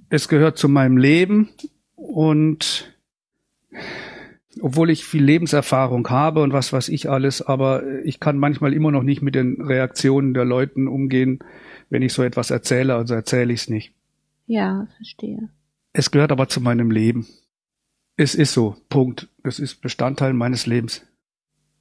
es 0.09 0.27
gehört 0.27 0.57
zu 0.57 0.69
meinem 0.69 0.97
Leben 0.97 1.49
und 1.95 2.95
obwohl 4.61 4.89
ich 4.89 5.05
viel 5.05 5.23
Lebenserfahrung 5.23 6.09
habe 6.09 6.41
und 6.41 6.53
was 6.53 6.73
weiß 6.73 6.89
ich 6.89 7.09
alles, 7.09 7.41
aber 7.41 7.83
ich 8.03 8.19
kann 8.19 8.37
manchmal 8.37 8.73
immer 8.73 8.91
noch 8.91 9.03
nicht 9.03 9.21
mit 9.21 9.35
den 9.35 9.61
Reaktionen 9.61 10.33
der 10.33 10.45
Leuten 10.45 10.87
umgehen, 10.87 11.39
wenn 11.89 12.01
ich 12.01 12.13
so 12.13 12.23
etwas 12.23 12.51
erzähle, 12.51 12.95
also 12.95 13.13
erzähle 13.13 13.53
ich 13.53 13.61
es 13.61 13.69
nicht. 13.69 13.93
Ja, 14.47 14.87
verstehe. 14.97 15.49
Es 15.93 16.11
gehört 16.11 16.31
aber 16.31 16.47
zu 16.47 16.61
meinem 16.61 16.91
Leben. 16.91 17.27
Es 18.17 18.35
ist 18.35 18.53
so. 18.53 18.75
Punkt. 18.89 19.29
Es 19.43 19.59
ist 19.59 19.81
Bestandteil 19.81 20.33
meines 20.33 20.65
Lebens. 20.65 21.05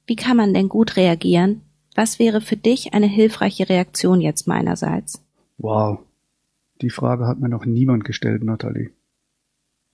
Wie 0.05 0.15
kann 0.15 0.37
man 0.37 0.53
denn 0.53 0.69
gut 0.69 0.95
reagieren? 0.95 1.61
Was 1.95 2.17
wäre 2.17 2.41
für 2.41 2.55
dich 2.55 2.93
eine 2.93 3.07
hilfreiche 3.07 3.67
Reaktion 3.67 4.21
jetzt 4.21 4.47
meinerseits? 4.47 5.23
Wow. 5.57 5.99
Die 6.81 6.89
Frage 6.89 7.27
hat 7.27 7.39
mir 7.39 7.49
noch 7.49 7.65
niemand 7.65 8.05
gestellt, 8.05 8.43
Nathalie. 8.43 8.91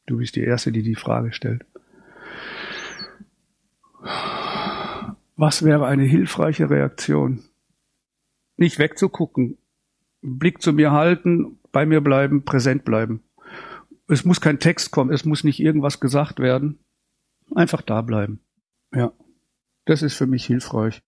Du 0.06 0.18
bist 0.18 0.36
die 0.36 0.44
Erste, 0.44 0.72
die 0.72 0.84
die 0.84 0.96
Frage 0.96 1.34
stellt. 1.34 1.66
Was 5.36 5.64
wäre 5.64 5.88
eine 5.88 6.04
hilfreiche 6.04 6.70
Reaktion? 6.70 7.44
Nicht 8.58 8.80
wegzugucken, 8.80 9.58
Blick 10.22 10.62
zu 10.62 10.74
mir 10.74 10.92
halten, 10.92 11.60
bei 11.72 11.86
mir 11.86 12.02
bleiben, 12.02 12.46
präsent 12.46 12.86
bleiben 12.86 13.26
es 14.08 14.26
muss 14.26 14.42
kein 14.42 14.60
Text 14.60 14.92
kommen, 14.92 15.12
es 15.12 15.26
muss 15.26 15.44
nicht 15.44 15.60
irgendwas 15.60 16.00
gesagt 16.00 16.40
werden. 16.40 16.80
Einfach 17.54 17.82
da 17.82 18.02
bleiben. 18.02 18.40
Ja. 18.94 19.14
Das 19.86 20.02
ist 20.02 20.16
für 20.16 20.28
mich 20.28 20.46
hilfreich. 20.46 21.02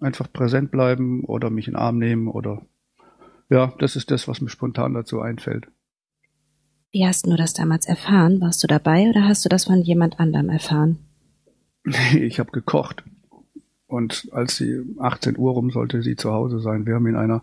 Einfach 0.00 0.32
präsent 0.32 0.70
bleiben 0.70 1.24
oder 1.24 1.50
mich 1.50 1.68
in 1.68 1.74
den 1.74 1.80
Arm 1.80 1.98
nehmen 1.98 2.28
oder 2.28 2.66
ja, 3.50 3.74
das 3.78 3.96
ist 3.96 4.10
das, 4.10 4.28
was 4.28 4.40
mir 4.40 4.48
spontan 4.48 4.94
dazu 4.94 5.20
einfällt. 5.20 5.66
Wie 6.92 7.06
hast 7.06 7.26
du 7.26 7.36
das 7.36 7.52
damals 7.52 7.86
erfahren? 7.86 8.40
Warst 8.40 8.62
du 8.62 8.66
dabei 8.66 9.08
oder 9.08 9.24
hast 9.24 9.44
du 9.44 9.48
das 9.48 9.64
von 9.66 9.82
jemand 9.82 10.18
anderem 10.18 10.48
erfahren? 10.48 10.98
ich 12.14 12.38
habe 12.38 12.50
gekocht. 12.50 13.04
Und 13.86 14.28
als 14.32 14.56
sie 14.56 14.82
18 14.98 15.36
Uhr 15.36 15.52
rum 15.52 15.70
sollte 15.70 16.02
sie 16.02 16.14
zu 16.14 16.32
Hause 16.32 16.60
sein. 16.60 16.86
Wir 16.86 16.94
haben 16.94 17.06
in 17.06 17.16
einer 17.16 17.42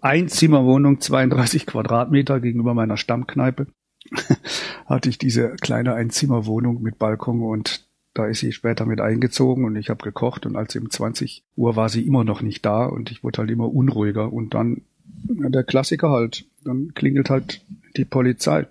Einzimmerwohnung 0.00 1.00
32 1.00 1.66
Quadratmeter 1.66 2.40
gegenüber 2.40 2.74
meiner 2.74 2.98
Stammkneipe 2.98 3.66
hatte 4.86 5.08
ich 5.08 5.18
diese 5.18 5.50
kleine 5.56 5.94
Einzimmerwohnung 5.94 6.82
mit 6.82 6.98
Balkon 6.98 7.42
und 7.42 7.86
da 8.14 8.26
ist 8.26 8.40
sie 8.40 8.52
später 8.52 8.86
mit 8.86 9.00
eingezogen 9.00 9.64
und 9.64 9.76
ich 9.76 9.90
habe 9.90 10.02
gekocht 10.02 10.46
und 10.46 10.56
als 10.56 10.74
um 10.76 10.90
20 10.90 11.44
Uhr 11.54 11.76
war 11.76 11.88
sie 11.88 12.06
immer 12.06 12.24
noch 12.24 12.40
nicht 12.40 12.64
da 12.64 12.86
und 12.86 13.10
ich 13.10 13.22
wurde 13.22 13.38
halt 13.38 13.50
immer 13.50 13.72
unruhiger 13.72 14.32
und 14.32 14.54
dann 14.54 14.82
der 15.24 15.64
Klassiker 15.64 16.10
halt, 16.10 16.44
dann 16.64 16.94
klingelt 16.94 17.30
halt 17.30 17.62
die 17.96 18.04
Polizei, 18.04 18.66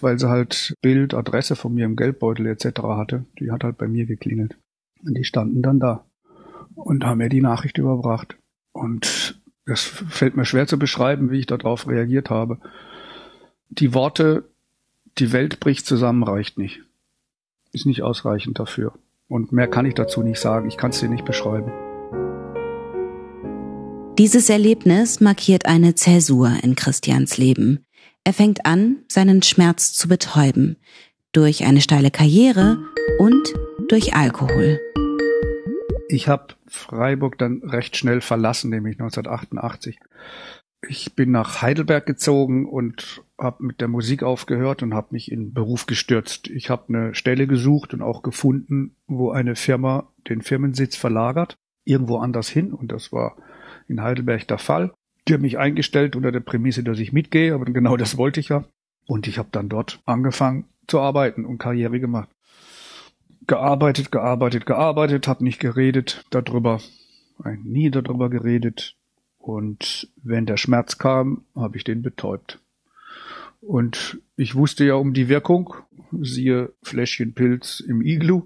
weil 0.00 0.18
sie 0.18 0.28
halt 0.28 0.74
Bild, 0.80 1.14
Adresse 1.14 1.56
von 1.56 1.74
mir 1.74 1.86
im 1.86 1.96
Geldbeutel 1.96 2.46
etc. 2.46 2.82
hatte. 2.82 3.24
Die 3.38 3.50
hat 3.50 3.64
halt 3.64 3.78
bei 3.78 3.88
mir 3.88 4.06
geklingelt 4.06 4.56
und 5.04 5.16
die 5.16 5.24
standen 5.24 5.62
dann 5.62 5.80
da 5.80 6.04
und 6.74 7.04
haben 7.04 7.18
mir 7.18 7.28
die 7.28 7.42
Nachricht 7.42 7.78
überbracht 7.78 8.36
und 8.72 9.40
es 9.66 9.82
fällt 9.82 10.36
mir 10.36 10.44
schwer 10.44 10.66
zu 10.66 10.78
beschreiben, 10.78 11.30
wie 11.30 11.38
ich 11.38 11.46
darauf 11.46 11.88
reagiert 11.88 12.30
habe 12.30 12.58
die 13.70 13.94
Worte, 13.94 14.44
die 15.18 15.32
Welt 15.32 15.60
bricht 15.60 15.86
zusammen, 15.86 16.22
reicht 16.22 16.58
nicht. 16.58 16.80
Ist 17.72 17.86
nicht 17.86 18.02
ausreichend 18.02 18.58
dafür. 18.58 18.92
Und 19.28 19.52
mehr 19.52 19.68
kann 19.68 19.86
ich 19.86 19.94
dazu 19.94 20.22
nicht 20.22 20.40
sagen. 20.40 20.68
Ich 20.68 20.76
kann 20.76 20.90
es 20.90 21.00
dir 21.00 21.08
nicht 21.08 21.24
beschreiben. 21.24 21.70
Dieses 24.20 24.50
Erlebnis 24.50 25.22
markiert 25.22 25.64
eine 25.64 25.94
Zäsur 25.94 26.52
in 26.62 26.74
Christians 26.74 27.38
Leben. 27.38 27.86
Er 28.22 28.34
fängt 28.34 28.66
an, 28.66 28.98
seinen 29.08 29.42
Schmerz 29.42 29.94
zu 29.94 30.08
betäuben. 30.08 30.76
Durch 31.32 31.64
eine 31.64 31.80
steile 31.80 32.10
Karriere 32.10 32.76
und 33.18 33.54
durch 33.88 34.14
Alkohol. 34.14 34.78
Ich 36.10 36.28
habe 36.28 36.48
Freiburg 36.66 37.38
dann 37.38 37.62
recht 37.64 37.96
schnell 37.96 38.20
verlassen, 38.20 38.68
nämlich 38.68 39.00
1988 39.00 39.98
ich 40.86 41.14
bin 41.14 41.30
nach 41.30 41.62
Heidelberg 41.62 42.04
gezogen 42.04 42.66
und 42.66 43.22
habe 43.38 43.64
mit 43.64 43.80
der 43.80 43.88
Musik 43.88 44.22
aufgehört 44.22 44.82
und 44.82 44.92
habe 44.92 45.08
mich 45.12 45.30
in 45.32 45.54
Beruf 45.54 45.86
gestürzt. 45.86 46.48
Ich 46.48 46.68
habe 46.68 46.84
eine 46.88 47.14
Stelle 47.14 47.46
gesucht 47.46 47.94
und 47.94 48.02
auch 48.02 48.22
gefunden, 48.22 48.96
wo 49.06 49.30
eine 49.30 49.56
Firma 49.56 50.08
den 50.28 50.42
Firmensitz 50.42 50.96
verlagert, 50.96 51.58
irgendwo 51.84 52.18
anders 52.18 52.48
hin. 52.48 52.72
Und 52.72 52.92
das 52.92 53.12
war 53.12 53.36
in 53.90 54.02
Heidelberg 54.02 54.46
der 54.48 54.58
Fall. 54.58 54.92
Die 55.28 55.34
haben 55.34 55.42
mich 55.42 55.58
eingestellt 55.58 56.16
unter 56.16 56.32
der 56.32 56.40
Prämisse, 56.40 56.82
dass 56.82 56.98
ich 56.98 57.12
mitgehe, 57.12 57.54
aber 57.54 57.66
genau 57.66 57.96
das 57.96 58.16
wollte 58.16 58.40
ich 58.40 58.48
ja. 58.48 58.64
Und 59.06 59.26
ich 59.26 59.38
habe 59.38 59.48
dann 59.52 59.68
dort 59.68 60.00
angefangen 60.06 60.64
zu 60.86 61.00
arbeiten 61.00 61.44
und 61.44 61.58
Karriere 61.58 62.00
gemacht. 62.00 62.28
Gearbeitet, 63.46 64.12
gearbeitet, 64.12 64.64
gearbeitet, 64.66 65.28
habe 65.28 65.44
nicht 65.44 65.60
geredet 65.60 66.24
darüber, 66.30 66.80
nie 67.64 67.90
darüber 67.90 68.30
geredet, 68.30 68.96
und 69.40 70.12
wenn 70.22 70.44
der 70.44 70.58
Schmerz 70.58 70.98
kam, 70.98 71.44
habe 71.56 71.78
ich 71.78 71.84
den 71.84 72.02
betäubt. 72.02 72.60
Und 73.62 74.20
ich 74.36 74.54
wusste 74.54 74.84
ja 74.84 74.94
um 74.94 75.14
die 75.14 75.28
Wirkung, 75.28 75.74
siehe 76.12 76.72
Fläschchen 76.82 77.34
Pilz 77.34 77.80
im 77.80 78.02
Iglu 78.02 78.42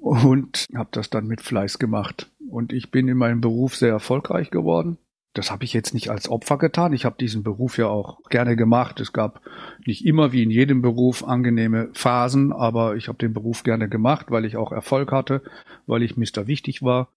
und 0.00 0.66
habe 0.74 0.88
das 0.92 1.10
dann 1.10 1.26
mit 1.26 1.40
Fleiß 1.40 1.78
gemacht. 1.78 2.30
Und 2.50 2.72
ich 2.72 2.90
bin 2.90 3.08
in 3.08 3.16
meinem 3.16 3.40
Beruf 3.40 3.76
sehr 3.76 3.90
erfolgreich 3.90 4.50
geworden. 4.50 4.98
Das 5.34 5.52
habe 5.52 5.62
ich 5.62 5.72
jetzt 5.72 5.94
nicht 5.94 6.10
als 6.10 6.28
Opfer 6.28 6.58
getan. 6.58 6.92
Ich 6.92 7.04
habe 7.04 7.14
diesen 7.20 7.44
Beruf 7.44 7.78
ja 7.78 7.86
auch 7.86 8.20
gerne 8.30 8.56
gemacht. 8.56 8.98
Es 8.98 9.12
gab 9.12 9.40
nicht 9.86 10.04
immer 10.04 10.32
wie 10.32 10.42
in 10.42 10.50
jedem 10.50 10.82
Beruf 10.82 11.22
angenehme 11.22 11.90
Phasen, 11.92 12.52
aber 12.52 12.96
ich 12.96 13.06
habe 13.06 13.18
den 13.18 13.32
Beruf 13.32 13.62
gerne 13.62 13.88
gemacht, 13.88 14.26
weil 14.30 14.44
ich 14.44 14.56
auch 14.56 14.72
Erfolg 14.72 15.12
hatte, 15.12 15.42
weil 15.86 16.02
ich 16.02 16.16
Mister 16.16 16.48
Wichtig 16.48 16.82
war 16.82 17.08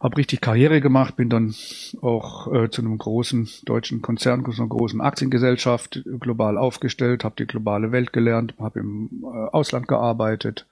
habe 0.00 0.16
richtig 0.16 0.40
Karriere 0.40 0.80
gemacht, 0.80 1.16
bin 1.16 1.28
dann 1.28 1.54
auch 2.00 2.52
äh, 2.52 2.70
zu 2.70 2.80
einem 2.80 2.96
großen 2.96 3.48
deutschen 3.66 4.00
Konzern, 4.00 4.44
zu 4.50 4.62
einer 4.62 4.68
großen 4.68 5.00
Aktiengesellschaft 5.00 6.02
global 6.20 6.56
aufgestellt, 6.56 7.22
habe 7.22 7.34
die 7.38 7.46
globale 7.46 7.92
Welt 7.92 8.12
gelernt, 8.12 8.54
habe 8.58 8.80
im 8.80 9.10
äh, 9.22 9.26
Ausland 9.26 9.88
gearbeitet 9.88 10.66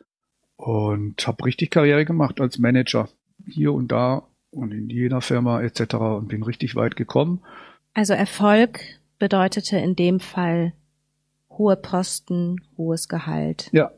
und 0.59 1.27
habe 1.27 1.45
richtig 1.45 1.71
Karriere 1.71 2.05
gemacht 2.05 2.41
als 2.41 2.59
Manager. 2.59 3.09
hier 3.47 3.73
und 3.73 3.91
da 3.93 4.25
und 4.51 4.73
in 4.73 4.91
jeder 4.91 5.21
Firma 5.23 5.63
etc. 5.63 5.95
und 5.95 6.29
bin 6.29 6.43
richtig 6.43 6.75
weit 6.75 6.97
gekommen. 6.97 7.41
Also 7.95 8.13
Erfolg 8.13 8.81
bedeutete 9.19 9.79
in 9.79 9.95
dem 9.95 10.21
Fall 10.21 10.75
hohe 11.51 11.77
Posten, 11.77 12.61
hohes 12.77 13.09
Gehalt. 13.09 13.71
Ja, 13.73 13.93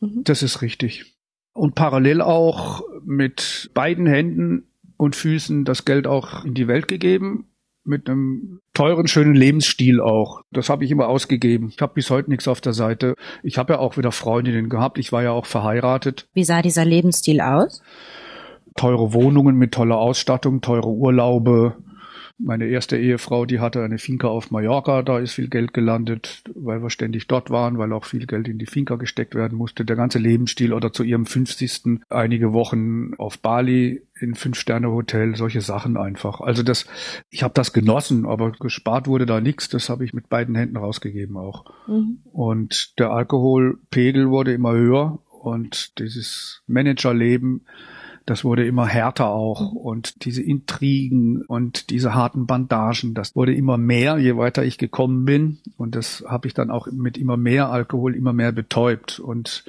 mhm. 0.00 0.22
das 0.24 0.42
ist 0.42 0.62
richtig. 0.62 1.16
Und 1.54 1.74
parallel 1.74 2.20
auch 2.20 2.82
mit 3.04 3.70
beiden 3.74 4.06
Händen 4.06 4.68
und 4.98 5.16
Füßen 5.16 5.64
das 5.64 5.84
Geld 5.84 6.06
auch 6.06 6.44
in 6.44 6.54
die 6.54 6.68
Welt 6.68 6.88
gegeben 6.88 7.51
mit 7.84 8.08
einem 8.08 8.60
teuren, 8.74 9.08
schönen 9.08 9.34
Lebensstil 9.34 10.00
auch. 10.00 10.42
Das 10.50 10.68
habe 10.68 10.84
ich 10.84 10.90
immer 10.90 11.08
ausgegeben. 11.08 11.68
Ich 11.68 11.80
habe 11.80 11.94
bis 11.94 12.10
heute 12.10 12.30
nichts 12.30 12.48
auf 12.48 12.60
der 12.60 12.72
Seite. 12.72 13.14
Ich 13.42 13.58
habe 13.58 13.74
ja 13.74 13.78
auch 13.78 13.96
wieder 13.96 14.12
Freundinnen 14.12 14.68
gehabt. 14.68 14.98
Ich 14.98 15.12
war 15.12 15.22
ja 15.22 15.32
auch 15.32 15.46
verheiratet. 15.46 16.28
Wie 16.34 16.44
sah 16.44 16.62
dieser 16.62 16.84
Lebensstil 16.84 17.40
aus? 17.40 17.82
Teure 18.76 19.12
Wohnungen 19.12 19.56
mit 19.56 19.72
toller 19.72 19.98
Ausstattung, 19.98 20.60
teure 20.60 20.88
Urlaube, 20.88 21.76
meine 22.44 22.66
erste 22.66 22.96
Ehefrau, 22.96 23.46
die 23.46 23.60
hatte 23.60 23.82
eine 23.82 23.98
Finca 23.98 24.28
auf 24.28 24.50
Mallorca, 24.50 25.02
da 25.02 25.18
ist 25.18 25.34
viel 25.34 25.48
Geld 25.48 25.72
gelandet, 25.72 26.42
weil 26.54 26.82
wir 26.82 26.90
ständig 26.90 27.28
dort 27.28 27.50
waren, 27.50 27.78
weil 27.78 27.92
auch 27.92 28.04
viel 28.04 28.26
Geld 28.26 28.48
in 28.48 28.58
die 28.58 28.66
Finca 28.66 28.96
gesteckt 28.96 29.34
werden 29.34 29.56
musste. 29.56 29.84
Der 29.84 29.96
ganze 29.96 30.18
Lebensstil 30.18 30.72
oder 30.72 30.92
zu 30.92 31.04
ihrem 31.04 31.26
50. 31.26 32.00
einige 32.10 32.52
Wochen 32.52 33.14
auf 33.18 33.38
Bali 33.38 34.02
in 34.20 34.34
Fünf-Sterne-Hotel, 34.34 35.36
solche 35.36 35.60
Sachen 35.60 35.96
einfach. 35.96 36.40
Also 36.40 36.62
das, 36.62 36.86
ich 37.30 37.42
habe 37.42 37.54
das 37.54 37.72
genossen, 37.72 38.26
aber 38.26 38.52
gespart 38.52 39.06
wurde 39.06 39.26
da 39.26 39.40
nichts. 39.40 39.68
Das 39.68 39.88
habe 39.88 40.04
ich 40.04 40.12
mit 40.12 40.28
beiden 40.28 40.54
Händen 40.54 40.76
rausgegeben 40.76 41.36
auch. 41.36 41.64
Mhm. 41.86 42.18
Und 42.32 42.98
der 42.98 43.10
Alkoholpegel 43.10 44.30
wurde 44.30 44.52
immer 44.52 44.72
höher 44.72 45.18
und 45.42 45.98
dieses 45.98 46.62
Managerleben 46.66 47.66
das 48.26 48.44
wurde 48.44 48.66
immer 48.66 48.86
härter 48.86 49.28
auch. 49.28 49.72
Und 49.72 50.24
diese 50.24 50.42
Intrigen 50.42 51.42
und 51.42 51.90
diese 51.90 52.14
harten 52.14 52.46
Bandagen, 52.46 53.14
das 53.14 53.34
wurde 53.34 53.54
immer 53.54 53.78
mehr, 53.78 54.18
je 54.18 54.36
weiter 54.36 54.64
ich 54.64 54.78
gekommen 54.78 55.24
bin. 55.24 55.58
Und 55.76 55.94
das 55.94 56.24
habe 56.26 56.46
ich 56.46 56.54
dann 56.54 56.70
auch 56.70 56.86
mit 56.90 57.18
immer 57.18 57.36
mehr 57.36 57.70
Alkohol 57.70 58.14
immer 58.14 58.32
mehr 58.32 58.52
betäubt. 58.52 59.18
Und 59.18 59.64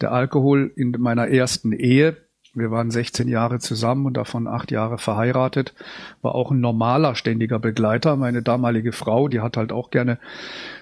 der 0.00 0.12
Alkohol 0.12 0.72
in 0.74 0.92
meiner 0.98 1.28
ersten 1.28 1.72
Ehe 1.72 2.16
wir 2.58 2.70
waren 2.70 2.90
16 2.90 3.28
Jahre 3.28 3.58
zusammen 3.58 4.06
und 4.06 4.16
davon 4.16 4.46
acht 4.46 4.70
Jahre 4.70 4.98
verheiratet. 4.98 5.74
War 6.22 6.34
auch 6.34 6.50
ein 6.50 6.60
normaler, 6.60 7.14
ständiger 7.14 7.58
Begleiter. 7.58 8.16
Meine 8.16 8.42
damalige 8.42 8.92
Frau, 8.92 9.28
die 9.28 9.40
hat 9.40 9.56
halt 9.56 9.72
auch 9.72 9.90
gerne 9.90 10.18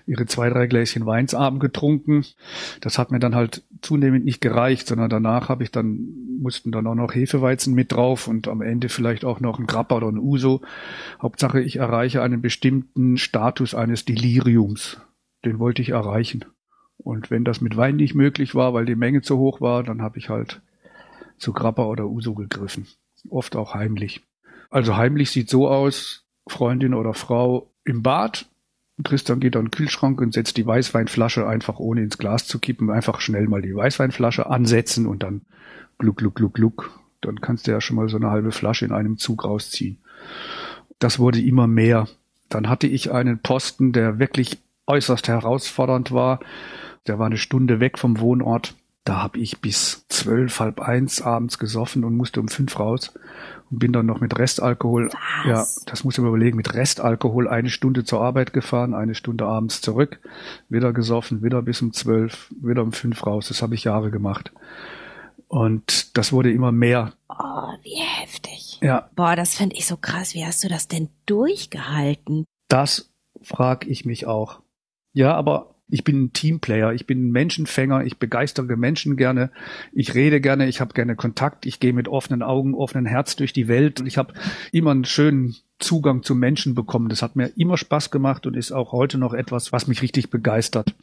ihre 0.07 0.27
zwei, 0.27 0.49
drei 0.51 0.67
Gläschen 0.67 1.07
Weinsabend 1.07 1.61
getrunken. 1.61 2.25
Das 2.81 2.99
hat 2.99 3.11
mir 3.11 3.19
dann 3.19 3.35
halt 3.35 3.65
zunehmend 3.83 4.25
nicht 4.25 4.41
gereicht, 4.41 4.87
sondern 4.87 5.11
danach 5.11 5.49
habe 5.49 5.65
ich 5.65 5.71
dann, 5.71 6.09
mussten 6.41 6.73
dann 6.73 6.87
auch 6.87 6.95
noch 6.95 7.15
Hefeweizen 7.15 7.75
mit 7.75 7.93
drauf 7.93 8.29
und 8.29 8.49
am 8.49 8.62
Ende 8.62 8.89
vielleicht 8.89 9.25
auch 9.25 9.41
noch 9.41 9.59
ein 9.59 9.67
Grappa 9.67 9.97
oder 9.97 10.09
ein 10.09 10.19
Uso. 10.19 10.62
Hauptsache, 11.21 11.61
ich 11.61 11.77
erreiche 11.77 12.23
einen 12.23 12.43
bestimmten 12.43 13.17
Status 13.17 13.75
eines 13.75 14.05
Deliriums. 14.05 15.01
Den 15.45 15.59
wollte 15.59 15.83
ich 15.83 15.91
erreichen. 15.91 16.45
Und 16.99 17.31
wenn 17.31 17.45
das 17.45 17.61
mit 17.61 17.77
Wein 17.77 17.97
nicht 17.97 18.15
möglich 18.15 18.55
war, 18.55 18.75
weil 18.75 18.87
die 18.87 18.97
Menge 18.97 19.23
zu 19.23 19.39
hoch 19.39 19.61
war, 19.61 19.83
dann 19.83 20.03
habe 20.03 20.19
ich 20.19 20.29
halt 20.29 20.62
zu 21.38 21.53
Grappa 21.53 21.85
oder 21.85 22.07
Uso 22.07 22.35
gegriffen. 22.35 22.87
Oft 23.29 23.57
auch 23.57 23.75
heimlich. 23.75 24.22
Also 24.70 24.96
heimlich 24.96 25.31
sieht 25.31 25.49
so 25.49 25.68
aus, 25.68 26.25
Freundin 26.46 26.94
oder 26.94 27.14
Frau 27.14 27.70
im 27.85 28.03
Bad. 28.03 28.46
Christian 29.05 29.40
geht 29.40 29.57
an 29.57 29.66
den 29.66 29.70
Kühlschrank 29.70 30.20
und 30.20 30.33
setzt 30.33 30.57
die 30.57 30.66
Weißweinflasche 30.66 31.46
einfach 31.46 31.79
ohne 31.79 32.03
ins 32.03 32.18
Glas 32.18 32.46
zu 32.46 32.59
kippen, 32.59 32.90
einfach 32.90 33.20
schnell 33.20 33.46
mal 33.46 33.62
die 33.62 33.75
Weißweinflasche 33.75 34.49
ansetzen 34.49 35.07
und 35.07 35.22
dann 35.22 35.42
gluck, 35.99 36.16
gluck, 36.16 36.35
gluck, 36.37 36.55
gluck. 36.55 37.01
Dann 37.20 37.40
kannst 37.40 37.66
du 37.66 37.72
ja 37.72 37.81
schon 37.81 37.96
mal 37.96 38.09
so 38.09 38.16
eine 38.16 38.31
halbe 38.31 38.53
Flasche 38.53 38.85
in 38.85 38.92
einem 38.92 39.18
Zug 39.18 39.44
rausziehen. 39.44 39.99
Das 40.99 41.18
wurde 41.18 41.40
immer 41.40 41.66
mehr. 41.66 42.09
Dann 42.49 42.68
hatte 42.68 42.87
ich 42.87 43.12
einen 43.12 43.38
Posten, 43.40 43.92
der 43.92 44.18
wirklich 44.18 44.59
äußerst 44.87 45.29
herausfordernd 45.29 46.12
war. 46.12 46.40
Der 47.07 47.18
war 47.18 47.27
eine 47.27 47.38
Stunde 47.38 47.81
weg 47.81 47.99
vom 47.99 48.20
Wohnort. 48.20 48.75
Da 49.07 49.23
habe 49.23 49.38
ich 49.38 49.61
bis 49.61 50.05
zwölf, 50.09 50.59
halb 50.59 50.81
eins 50.81 51.23
abends 51.23 51.61
gesoffen 51.61 52.03
und 52.03 52.16
musste 52.16 52.40
um 52.40 52.49
fünf 52.49 52.77
raus 52.81 53.14
und 53.71 53.79
bin 53.79 53.92
dann 53.92 54.05
noch 54.05 54.21
mit 54.21 54.37
Restalkohol, 54.37 55.11
Was? 55.45 55.47
ja, 55.47 55.83
das 55.87 56.03
muss 56.03 56.19
ich 56.19 56.23
mir 56.23 56.27
überlegen, 56.27 56.57
mit 56.57 56.75
Restalkohol 56.75 57.47
eine 57.47 57.71
Stunde 57.71 58.03
zur 58.03 58.21
Arbeit 58.21 58.53
gefahren, 58.53 58.95
eine 58.95 59.14
Stunde 59.14 59.47
abends 59.47 59.81
zurück, 59.81 60.19
wieder 60.69 60.92
gesoffen, 60.92 61.45
wieder 61.45 61.62
bis 61.62 61.83
um 61.83 61.92
zwölf, 61.92 62.53
wieder 62.61 62.83
um 62.83 62.90
fünf 62.90 63.25
raus. 63.25 63.47
Das 63.47 63.62
habe 63.62 63.77
ich 63.77 63.85
Jahre 63.85 64.11
gemacht. 64.11 64.51
Und 65.47 66.19
das 66.19 66.33
wurde 66.33 66.51
immer 66.51 66.73
mehr. 66.73 67.12
Oh, 67.29 67.75
wie 67.85 68.01
heftig. 68.01 68.81
Ja. 68.83 69.09
Boah, 69.14 69.37
das 69.37 69.55
finde 69.55 69.77
ich 69.77 69.87
so 69.87 69.97
krass. 69.97 70.35
Wie 70.35 70.45
hast 70.45 70.64
du 70.64 70.69
das 70.69 70.88
denn 70.88 71.11
durchgehalten? 71.27 72.45
Das 72.66 73.12
frag 73.40 73.87
ich 73.87 74.05
mich 74.05 74.27
auch. 74.27 74.62
Ja, 75.12 75.37
aber 75.37 75.76
ich 75.88 76.05
bin 76.05 76.25
ein 76.25 76.33
Teamplayer, 76.33 76.92
ich 76.92 77.07
bin 77.07 77.29
ein 77.29 77.31
Menschenfänger, 77.31 78.05
ich 78.05 78.18
begeistere 78.18 78.77
Menschen 78.77 79.16
gerne, 79.16 79.51
ich 79.92 80.14
rede 80.14 80.40
gerne, 80.40 80.68
ich 80.68 80.81
habe 80.81 80.94
gerne 80.94 81.14
Kontakt, 81.14 81.64
ich 81.64 81.79
gehe 81.79 81.92
mit 81.92 82.09
offenen 82.09 82.42
Augen, 82.42 82.75
offenen 82.75 83.07
Herz 83.07 83.37
durch 83.37 83.53
die 83.53 83.68
Welt 83.68 84.01
und 84.01 84.07
ich 84.07 84.18
habe 84.18 84.35
immer 84.72 84.90
einen 84.90 85.05
schönen 85.05 85.55
Zugang 85.79 86.22
zu 86.22 86.35
Menschen 86.35 86.75
bekommen. 86.75 87.09
Das 87.09 87.22
hat 87.22 87.37
mir 87.37 87.53
immer 87.57 87.77
Spaß 87.77 88.11
gemacht 88.11 88.46
und 88.46 88.57
ist 88.57 88.72
auch 88.72 88.92
heute 88.92 89.18
noch 89.18 89.33
etwas, 89.33 89.72
was 89.72 89.87
mich 89.87 90.03
richtig 90.03 90.31
begeistert. 90.31 90.94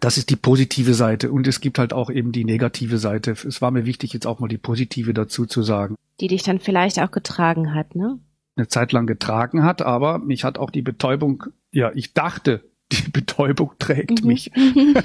Das 0.00 0.18
ist 0.18 0.30
die 0.30 0.36
positive 0.36 0.94
Seite 0.94 1.30
und 1.30 1.46
es 1.46 1.60
gibt 1.60 1.78
halt 1.78 1.92
auch 1.92 2.10
eben 2.10 2.32
die 2.32 2.44
negative 2.44 2.98
Seite. 2.98 3.32
Es 3.32 3.62
war 3.62 3.70
mir 3.70 3.86
wichtig, 3.86 4.12
jetzt 4.12 4.26
auch 4.26 4.40
mal 4.40 4.48
die 4.48 4.58
positive 4.58 5.14
dazu 5.14 5.46
zu 5.46 5.62
sagen. 5.62 5.94
Die 6.20 6.28
dich 6.28 6.42
dann 6.42 6.58
vielleicht 6.58 6.98
auch 6.98 7.10
getragen 7.10 7.74
hat, 7.74 7.94
ne? 7.94 8.18
Eine 8.56 8.68
Zeit 8.68 8.92
lang 8.92 9.06
getragen 9.06 9.62
hat, 9.62 9.82
aber 9.82 10.18
mich 10.18 10.42
hat 10.42 10.56
auch 10.56 10.70
die 10.70 10.80
Betäubung, 10.80 11.44
ja, 11.72 11.92
ich 11.94 12.14
dachte, 12.14 12.64
die 12.92 13.10
Betäubung 13.10 13.72
trägt 13.78 14.22
mhm. 14.22 14.28
mich. 14.28 14.52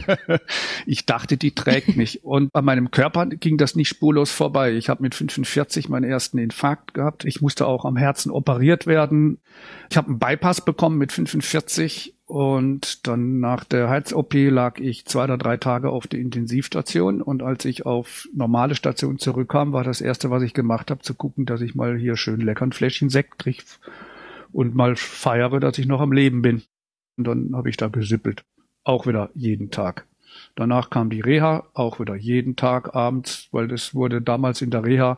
ich 0.85 1.05
dachte, 1.05 1.37
die 1.37 1.55
trägt 1.55 1.97
mich. 1.97 2.23
Und 2.23 2.51
bei 2.51 2.61
meinem 2.61 2.91
Körper 2.91 3.25
ging 3.25 3.57
das 3.57 3.75
nicht 3.75 3.89
spurlos 3.89 4.31
vorbei. 4.31 4.73
Ich 4.73 4.89
habe 4.89 5.01
mit 5.01 5.15
45 5.15 5.89
meinen 5.89 6.03
ersten 6.03 6.37
Infarkt 6.37 6.93
gehabt. 6.93 7.25
Ich 7.25 7.41
musste 7.41 7.65
auch 7.65 7.85
am 7.85 7.97
Herzen 7.97 8.31
operiert 8.31 8.85
werden. 8.85 9.39
Ich 9.89 9.97
habe 9.97 10.09
einen 10.09 10.19
Bypass 10.19 10.63
bekommen 10.63 10.97
mit 10.97 11.11
45 11.11 12.15
und 12.25 13.07
dann 13.07 13.39
nach 13.39 13.65
der 13.65 13.89
Herz-OP 13.89 14.33
lag 14.35 14.79
ich 14.79 15.05
zwei 15.05 15.25
oder 15.25 15.37
drei 15.37 15.57
Tage 15.57 15.89
auf 15.89 16.07
der 16.07 16.19
Intensivstation. 16.19 17.21
Und 17.21 17.43
als 17.43 17.65
ich 17.65 17.85
auf 17.85 18.27
normale 18.33 18.75
Station 18.75 19.17
zurückkam, 19.17 19.73
war 19.73 19.83
das 19.83 20.01
erste, 20.01 20.29
was 20.29 20.43
ich 20.43 20.53
gemacht 20.53 20.91
habe, 20.91 21.01
zu 21.01 21.13
gucken, 21.13 21.45
dass 21.45 21.61
ich 21.61 21.75
mal 21.75 21.97
hier 21.97 22.15
schön 22.15 22.39
lecker 22.39 22.65
ein 22.65 22.71
Fläschchen 22.71 23.09
Sekt 23.09 23.39
kriege 23.39 23.63
und 24.53 24.75
mal 24.75 24.95
feiere, 24.95 25.59
dass 25.59 25.77
ich 25.77 25.87
noch 25.87 25.99
am 25.99 26.11
Leben 26.11 26.41
bin. 26.41 26.61
Und 27.17 27.27
dann 27.27 27.51
habe 27.55 27.69
ich 27.69 27.77
da 27.77 27.87
gesippelt. 27.87 28.43
Auch 28.83 29.05
wieder 29.05 29.29
jeden 29.33 29.69
Tag. 29.71 30.07
Danach 30.55 30.89
kam 30.89 31.09
die 31.09 31.21
Reha, 31.21 31.63
auch 31.73 31.99
wieder 31.99 32.15
jeden 32.15 32.55
Tag 32.55 32.95
abends, 32.95 33.47
weil 33.51 33.67
das 33.67 33.93
wurde 33.93 34.21
damals 34.21 34.61
in 34.61 34.69
der 34.69 34.83
Reha 34.83 35.17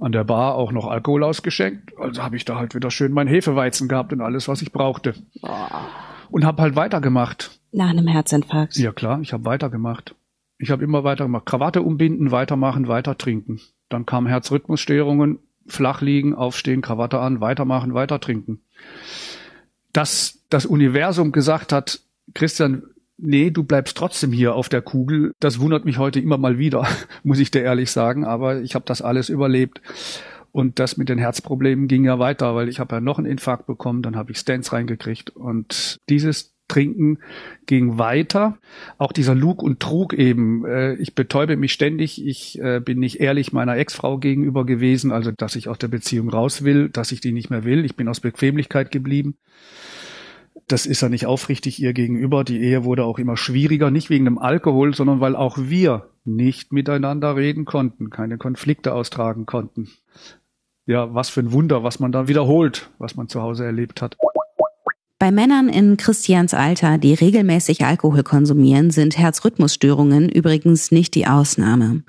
an 0.00 0.12
der 0.12 0.24
Bar 0.24 0.56
auch 0.56 0.72
noch 0.72 0.86
Alkohol 0.86 1.22
ausgeschenkt. 1.22 1.92
Also 1.98 2.22
habe 2.22 2.36
ich 2.36 2.44
da 2.44 2.56
halt 2.56 2.74
wieder 2.74 2.90
schön 2.90 3.12
mein 3.12 3.28
Hefeweizen 3.28 3.88
gehabt 3.88 4.12
und 4.12 4.20
alles, 4.20 4.48
was 4.48 4.60
ich 4.60 4.72
brauchte. 4.72 5.14
Und 6.30 6.44
habe 6.44 6.62
halt 6.62 6.76
weitergemacht. 6.76 7.60
Nach 7.72 7.90
einem 7.90 8.08
Herzinfarkt. 8.08 8.76
Ja 8.76 8.92
klar, 8.92 9.20
ich 9.20 9.32
habe 9.32 9.44
weitergemacht. 9.44 10.14
Ich 10.58 10.70
habe 10.70 10.84
immer 10.84 11.04
weitergemacht. 11.04 11.46
Krawatte 11.46 11.82
umbinden, 11.82 12.30
weitermachen, 12.30 12.88
weiter 12.88 13.16
trinken. 13.18 13.60
Dann 13.88 14.06
kamen 14.06 14.26
Herzrhythmusstörungen, 14.26 15.38
flach 15.66 16.00
liegen, 16.00 16.34
aufstehen, 16.34 16.82
Krawatte 16.82 17.20
an, 17.20 17.40
weitermachen, 17.40 17.94
weiter 17.94 18.20
trinken 18.20 18.60
dass 19.94 20.40
das 20.50 20.66
Universum 20.66 21.32
gesagt 21.32 21.72
hat, 21.72 22.00
Christian, 22.34 22.82
nee, 23.16 23.50
du 23.50 23.64
bleibst 23.64 23.96
trotzdem 23.96 24.32
hier 24.32 24.54
auf 24.54 24.68
der 24.68 24.82
Kugel. 24.82 25.32
Das 25.40 25.60
wundert 25.60 25.84
mich 25.86 25.98
heute 25.98 26.20
immer 26.20 26.36
mal 26.36 26.58
wieder, 26.58 26.86
muss 27.22 27.38
ich 27.38 27.50
dir 27.50 27.62
ehrlich 27.62 27.90
sagen, 27.90 28.24
aber 28.24 28.60
ich 28.60 28.74
habe 28.74 28.84
das 28.84 29.00
alles 29.00 29.30
überlebt. 29.30 29.80
Und 30.52 30.78
das 30.78 30.96
mit 30.96 31.08
den 31.08 31.18
Herzproblemen 31.18 31.88
ging 31.88 32.04
ja 32.04 32.20
weiter, 32.20 32.54
weil 32.54 32.68
ich 32.68 32.78
habe 32.78 32.96
ja 32.96 33.00
noch 33.00 33.18
einen 33.18 33.26
Infarkt 33.26 33.66
bekommen, 33.66 34.02
dann 34.02 34.14
habe 34.14 34.30
ich 34.30 34.38
Stents 34.38 34.72
reingekriegt. 34.72 35.30
Und 35.30 35.96
dieses 36.08 36.53
Trinken 36.68 37.18
ging 37.66 37.98
weiter. 37.98 38.58
Auch 38.98 39.12
dieser 39.12 39.34
Lug 39.34 39.62
und 39.62 39.80
Trug 39.80 40.12
eben. 40.12 40.64
Äh, 40.64 40.94
ich 40.94 41.14
betäube 41.14 41.56
mich 41.56 41.72
ständig. 41.72 42.24
Ich 42.24 42.60
äh, 42.60 42.80
bin 42.80 42.98
nicht 42.98 43.20
ehrlich 43.20 43.52
meiner 43.52 43.76
Ex-Frau 43.76 44.18
gegenüber 44.18 44.64
gewesen, 44.64 45.12
also 45.12 45.30
dass 45.30 45.56
ich 45.56 45.68
aus 45.68 45.78
der 45.78 45.88
Beziehung 45.88 46.28
raus 46.28 46.64
will, 46.64 46.88
dass 46.88 47.12
ich 47.12 47.20
die 47.20 47.32
nicht 47.32 47.50
mehr 47.50 47.64
will. 47.64 47.84
Ich 47.84 47.96
bin 47.96 48.08
aus 48.08 48.20
Bequemlichkeit 48.20 48.90
geblieben. 48.90 49.36
Das 50.68 50.86
ist 50.86 51.02
ja 51.02 51.08
nicht 51.08 51.26
aufrichtig 51.26 51.80
ihr 51.80 51.92
gegenüber. 51.92 52.44
Die 52.44 52.60
Ehe 52.60 52.84
wurde 52.84 53.04
auch 53.04 53.18
immer 53.18 53.36
schwieriger, 53.36 53.90
nicht 53.90 54.08
wegen 54.08 54.24
dem 54.24 54.38
Alkohol, 54.38 54.94
sondern 54.94 55.20
weil 55.20 55.36
auch 55.36 55.58
wir 55.58 56.08
nicht 56.24 56.72
miteinander 56.72 57.36
reden 57.36 57.66
konnten, 57.66 58.08
keine 58.08 58.38
Konflikte 58.38 58.94
austragen 58.94 59.44
konnten. 59.44 59.90
Ja, 60.86 61.14
was 61.14 61.28
für 61.28 61.40
ein 61.40 61.52
Wunder, 61.52 61.82
was 61.82 62.00
man 62.00 62.12
da 62.12 62.28
wiederholt, 62.28 62.90
was 62.98 63.16
man 63.16 63.28
zu 63.28 63.42
Hause 63.42 63.64
erlebt 63.64 64.00
hat. 64.00 64.16
Bei 65.24 65.32
Männern 65.32 65.70
in 65.70 65.96
Christians 65.96 66.52
Alter, 66.52 66.98
die 66.98 67.14
regelmäßig 67.14 67.82
Alkohol 67.82 68.22
konsumieren, 68.22 68.90
sind 68.90 69.16
Herzrhythmusstörungen 69.16 70.28
übrigens 70.28 70.90
nicht 70.90 71.14
die 71.14 71.26
Ausnahme. 71.26 72.02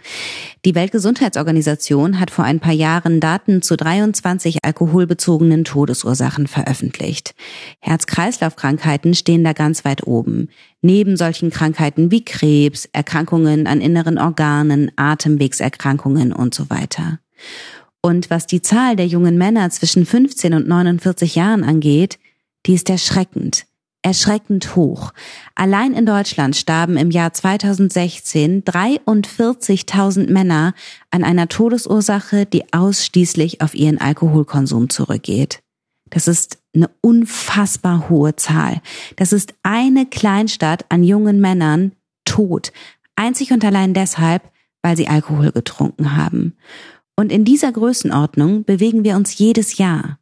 Die 0.65 0.75
Weltgesundheitsorganisation 0.75 2.19
hat 2.19 2.29
vor 2.29 2.43
ein 2.43 2.59
paar 2.59 2.73
Jahren 2.73 3.21
Daten 3.21 3.61
zu 3.61 3.77
23 3.77 4.65
alkoholbezogenen 4.65 5.63
Todesursachen 5.63 6.47
veröffentlicht. 6.47 7.35
Herz-Kreislauf-Krankheiten 7.79 9.13
stehen 9.13 9.45
da 9.45 9.53
ganz 9.53 9.85
weit 9.85 10.05
oben. 10.05 10.49
Neben 10.81 11.15
solchen 11.15 11.51
Krankheiten 11.51 12.11
wie 12.11 12.25
Krebs, 12.25 12.89
Erkrankungen 12.91 13.65
an 13.65 13.79
inneren 13.79 14.17
Organen, 14.17 14.91
Atemwegserkrankungen 14.97 16.33
und 16.33 16.53
so 16.53 16.69
weiter. 16.69 17.19
Und 18.01 18.29
was 18.29 18.45
die 18.45 18.61
Zahl 18.61 18.97
der 18.97 19.07
jungen 19.07 19.37
Männer 19.37 19.69
zwischen 19.69 20.05
15 20.05 20.53
und 20.53 20.67
49 20.67 21.35
Jahren 21.35 21.63
angeht, 21.63 22.19
die 22.65 22.73
ist 22.73 22.89
erschreckend. 22.89 23.65
Erschreckend 24.01 24.75
hoch. 24.75 25.13
Allein 25.55 25.93
in 25.93 26.05
Deutschland 26.05 26.55
starben 26.55 26.95
im 26.95 27.09
Jahr 27.09 27.33
2016 27.33 28.63
43.000 28.63 30.31
Männer 30.31 30.75
an 31.09 31.23
einer 31.23 31.47
Todesursache, 31.47 32.45
die 32.45 32.71
ausschließlich 32.71 33.61
auf 33.61 33.73
ihren 33.73 33.99
Alkoholkonsum 33.99 34.91
zurückgeht. 34.91 35.63
Das 36.11 36.27
ist 36.27 36.59
eine 36.75 36.91
unfassbar 37.01 38.09
hohe 38.09 38.35
Zahl. 38.35 38.81
Das 39.15 39.33
ist 39.33 39.55
eine 39.63 40.05
Kleinstadt 40.05 40.85
an 40.89 41.03
jungen 41.03 41.41
Männern 41.41 41.93
tot. 42.25 42.71
Einzig 43.15 43.51
und 43.51 43.65
allein 43.65 43.95
deshalb, 43.95 44.43
weil 44.83 44.95
sie 44.97 45.07
Alkohol 45.07 45.51
getrunken 45.51 46.15
haben. 46.15 46.55
Und 47.15 47.31
in 47.31 47.43
dieser 47.43 47.71
Größenordnung 47.71 48.65
bewegen 48.65 49.03
wir 49.03 49.15
uns 49.15 49.37
jedes 49.37 49.77
Jahr. 49.77 50.19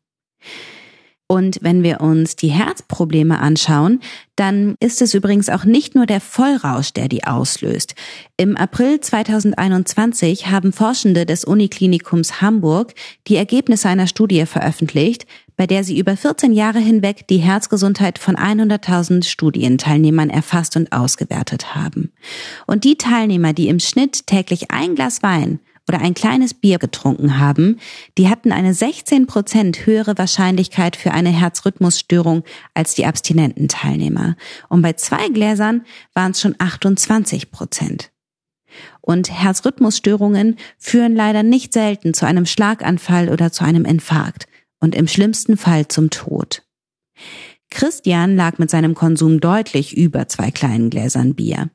Und 1.27 1.59
wenn 1.61 1.83
wir 1.83 2.01
uns 2.01 2.35
die 2.35 2.49
Herzprobleme 2.49 3.39
anschauen, 3.39 4.01
dann 4.35 4.75
ist 4.79 5.01
es 5.01 5.13
übrigens 5.13 5.49
auch 5.49 5.63
nicht 5.63 5.95
nur 5.95 6.05
der 6.05 6.19
Vollrausch, 6.19 6.91
der 6.91 7.07
die 7.07 7.23
auslöst. 7.23 7.95
Im 8.37 8.57
April 8.57 8.99
2021 8.99 10.47
haben 10.47 10.73
Forschende 10.73 11.25
des 11.25 11.45
Uniklinikums 11.45 12.41
Hamburg 12.41 12.93
die 13.27 13.37
Ergebnisse 13.37 13.87
einer 13.89 14.07
Studie 14.07 14.45
veröffentlicht, 14.45 15.25
bei 15.55 15.65
der 15.65 15.83
sie 15.83 15.97
über 15.97 16.17
14 16.17 16.51
Jahre 16.51 16.79
hinweg 16.79 17.27
die 17.27 17.37
Herzgesundheit 17.37 18.19
von 18.19 18.35
100.000 18.35 19.23
Studienteilnehmern 19.23 20.29
erfasst 20.29 20.75
und 20.75 20.91
ausgewertet 20.91 21.75
haben. 21.75 22.11
Und 22.67 22.83
die 22.83 22.97
Teilnehmer, 22.97 23.53
die 23.53 23.69
im 23.69 23.79
Schnitt 23.79 24.27
täglich 24.27 24.71
ein 24.71 24.95
Glas 24.95 25.23
Wein 25.23 25.59
oder 25.87 25.99
ein 25.99 26.13
kleines 26.13 26.53
Bier 26.53 26.79
getrunken 26.79 27.39
haben, 27.39 27.79
die 28.17 28.29
hatten 28.29 28.51
eine 28.51 28.73
16 28.73 29.27
Prozent 29.27 29.85
höhere 29.85 30.17
Wahrscheinlichkeit 30.17 30.95
für 30.95 31.11
eine 31.11 31.29
Herzrhythmusstörung 31.29 32.43
als 32.73 32.95
die 32.95 33.05
abstinenten 33.05 33.67
Teilnehmer. 33.67 34.35
Und 34.69 34.81
bei 34.81 34.93
zwei 34.93 35.27
Gläsern 35.29 35.85
waren 36.13 36.31
es 36.31 36.41
schon 36.41 36.55
28 36.57 37.51
Prozent. 37.51 38.11
Und 39.01 39.29
Herzrhythmusstörungen 39.29 40.57
führen 40.77 41.15
leider 41.15 41.43
nicht 41.43 41.73
selten 41.73 42.13
zu 42.13 42.25
einem 42.25 42.45
Schlaganfall 42.45 43.29
oder 43.29 43.51
zu 43.51 43.63
einem 43.63 43.85
Infarkt 43.85 44.47
und 44.79 44.95
im 44.95 45.07
schlimmsten 45.07 45.57
Fall 45.57 45.87
zum 45.87 46.09
Tod. 46.09 46.63
Christian 47.69 48.35
lag 48.35 48.59
mit 48.59 48.69
seinem 48.69 48.95
Konsum 48.95 49.39
deutlich 49.39 49.97
über 49.97 50.27
zwei 50.27 50.51
kleinen 50.51 50.89
Gläsern 50.89 51.35
Bier. 51.35 51.69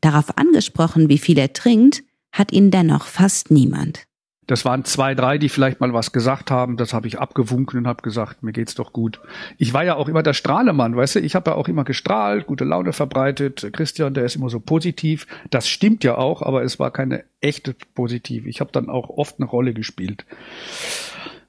Darauf 0.00 0.36
angesprochen, 0.36 1.08
wie 1.08 1.18
viel 1.18 1.38
er 1.38 1.52
trinkt, 1.52 2.02
hat 2.34 2.52
ihn 2.52 2.70
dennoch 2.70 3.06
fast 3.06 3.50
niemand. 3.50 4.06
Das 4.46 4.66
waren 4.66 4.84
zwei, 4.84 5.14
drei, 5.14 5.38
die 5.38 5.48
vielleicht 5.48 5.80
mal 5.80 5.94
was 5.94 6.12
gesagt 6.12 6.50
haben. 6.50 6.76
Das 6.76 6.92
habe 6.92 7.06
ich 7.06 7.18
abgewunken 7.18 7.78
und 7.78 7.86
habe 7.86 8.02
gesagt, 8.02 8.42
mir 8.42 8.52
geht's 8.52 8.74
doch 8.74 8.92
gut. 8.92 9.20
Ich 9.56 9.72
war 9.72 9.84
ja 9.84 9.96
auch 9.96 10.06
immer 10.08 10.22
der 10.22 10.34
Strahlemann, 10.34 10.96
weißt 10.96 11.14
du. 11.14 11.20
Ich 11.20 11.34
habe 11.34 11.52
ja 11.52 11.56
auch 11.56 11.66
immer 11.66 11.84
gestrahlt, 11.84 12.46
gute 12.46 12.64
Laune 12.64 12.92
verbreitet. 12.92 13.70
Christian, 13.72 14.12
der 14.12 14.26
ist 14.26 14.36
immer 14.36 14.50
so 14.50 14.60
positiv. 14.60 15.26
Das 15.48 15.66
stimmt 15.66 16.04
ja 16.04 16.18
auch, 16.18 16.42
aber 16.42 16.62
es 16.62 16.78
war 16.78 16.90
keine 16.90 17.24
echte 17.40 17.74
positiv. 17.94 18.44
Ich 18.46 18.60
habe 18.60 18.70
dann 18.70 18.90
auch 18.90 19.08
oft 19.08 19.38
eine 19.38 19.48
Rolle 19.48 19.72
gespielt. 19.72 20.26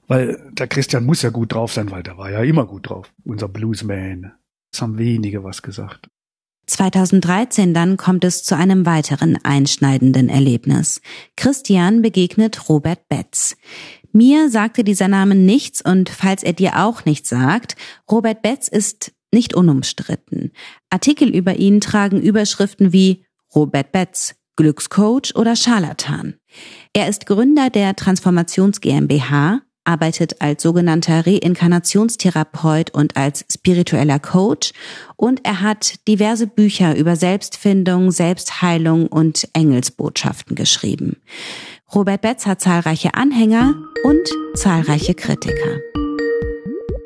Weil 0.06 0.40
der 0.52 0.68
Christian 0.68 1.04
muss 1.04 1.20
ja 1.20 1.30
gut 1.30 1.52
drauf 1.52 1.72
sein, 1.72 1.90
weil 1.90 2.02
der 2.02 2.16
war 2.16 2.30
ja 2.30 2.40
immer 2.40 2.64
gut 2.64 2.88
drauf. 2.88 3.12
Unser 3.24 3.48
Bluesman. 3.48 4.32
Es 4.72 4.80
haben 4.80 4.96
wenige 4.96 5.44
was 5.44 5.60
gesagt. 5.60 6.08
2013 6.66 7.74
dann 7.74 7.96
kommt 7.96 8.24
es 8.24 8.42
zu 8.42 8.56
einem 8.56 8.86
weiteren 8.86 9.38
einschneidenden 9.44 10.28
Erlebnis. 10.28 11.00
Christian 11.36 12.02
begegnet 12.02 12.68
Robert 12.68 13.08
Betz. 13.08 13.56
Mir 14.12 14.50
sagte 14.50 14.82
dieser 14.82 15.08
Name 15.08 15.34
nichts 15.34 15.82
und 15.82 16.08
falls 16.08 16.42
er 16.42 16.54
dir 16.54 16.82
auch 16.84 17.04
nichts 17.04 17.28
sagt, 17.28 17.76
Robert 18.10 18.42
Betz 18.42 18.68
ist 18.68 19.12
nicht 19.32 19.54
unumstritten. 19.54 20.52
Artikel 20.90 21.28
über 21.28 21.56
ihn 21.56 21.80
tragen 21.80 22.20
Überschriften 22.20 22.92
wie 22.92 23.24
Robert 23.54 23.92
Betz, 23.92 24.34
Glückscoach 24.56 25.34
oder 25.34 25.54
Scharlatan. 25.54 26.34
Er 26.94 27.08
ist 27.08 27.26
Gründer 27.26 27.68
der 27.68 27.94
Transformations 27.94 28.80
GmbH, 28.80 29.60
arbeitet 29.86 30.40
als 30.40 30.62
sogenannter 30.62 31.26
Reinkarnationstherapeut 31.26 32.90
und 32.90 33.16
als 33.16 33.44
spiritueller 33.50 34.18
Coach 34.18 34.72
und 35.16 35.40
er 35.44 35.60
hat 35.62 36.06
diverse 36.08 36.46
Bücher 36.46 36.96
über 36.96 37.16
Selbstfindung, 37.16 38.10
Selbstheilung 38.10 39.06
und 39.06 39.48
Engelsbotschaften 39.52 40.56
geschrieben. 40.56 41.16
Robert 41.94 42.20
Betz 42.20 42.46
hat 42.46 42.60
zahlreiche 42.60 43.14
Anhänger 43.14 43.74
und 44.04 44.28
zahlreiche 44.54 45.14
Kritiker. 45.14 46.05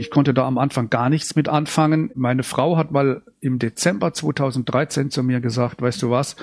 Ich 0.00 0.08
konnte 0.08 0.32
da 0.32 0.46
am 0.46 0.56
Anfang 0.56 0.88
gar 0.88 1.10
nichts 1.10 1.36
mit 1.36 1.50
anfangen. 1.50 2.10
Meine 2.14 2.42
Frau 2.42 2.78
hat 2.78 2.90
mal 2.90 3.20
im 3.40 3.58
Dezember 3.58 4.14
2013 4.14 5.10
zu 5.10 5.22
mir 5.22 5.42
gesagt, 5.42 5.82
weißt 5.82 6.00
du 6.00 6.08
was, 6.08 6.36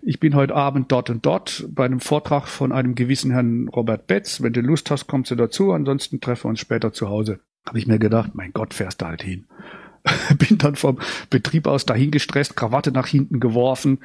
ich 0.00 0.20
bin 0.20 0.36
heute 0.36 0.54
Abend 0.54 0.92
dort 0.92 1.10
und 1.10 1.26
dort 1.26 1.66
bei 1.70 1.86
einem 1.86 1.98
Vortrag 1.98 2.46
von 2.46 2.70
einem 2.70 2.94
gewissen 2.94 3.32
Herrn 3.32 3.66
Robert 3.66 4.06
Betz. 4.06 4.42
Wenn 4.42 4.52
du 4.52 4.60
Lust 4.60 4.92
hast, 4.92 5.08
kommst 5.08 5.32
du 5.32 5.34
dazu, 5.34 5.72
ansonsten 5.72 6.20
treffen 6.20 6.44
wir 6.44 6.50
uns 6.50 6.60
später 6.60 6.92
zu 6.92 7.08
Hause. 7.08 7.40
Habe 7.66 7.80
ich 7.80 7.88
mir 7.88 7.98
gedacht, 7.98 8.36
mein 8.36 8.52
Gott, 8.52 8.74
fährst 8.74 9.02
du 9.02 9.06
halt 9.06 9.24
hin. 9.24 9.46
bin 10.38 10.58
dann 10.58 10.76
vom 10.76 11.00
Betrieb 11.30 11.66
aus 11.66 11.86
dahin 11.86 12.12
gestresst, 12.12 12.54
Krawatte 12.54 12.92
nach 12.92 13.08
hinten 13.08 13.40
geworfen, 13.40 13.98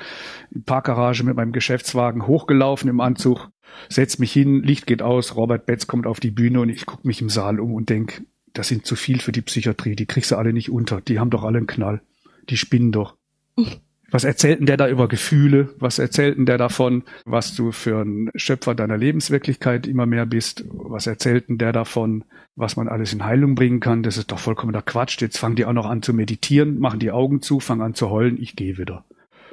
in 0.49 0.63
Parkgarage 0.63 1.23
mit 1.23 1.35
meinem 1.35 1.51
Geschäftswagen 1.51 2.25
hochgelaufen 2.25 2.89
im 2.89 3.01
Anzug, 3.01 3.49
setz 3.87 4.17
mich 4.17 4.33
hin, 4.33 4.63
Licht 4.63 4.87
geht 4.87 5.03
aus, 5.03 5.35
Robert 5.35 5.67
Betz 5.67 5.85
kommt 5.85 6.07
auf 6.07 6.19
die 6.19 6.31
Bühne 6.31 6.59
und 6.59 6.69
ich 6.69 6.87
gucke 6.87 7.07
mich 7.07 7.21
im 7.21 7.29
Saal 7.29 7.59
um 7.59 7.75
und 7.75 7.89
denk, 7.89 8.23
das 8.55 8.67
sind 8.67 8.85
zu 8.85 8.95
viel 8.95 9.19
für 9.19 9.31
die 9.31 9.41
Psychiatrie, 9.41 9.95
die 9.95 10.05
kriegst 10.05 10.31
du 10.31 10.35
alle 10.35 10.53
nicht 10.53 10.71
unter, 10.71 11.01
die 11.01 11.19
haben 11.19 11.29
doch 11.29 11.43
alle 11.43 11.59
einen 11.59 11.67
Knall, 11.67 12.01
die 12.49 12.57
spinnen 12.57 12.91
doch. 12.91 13.15
Was 14.11 14.23
erzählt 14.23 14.59
denn 14.59 14.67
der 14.67 14.77
da 14.77 14.87
über 14.87 15.07
Gefühle? 15.07 15.73
Was 15.79 15.99
erzählt 15.99 16.37
denn 16.37 16.45
der 16.45 16.57
davon, 16.57 17.03
was 17.25 17.55
du 17.55 17.71
für 17.71 18.01
ein 18.01 18.29
Schöpfer 18.35 18.75
deiner 18.75 18.97
Lebenswirklichkeit 18.97 19.87
immer 19.87 20.05
mehr 20.05 20.25
bist? 20.25 20.63
Was 20.69 21.07
erzählt 21.07 21.49
denn 21.49 21.57
der 21.57 21.73
davon, 21.73 22.23
was 22.55 22.77
man 22.77 22.87
alles 22.87 23.13
in 23.13 23.25
Heilung 23.25 23.55
bringen 23.55 23.79
kann? 23.79 24.03
Das 24.03 24.17
ist 24.17 24.31
doch 24.31 24.39
vollkommener 24.39 24.83
Quatsch. 24.83 25.19
Jetzt 25.19 25.39
fangen 25.39 25.55
die 25.55 25.65
auch 25.65 25.73
noch 25.73 25.87
an 25.87 26.01
zu 26.03 26.13
meditieren, 26.13 26.79
machen 26.79 26.99
die 26.99 27.11
Augen 27.11 27.41
zu, 27.41 27.59
fangen 27.59 27.81
an 27.81 27.95
zu 27.95 28.09
heulen. 28.09 28.41
Ich 28.41 28.55
gehe 28.55 28.77
wieder. 28.77 29.03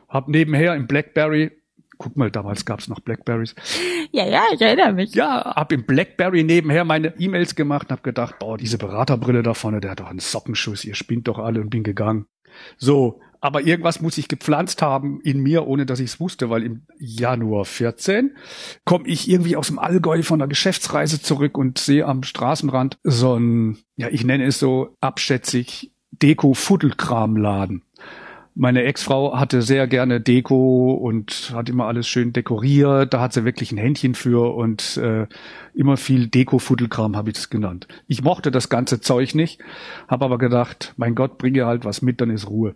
Hab 0.09 0.29
nebenher 0.29 0.77
im 0.77 0.87
Blackberry 0.87 1.51
guck 2.03 2.17
mal, 2.17 2.31
damals 2.31 2.65
gab's 2.65 2.89
noch 2.89 3.01
Blackberries. 3.01 3.55
Ja, 4.11 4.27
ja, 4.27 4.43
ich 4.53 4.61
erinnere 4.61 4.93
mich. 4.93 5.15
Ja, 5.15 5.55
hab 5.55 5.73
im 5.73 5.85
Blackberry 5.85 6.43
nebenher 6.43 6.85
meine 6.85 7.15
E-Mails 7.19 7.55
gemacht 7.55 7.89
und 7.89 7.93
hab 7.93 8.03
gedacht, 8.03 8.39
boah, 8.41 8.59
diese 8.59 8.77
Beraterbrille 8.77 9.43
da 9.43 9.55
vorne, 9.55 9.81
der 9.81 9.93
hat 9.93 10.01
doch 10.01 10.11
einen 10.11 10.19
Sockenschuss, 10.19 10.85
ihr 10.85 10.95
spinnt 10.97 11.29
doch 11.29 11.39
alle 11.39 11.61
und 11.61 11.71
bin 11.71 11.85
gegangen. 11.85 12.27
So, 12.77 13.21
aber 13.41 13.63
irgendwas 13.63 14.01
muss 14.01 14.19
ich 14.19 14.29
gepflanzt 14.29 14.83
haben 14.83 15.21
in 15.23 15.41
mir, 15.41 15.67
ohne 15.67 15.87
dass 15.87 16.01
ich 16.01 16.11
es 16.11 16.21
wusste, 16.21 16.51
weil 16.51 16.65
im 16.65 16.87
Januar 16.99 17.65
14 17.65 18.37
komme 18.85 19.07
ich 19.07 19.29
irgendwie 19.29 19.57
aus 19.57 19.69
dem 19.69 19.79
Allgäu 19.79 20.23
von 20.23 20.41
der 20.41 20.49
Geschäftsreise 20.49 21.23
zurück 21.23 21.57
und 21.57 21.79
sehe 21.79 22.07
am 22.07 22.25
Straßenrand 22.25 22.99
so 23.05 23.35
ein, 23.37 23.79
ja, 23.97 24.09
ich 24.09 24.25
nenne 24.25 24.45
es 24.45 24.59
so 24.59 24.97
abschätzig 25.01 25.93
Deko-Fuddelkramladen. 26.11 27.83
Meine 28.55 28.83
Ex-Frau 28.85 29.39
hatte 29.39 29.63
sehr 29.63 29.87
gerne 29.87 30.21
Deko 30.21 30.93
und 30.93 31.53
hat 31.55 31.71
immer 31.71 31.87
alles 31.87 32.07
schön 32.07 32.35
dekoriert. 32.35 33.15
Da 33.15 33.21
hat 33.21 33.33
sie 33.33 33.47
wirklich 33.47 33.73
ein 33.73 33.79
Händchen 33.79 34.15
für 34.15 34.55
und 34.55 34.99
äh, 34.99 35.27
immer 35.75 35.97
viel 35.97 36.27
Deko-Fuddelkram 36.27 37.17
habe 37.17 37.31
ich 37.31 37.39
es 37.39 37.51
genannt. 37.51 37.89
Ich 38.09 38.23
mochte 38.23 38.51
das 38.51 38.69
ganze 38.69 39.01
Zeug 39.01 39.35
nicht, 39.35 39.61
habe 40.07 40.27
aber 40.27 40.37
gedacht, 40.37 40.93
mein 40.99 41.15
Gott, 41.15 41.39
bringe 41.39 41.65
halt 41.65 41.87
was 41.87 42.03
mit, 42.03 42.21
dann 42.21 42.29
ist 42.29 42.49
Ruhe. 42.51 42.75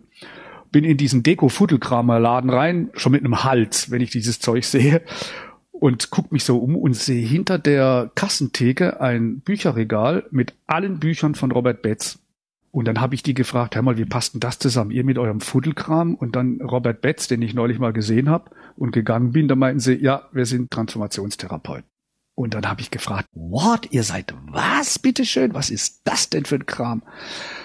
Bin 0.71 0.83
in 0.83 0.97
diesen 0.97 1.21
Deko-Fuddelkramer-Laden 1.21 2.49
rein, 2.49 2.89
schon 2.95 3.11
mit 3.11 3.23
einem 3.23 3.43
Hals, 3.43 3.91
wenn 3.91 4.01
ich 4.01 4.09
dieses 4.09 4.39
Zeug 4.39 4.65
sehe 4.65 5.03
und 5.71 6.09
guck 6.09 6.31
mich 6.31 6.43
so 6.43 6.57
um 6.57 6.75
und 6.75 6.95
sehe 6.95 7.25
hinter 7.25 7.59
der 7.59 8.11
Kassentheke 8.15 8.99
ein 8.99 9.41
Bücherregal 9.41 10.25
mit 10.31 10.55
allen 10.65 10.99
Büchern 10.99 11.35
von 11.35 11.51
Robert 11.51 11.83
Betz. 11.83 12.19
Und 12.77 12.85
dann 12.85 13.01
habe 13.01 13.15
ich 13.15 13.23
die 13.23 13.33
gefragt, 13.33 13.75
hör 13.75 13.81
mal, 13.81 13.97
wie 13.97 14.05
passt 14.05 14.35
denn 14.35 14.39
das 14.39 14.59
zusammen? 14.59 14.91
Ihr 14.91 15.03
mit 15.03 15.17
eurem 15.17 15.41
Fuddelkram 15.41 16.13
und 16.13 16.35
dann 16.35 16.61
Robert 16.61 17.01
Betz, 17.01 17.27
den 17.27 17.41
ich 17.41 17.55
neulich 17.55 17.79
mal 17.79 17.91
gesehen 17.91 18.29
habe 18.29 18.51
und 18.75 18.91
gegangen 18.91 19.31
bin, 19.31 19.47
da 19.47 19.55
meinten 19.55 19.79
sie, 19.79 19.95
ja, 19.95 20.29
wir 20.31 20.45
sind 20.45 20.69
Transformationstherapeuten. 20.69 21.89
Und 22.35 22.53
dann 22.53 22.69
habe 22.69 22.81
ich 22.81 22.91
gefragt, 22.91 23.29
what, 23.33 23.87
ihr 23.89 24.03
seid 24.03 24.35
was, 24.45 24.99
bitteschön? 24.99 25.55
Was 25.55 25.71
ist 25.71 26.01
das 26.03 26.29
denn 26.29 26.45
für 26.45 26.53
ein 26.53 26.67
Kram? 26.67 27.01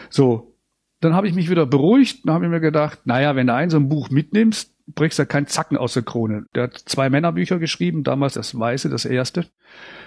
So, 0.09 0.55
Dann 1.03 1.13
habe 1.13 1.29
ich 1.29 1.35
mich 1.35 1.51
wieder 1.51 1.67
beruhigt, 1.67 2.21
dann 2.25 2.37
habe 2.37 2.47
ich 2.47 2.51
mir 2.51 2.61
gedacht, 2.61 3.01
naja, 3.05 3.37
wenn 3.37 3.49
du 3.49 3.55
ein 3.55 3.69
so 3.69 3.77
ein 3.77 3.91
Buch 3.91 4.09
mitnimmst, 4.09 4.73
brichst 4.87 5.19
du 5.19 5.27
keinen 5.27 5.47
Zacken 5.47 5.77
aus 5.77 5.93
der 5.93 6.05
Krone. 6.05 6.47
Der 6.55 6.65
hat 6.65 6.79
zwei 6.87 7.11
Männerbücher 7.11 7.59
geschrieben, 7.59 8.03
damals 8.03 8.33
das 8.33 8.59
Weiße, 8.59 8.89
das 8.89 9.05
erste, 9.05 9.47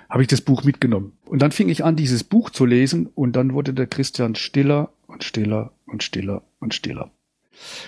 habe 0.10 0.24
ich 0.24 0.30
das 0.30 0.42
Buch 0.42 0.64
mitgenommen. 0.64 1.12
Und 1.26 1.42
dann 1.42 1.52
fing 1.52 1.70
ich 1.70 1.84
an, 1.84 1.96
dieses 1.96 2.24
Buch 2.24 2.50
zu 2.50 2.66
lesen 2.66 3.08
und 3.14 3.36
dann 3.36 3.54
wurde 3.54 3.74
der 3.74 3.88
Christian 3.88 4.36
stiller 4.36 4.90
und 5.08 5.24
stiller 5.24 5.72
und 5.86 6.04
stiller 6.04 6.44
und 6.60 6.74
stiller. 6.74 7.12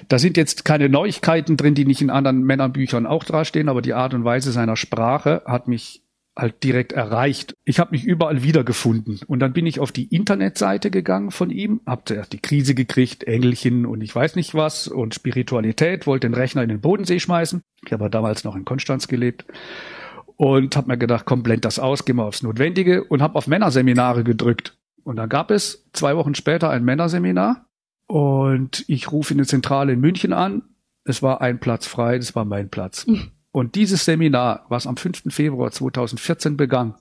Da 0.07 0.17
sind 0.17 0.37
jetzt 0.37 0.63
keine 0.63 0.89
Neuigkeiten 0.89 1.57
drin, 1.57 1.75
die 1.75 1.85
nicht 1.85 2.01
in 2.01 2.09
anderen 2.09 2.43
Männerbüchern 2.43 3.05
auch 3.05 3.23
dastehen, 3.23 3.69
aber 3.69 3.81
die 3.81 3.93
Art 3.93 4.13
und 4.13 4.23
Weise 4.23 4.51
seiner 4.51 4.77
Sprache 4.77 5.41
hat 5.45 5.67
mich 5.67 6.03
halt 6.37 6.63
direkt 6.63 6.91
erreicht. 6.91 7.55
Ich 7.65 7.79
habe 7.79 7.91
mich 7.91 8.03
überall 8.03 8.43
wiedergefunden 8.43 9.19
und 9.27 9.39
dann 9.39 9.53
bin 9.53 9.65
ich 9.65 9.79
auf 9.79 9.91
die 9.91 10.05
Internetseite 10.05 10.91
gegangen 10.91 11.31
von 11.31 11.49
ihm, 11.49 11.81
habe 11.85 12.03
zuerst 12.05 12.31
die 12.31 12.39
Krise 12.39 12.75
gekriegt, 12.75 13.23
Engelchen 13.23 13.85
und 13.85 14.01
ich 14.01 14.15
weiß 14.15 14.35
nicht 14.35 14.53
was 14.53 14.87
und 14.87 15.15
Spiritualität, 15.15 16.05
wollte 16.05 16.27
den 16.27 16.35
Rechner 16.35 16.63
in 16.63 16.69
den 16.69 16.79
Bodensee 16.79 17.19
schmeißen. 17.19 17.61
Ich 17.85 17.91
habe 17.91 18.09
damals 18.09 18.43
noch 18.43 18.55
in 18.55 18.65
Konstanz 18.65 19.07
gelebt 19.07 19.45
und 20.35 20.75
habe 20.75 20.87
mir 20.87 20.97
gedacht, 20.97 21.25
komm, 21.25 21.43
blend 21.43 21.65
das 21.65 21.79
aus, 21.79 22.05
geh 22.05 22.13
mal 22.13 22.25
aufs 22.25 22.43
Notwendige 22.43 23.03
und 23.03 23.21
habe 23.21 23.35
auf 23.35 23.47
Männerseminare 23.47 24.23
gedrückt. 24.23 24.77
Und 25.07 25.15
da 25.15 25.25
gab 25.25 25.51
es 25.51 25.85
zwei 25.93 26.17
Wochen 26.17 26.35
später 26.35 26.69
ein 26.69 26.83
Männerseminar 26.83 27.65
und 28.07 28.83
ich 28.89 29.09
rufe 29.09 29.33
in 29.33 29.37
der 29.37 29.47
Zentrale 29.47 29.93
in 29.93 30.01
München 30.01 30.33
an. 30.33 30.63
Es 31.05 31.23
war 31.23 31.39
ein 31.39 31.61
Platz 31.61 31.87
frei, 31.87 32.17
das 32.17 32.35
war 32.35 32.43
mein 32.43 32.67
Platz. 32.67 33.07
Mhm. 33.07 33.31
Und 33.53 33.75
dieses 33.75 34.03
Seminar, 34.03 34.65
was 34.67 34.85
am 34.85 34.97
5. 34.97 35.33
Februar 35.33 35.71
2014 35.71 36.57
begann, 36.57 36.95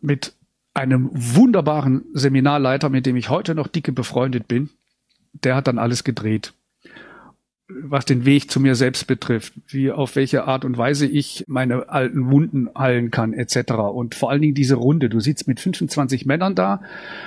mit 0.00 0.32
einem 0.72 1.10
wunderbaren 1.12 2.06
Seminarleiter, 2.14 2.88
mit 2.88 3.04
dem 3.04 3.16
ich 3.16 3.28
heute 3.28 3.54
noch 3.54 3.68
dicke 3.68 3.92
befreundet 3.92 4.48
bin, 4.48 4.70
der 5.34 5.54
hat 5.54 5.66
dann 5.66 5.78
alles 5.78 6.02
gedreht 6.02 6.54
was 7.82 8.04
den 8.04 8.24
Weg 8.24 8.50
zu 8.50 8.60
mir 8.60 8.74
selbst 8.74 9.06
betrifft, 9.06 9.52
wie 9.68 9.90
auf 9.90 10.16
welche 10.16 10.44
Art 10.44 10.64
und 10.64 10.78
Weise 10.78 11.06
ich 11.06 11.44
meine 11.46 11.88
alten 11.88 12.30
Wunden 12.30 12.68
heilen 12.76 13.10
kann, 13.10 13.32
etc. 13.32 13.72
Und 13.72 14.14
vor 14.14 14.30
allen 14.30 14.42
Dingen 14.42 14.54
diese 14.54 14.76
Runde. 14.76 15.08
Du 15.08 15.20
sitzt 15.20 15.48
mit 15.48 15.60
25 15.60 16.26
Männern 16.26 16.54
da, 16.54 16.82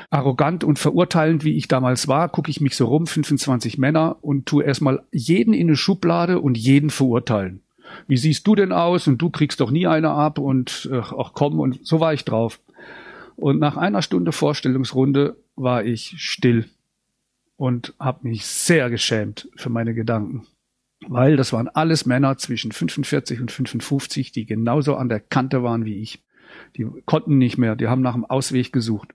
arrogant 0.09 0.63
und 0.63 0.79
verurteilend, 0.79 1.43
wie 1.43 1.57
ich 1.57 1.67
damals 1.67 2.07
war, 2.07 2.29
gucke 2.29 2.49
ich 2.49 2.61
mich 2.61 2.75
so 2.75 2.85
rum, 2.85 3.07
25 3.07 3.77
Männer 3.77 4.17
und 4.21 4.45
tu 4.45 4.61
erstmal 4.61 5.01
jeden 5.11 5.53
in 5.53 5.67
eine 5.67 5.75
Schublade 5.75 6.39
und 6.39 6.57
jeden 6.57 6.89
verurteilen. 6.89 7.61
Wie 8.07 8.17
siehst 8.17 8.47
du 8.47 8.55
denn 8.55 8.71
aus? 8.71 9.07
Und 9.07 9.21
du 9.21 9.29
kriegst 9.29 9.59
doch 9.59 9.71
nie 9.71 9.87
eine 9.87 10.11
ab 10.11 10.39
und 10.39 10.89
äh, 10.91 10.97
ach 10.97 11.31
komm, 11.33 11.59
und 11.59 11.85
so 11.85 11.99
war 11.99 12.13
ich 12.13 12.25
drauf. 12.25 12.59
Und 13.35 13.59
nach 13.59 13.77
einer 13.77 14.01
Stunde 14.01 14.31
Vorstellungsrunde 14.31 15.35
war 15.55 15.83
ich 15.83 16.15
still 16.17 16.65
und 17.55 17.93
habe 17.99 18.27
mich 18.27 18.45
sehr 18.45 18.89
geschämt 18.89 19.49
für 19.55 19.69
meine 19.69 19.93
Gedanken. 19.93 20.47
Weil 21.07 21.35
das 21.35 21.53
waren 21.53 21.67
alles 21.67 22.05
Männer 22.05 22.37
zwischen 22.37 22.71
45 22.71 23.41
und 23.41 23.51
55, 23.51 24.31
die 24.31 24.45
genauso 24.45 24.95
an 24.95 25.09
der 25.09 25.19
Kante 25.19 25.63
waren 25.63 25.85
wie 25.85 26.01
ich. 26.01 26.23
Die 26.77 26.85
konnten 27.05 27.37
nicht 27.37 27.57
mehr, 27.57 27.75
die 27.75 27.87
haben 27.87 28.01
nach 28.01 28.13
einem 28.13 28.25
Ausweg 28.25 28.71
gesucht. 28.71 29.13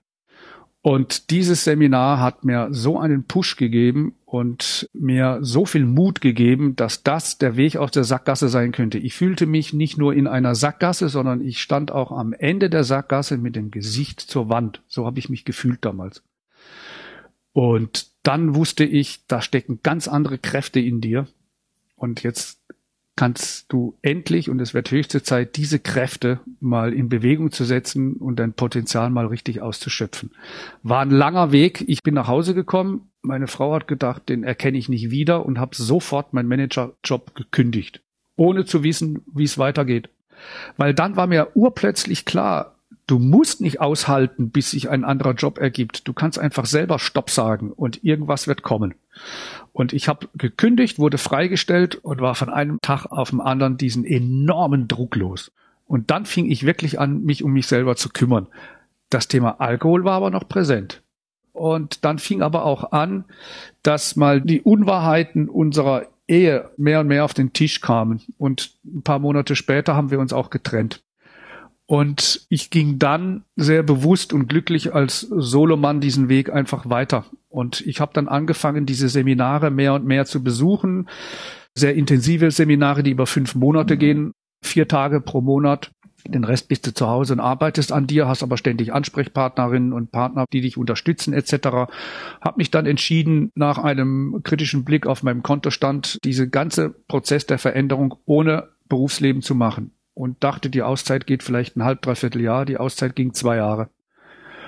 Und 0.81 1.29
dieses 1.29 1.65
Seminar 1.65 2.21
hat 2.21 2.45
mir 2.45 2.69
so 2.71 2.97
einen 2.99 3.25
Push 3.25 3.57
gegeben 3.57 4.15
und 4.25 4.89
mir 4.93 5.39
so 5.41 5.65
viel 5.65 5.85
Mut 5.85 6.21
gegeben, 6.21 6.77
dass 6.77 7.03
das 7.03 7.37
der 7.37 7.57
Weg 7.57 7.75
aus 7.75 7.91
der 7.91 8.05
Sackgasse 8.05 8.47
sein 8.47 8.71
könnte. 8.71 8.97
Ich 8.97 9.13
fühlte 9.13 9.45
mich 9.45 9.73
nicht 9.73 9.97
nur 9.97 10.13
in 10.13 10.25
einer 10.25 10.55
Sackgasse, 10.55 11.09
sondern 11.09 11.41
ich 11.41 11.61
stand 11.61 11.91
auch 11.91 12.13
am 12.13 12.31
Ende 12.31 12.69
der 12.69 12.85
Sackgasse 12.85 13.37
mit 13.37 13.57
dem 13.57 13.71
Gesicht 13.71 14.21
zur 14.21 14.47
Wand. 14.47 14.81
So 14.87 15.05
habe 15.05 15.19
ich 15.19 15.29
mich 15.29 15.43
gefühlt 15.43 15.83
damals. 15.83 16.23
Und 17.59 18.07
dann 18.23 18.55
wusste 18.55 18.85
ich, 18.85 19.27
da 19.27 19.41
stecken 19.41 19.81
ganz 19.83 20.07
andere 20.07 20.37
Kräfte 20.37 20.79
in 20.79 21.01
dir. 21.01 21.27
Und 21.97 22.23
jetzt 22.23 22.61
kannst 23.17 23.73
du 23.73 23.97
endlich, 24.01 24.49
und 24.49 24.61
es 24.61 24.73
wird 24.73 24.91
höchste 24.91 25.23
Zeit, 25.23 25.57
diese 25.57 25.77
Kräfte 25.77 26.39
mal 26.61 26.93
in 26.93 27.09
Bewegung 27.09 27.51
zu 27.51 27.65
setzen 27.65 28.13
und 28.13 28.39
dein 28.39 28.53
Potenzial 28.53 29.09
mal 29.09 29.25
richtig 29.25 29.61
auszuschöpfen. 29.61 30.31
War 30.83 31.01
ein 31.01 31.11
langer 31.11 31.51
Weg. 31.51 31.83
Ich 31.89 32.01
bin 32.01 32.13
nach 32.13 32.29
Hause 32.29 32.53
gekommen. 32.53 33.09
Meine 33.23 33.47
Frau 33.47 33.73
hat 33.73 33.89
gedacht, 33.89 34.29
den 34.29 34.45
erkenne 34.45 34.77
ich 34.77 34.87
nicht 34.87 35.11
wieder 35.11 35.45
und 35.45 35.59
habe 35.59 35.75
sofort 35.75 36.31
meinen 36.31 36.47
Managerjob 36.47 37.35
gekündigt, 37.35 37.99
ohne 38.37 38.63
zu 38.63 38.83
wissen, 38.83 39.21
wie 39.33 39.43
es 39.43 39.57
weitergeht. 39.57 40.07
Weil 40.77 40.93
dann 40.93 41.17
war 41.17 41.27
mir 41.27 41.49
urplötzlich 41.55 42.23
klar, 42.23 42.78
Du 43.09 43.17
musst 43.17 43.59
nicht 43.59 43.81
aushalten, 43.81 44.51
bis 44.51 44.69
sich 44.69 44.91
ein 44.91 45.03
anderer 45.03 45.33
Job 45.33 45.57
ergibt. 45.57 46.07
Du 46.07 46.13
kannst 46.13 46.37
einfach 46.37 46.67
selber 46.67 46.99
Stopp 46.99 47.31
sagen 47.31 47.71
und 47.71 48.03
irgendwas 48.03 48.47
wird 48.47 48.61
kommen. 48.61 48.93
Und 49.73 49.93
ich 49.93 50.07
habe 50.07 50.29
gekündigt, 50.35 50.99
wurde 50.99 51.17
freigestellt 51.17 51.95
und 51.95 52.21
war 52.21 52.35
von 52.35 52.51
einem 52.51 52.79
Tag 52.83 53.07
auf 53.07 53.31
den 53.31 53.41
anderen 53.41 53.77
diesen 53.77 54.05
enormen 54.05 54.87
Druck 54.87 55.15
los. 55.15 55.51
Und 55.87 56.11
dann 56.11 56.27
fing 56.27 56.51
ich 56.51 56.67
wirklich 56.67 56.99
an, 56.99 57.23
mich 57.23 57.43
um 57.43 57.51
mich 57.51 57.65
selber 57.65 57.95
zu 57.95 58.09
kümmern. 58.09 58.45
Das 59.09 59.27
Thema 59.27 59.59
Alkohol 59.59 60.03
war 60.03 60.13
aber 60.13 60.29
noch 60.29 60.47
präsent. 60.47 61.01
Und 61.51 62.05
dann 62.05 62.19
fing 62.19 62.43
aber 62.43 62.63
auch 62.63 62.91
an, 62.91 63.25
dass 63.81 64.17
mal 64.17 64.39
die 64.39 64.61
Unwahrheiten 64.61 65.49
unserer 65.49 66.05
Ehe 66.27 66.69
mehr 66.77 66.99
und 66.99 67.07
mehr 67.07 67.25
auf 67.25 67.33
den 67.33 67.53
Tisch 67.53 67.81
kamen. 67.81 68.21
Und 68.37 68.75
ein 68.85 69.01
paar 69.01 69.17
Monate 69.17 69.55
später 69.55 69.95
haben 69.95 70.11
wir 70.11 70.19
uns 70.19 70.31
auch 70.31 70.51
getrennt. 70.51 71.01
Und 71.89 72.45
ich 72.49 72.69
ging 72.69 72.99
dann 72.99 73.45
sehr 73.55 73.81
bewusst 73.81 74.31
und 74.31 74.47
glücklich 74.47 74.93
als 74.93 75.21
Solomann 75.21 76.01
diesen 76.01 76.29
Weg 76.29 76.53
einfach 76.53 76.87
weiter. 76.87 77.25
Und 77.47 77.81
ich 77.81 77.99
habe 77.99 78.13
dann 78.13 78.27
angefangen, 78.27 78.85
diese 78.85 79.09
Seminare 79.09 79.71
mehr 79.71 79.95
und 79.95 80.05
mehr 80.05 80.25
zu 80.25 80.43
besuchen. 80.43 81.09
Sehr 81.73 81.95
intensive 81.95 82.51
Seminare, 82.51 83.01
die 83.01 83.09
über 83.09 83.25
fünf 83.25 83.55
Monate 83.55 83.97
gehen, 83.97 84.33
vier 84.63 84.87
Tage 84.87 85.19
pro 85.19 85.41
Monat. 85.41 85.89
Den 86.27 86.43
Rest 86.43 86.67
bist 86.67 86.85
du 86.85 86.93
zu 86.93 87.07
Hause 87.07 87.33
und 87.33 87.39
arbeitest 87.39 87.91
an 87.91 88.05
dir, 88.05 88.27
hast 88.27 88.43
aber 88.43 88.57
ständig 88.57 88.93
Ansprechpartnerinnen 88.93 89.91
und 89.91 90.11
Partner, 90.11 90.45
die 90.53 90.61
dich 90.61 90.77
unterstützen 90.77 91.33
etc. 91.33 91.89
Hab 92.39 92.57
mich 92.57 92.69
dann 92.69 92.85
entschieden, 92.85 93.49
nach 93.55 93.79
einem 93.79 94.41
kritischen 94.43 94.85
Blick 94.85 95.07
auf 95.07 95.23
meinem 95.23 95.41
Kontostand, 95.41 96.19
diese 96.23 96.47
ganze 96.47 96.91
Prozess 96.91 97.47
der 97.47 97.57
Veränderung 97.57 98.13
ohne 98.25 98.69
Berufsleben 98.89 99.41
zu 99.41 99.55
machen 99.55 99.91
und 100.19 100.43
dachte, 100.43 100.69
die 100.69 100.81
Auszeit 100.81 101.25
geht 101.27 101.43
vielleicht 101.43 101.77
ein 101.77 101.85
halb, 101.85 102.01
dreiviertel 102.01 102.41
Jahr. 102.41 102.65
Die 102.65 102.77
Auszeit 102.77 103.15
ging 103.15 103.33
zwei 103.33 103.55
Jahre. 103.55 103.87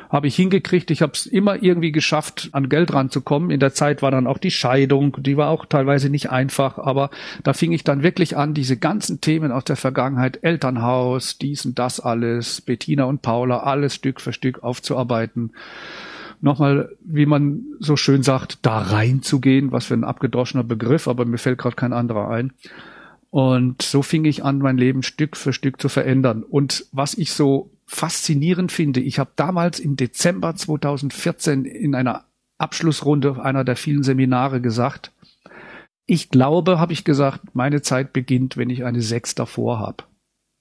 Habe 0.10 0.28
ich 0.28 0.36
hingekriegt. 0.38 0.92
Ich 0.92 1.02
habe 1.02 1.12
es 1.12 1.26
immer 1.26 1.62
irgendwie 1.62 1.92
geschafft, 1.92 2.50
an 2.54 2.70
Geld 2.70 2.94
ranzukommen. 2.94 3.52
In 3.52 3.60
der 3.60 3.74
Zeit 3.74 4.02
war 4.02 4.12
dann 4.12 4.28
auch 4.28 4.38
die 4.38 4.52
Scheidung, 4.52 5.18
die 5.20 5.36
war 5.36 5.50
auch 5.50 5.66
teilweise 5.66 6.10
nicht 6.10 6.30
einfach, 6.30 6.78
aber 6.78 7.10
da 7.44 7.52
fing 7.52 7.74
ich 7.74 7.84
dann 7.84 8.02
wirklich 8.02 8.38
an, 8.38 8.54
diese 8.54 8.78
ganzen 8.78 9.20
Themen 9.20 9.52
aus 9.52 9.66
der 9.66 9.76
Vergangenheit, 9.76 10.40
Elternhaus, 10.42 11.38
dies 11.38 11.66
und 11.66 11.78
das 11.78 12.00
alles, 12.00 12.62
Bettina 12.62 13.04
und 13.04 13.22
Paula, 13.22 13.60
alles 13.60 13.96
Stück 13.96 14.22
für 14.22 14.32
Stück 14.32 14.64
aufzuarbeiten 14.64 15.52
nochmal, 16.44 16.90
wie 17.02 17.28
man 17.28 17.62
so 17.80 17.96
schön 17.96 18.24
sagt, 18.24 18.66
da 18.66 18.80
reinzugehen, 18.80 19.72
was 19.72 19.86
für 19.86 19.94
ein 19.94 20.04
abgedroschener 20.04 20.64
Begriff, 20.64 21.08
aber 21.08 21.24
mir 21.26 21.38
fällt 21.38 21.60
gerade 21.60 21.76
kein 21.76 21.94
anderer 21.94 22.30
ein. 22.30 22.52
Und 23.32 23.82
so 23.82 24.02
fing 24.02 24.26
ich 24.26 24.44
an, 24.44 24.60
mein 24.60 24.78
Leben 24.78 25.04
Stück 25.04 25.38
für 25.38 25.54
Stück 25.54 25.82
zu 25.82 25.88
verändern. 25.88 26.44
Und 26.44 26.86
was 26.92 27.18
ich 27.18 27.32
so 27.32 27.72
faszinierend 27.86 28.72
finde, 28.72 29.00
ich 29.00 29.20
habe 29.20 29.32
damals 29.38 29.80
im 29.80 29.96
Dezember 29.96 30.54
2014 30.54 31.66
in 31.66 31.96
einer 31.96 32.26
Abschlussrunde 32.58 33.42
einer 33.42 33.64
der 33.64 33.78
vielen 33.78 34.04
Seminare 34.04 34.62
gesagt, 34.62 35.14
ich 36.06 36.30
glaube, 36.30 36.78
habe 36.78 36.92
ich 36.92 37.06
gesagt, 37.06 37.56
meine 37.56 37.82
Zeit 37.82 38.12
beginnt, 38.12 38.58
wenn 38.58 38.70
ich 38.70 38.84
eine 38.84 39.02
Sechs 39.02 39.34
davor 39.34 39.80
habe. 39.80 40.04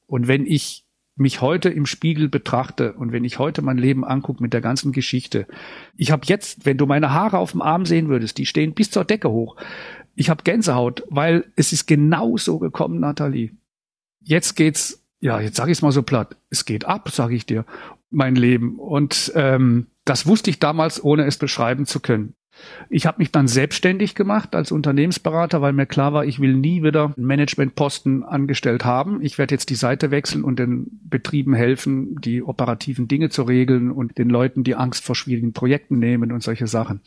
Und 0.06 0.28
wenn 0.28 0.46
ich 0.46 0.85
mich 1.16 1.40
heute 1.40 1.68
im 1.68 1.87
Spiegel 1.87 2.28
betrachte 2.28 2.92
und 2.94 3.12
wenn 3.12 3.24
ich 3.24 3.38
heute 3.38 3.61
mein 3.61 3.78
Leben 3.78 4.04
angucke 4.04 4.42
mit 4.42 4.52
der 4.52 4.61
ganzen 4.61 4.92
Geschichte, 4.92 5.46
ich 5.96 6.12
habe 6.12 6.22
jetzt, 6.26 6.66
wenn 6.66 6.78
du 6.78 6.87
meine 6.87 7.12
Haare 7.12 7.38
auf 7.38 7.50
dem 7.50 7.62
Arm 7.62 7.85
sehen 7.85 8.09
würdest, 8.09 8.38
die 8.38 8.46
stehen 8.46 8.74
bis 8.74 8.90
zur 8.90 9.04
Decke 9.04 9.30
hoch. 9.30 9.56
Ich 10.20 10.28
habe 10.28 10.42
Gänsehaut, 10.44 11.02
weil 11.09 11.46
es 11.56 11.72
ist 11.72 11.87
genau 11.87 12.37
so 12.37 12.59
gekommen, 12.59 13.00
Nathalie. 13.00 13.52
Jetzt 14.20 14.54
geht's, 14.54 15.02
ja, 15.20 15.40
jetzt 15.40 15.56
sage 15.56 15.72
ich 15.72 15.78
es 15.78 15.83
mal 15.83 15.92
so 15.92 16.02
platt, 16.02 16.37
es 16.50 16.66
geht 16.66 16.85
ab, 16.85 17.09
sage 17.09 17.35
ich 17.35 17.46
dir, 17.46 17.64
mein 18.11 18.37
Leben. 18.37 18.78
Und 18.78 19.33
ähm, 19.35 19.87
das 20.04 20.26
wusste 20.26 20.50
ich 20.50 20.59
damals, 20.59 21.02
ohne 21.02 21.24
es 21.24 21.38
beschreiben 21.38 21.87
zu 21.87 22.00
können. 22.00 22.35
Ich 22.90 23.06
habe 23.06 23.16
mich 23.16 23.33
dann 23.33 23.48
selbstständig 23.48 24.14
gemacht 24.14 24.54
als 24.54 24.72
Unternehmensberater, 24.72 25.62
weil 25.62 25.72
mir 25.72 25.87
klar 25.87 26.12
war, 26.12 26.26
ich 26.26 26.38
will 26.38 26.54
nie 26.54 26.83
wieder 26.83 27.14
einen 27.16 27.26
Managementposten 27.26 28.22
angestellt 28.22 28.85
haben. 28.85 29.22
Ich 29.22 29.38
werde 29.38 29.54
jetzt 29.54 29.70
die 29.70 29.74
Seite 29.74 30.11
wechseln 30.11 30.44
und 30.44 30.59
den 30.59 31.00
Betrieben 31.09 31.54
helfen, 31.54 32.20
die 32.20 32.42
operativen 32.42 33.09
Dinge 33.09 33.30
zu 33.30 33.44
regeln 33.44 33.90
und 33.90 34.18
den 34.18 34.28
Leuten 34.28 34.64
die 34.64 34.74
Angst 34.74 35.02
vor 35.02 35.14
schwierigen 35.14 35.54
Projekten 35.54 35.98
nehmen 35.98 36.30
und 36.30 36.42
solche 36.42 36.66
Sachen. 36.66 37.00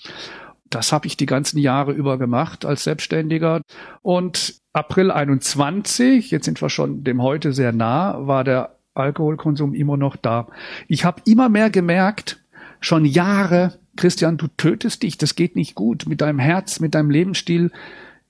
Das 0.73 0.91
habe 0.91 1.05
ich 1.05 1.17
die 1.17 1.27
ganzen 1.27 1.59
Jahre 1.59 1.91
über 1.91 2.17
gemacht 2.17 2.65
als 2.65 2.83
Selbstständiger. 2.83 3.61
Und 4.01 4.55
April 4.73 5.11
21, 5.11 6.31
jetzt 6.31 6.45
sind 6.45 6.61
wir 6.61 6.69
schon 6.69 7.03
dem 7.03 7.21
heute 7.21 7.53
sehr 7.53 7.71
nah, 7.71 8.25
war 8.25 8.43
der 8.43 8.79
Alkoholkonsum 8.95 9.75
immer 9.75 9.97
noch 9.97 10.15
da. 10.15 10.47
Ich 10.87 11.05
habe 11.05 11.21
immer 11.25 11.49
mehr 11.49 11.69
gemerkt, 11.69 12.43
schon 12.79 13.05
Jahre, 13.05 13.77
Christian, 13.95 14.37
du 14.37 14.47
tötest 14.47 15.03
dich, 15.03 15.17
das 15.17 15.35
geht 15.35 15.55
nicht 15.55 15.75
gut 15.75 16.05
mit 16.07 16.21
deinem 16.21 16.39
Herz, 16.39 16.79
mit 16.79 16.95
deinem 16.95 17.11
Lebensstil. 17.11 17.71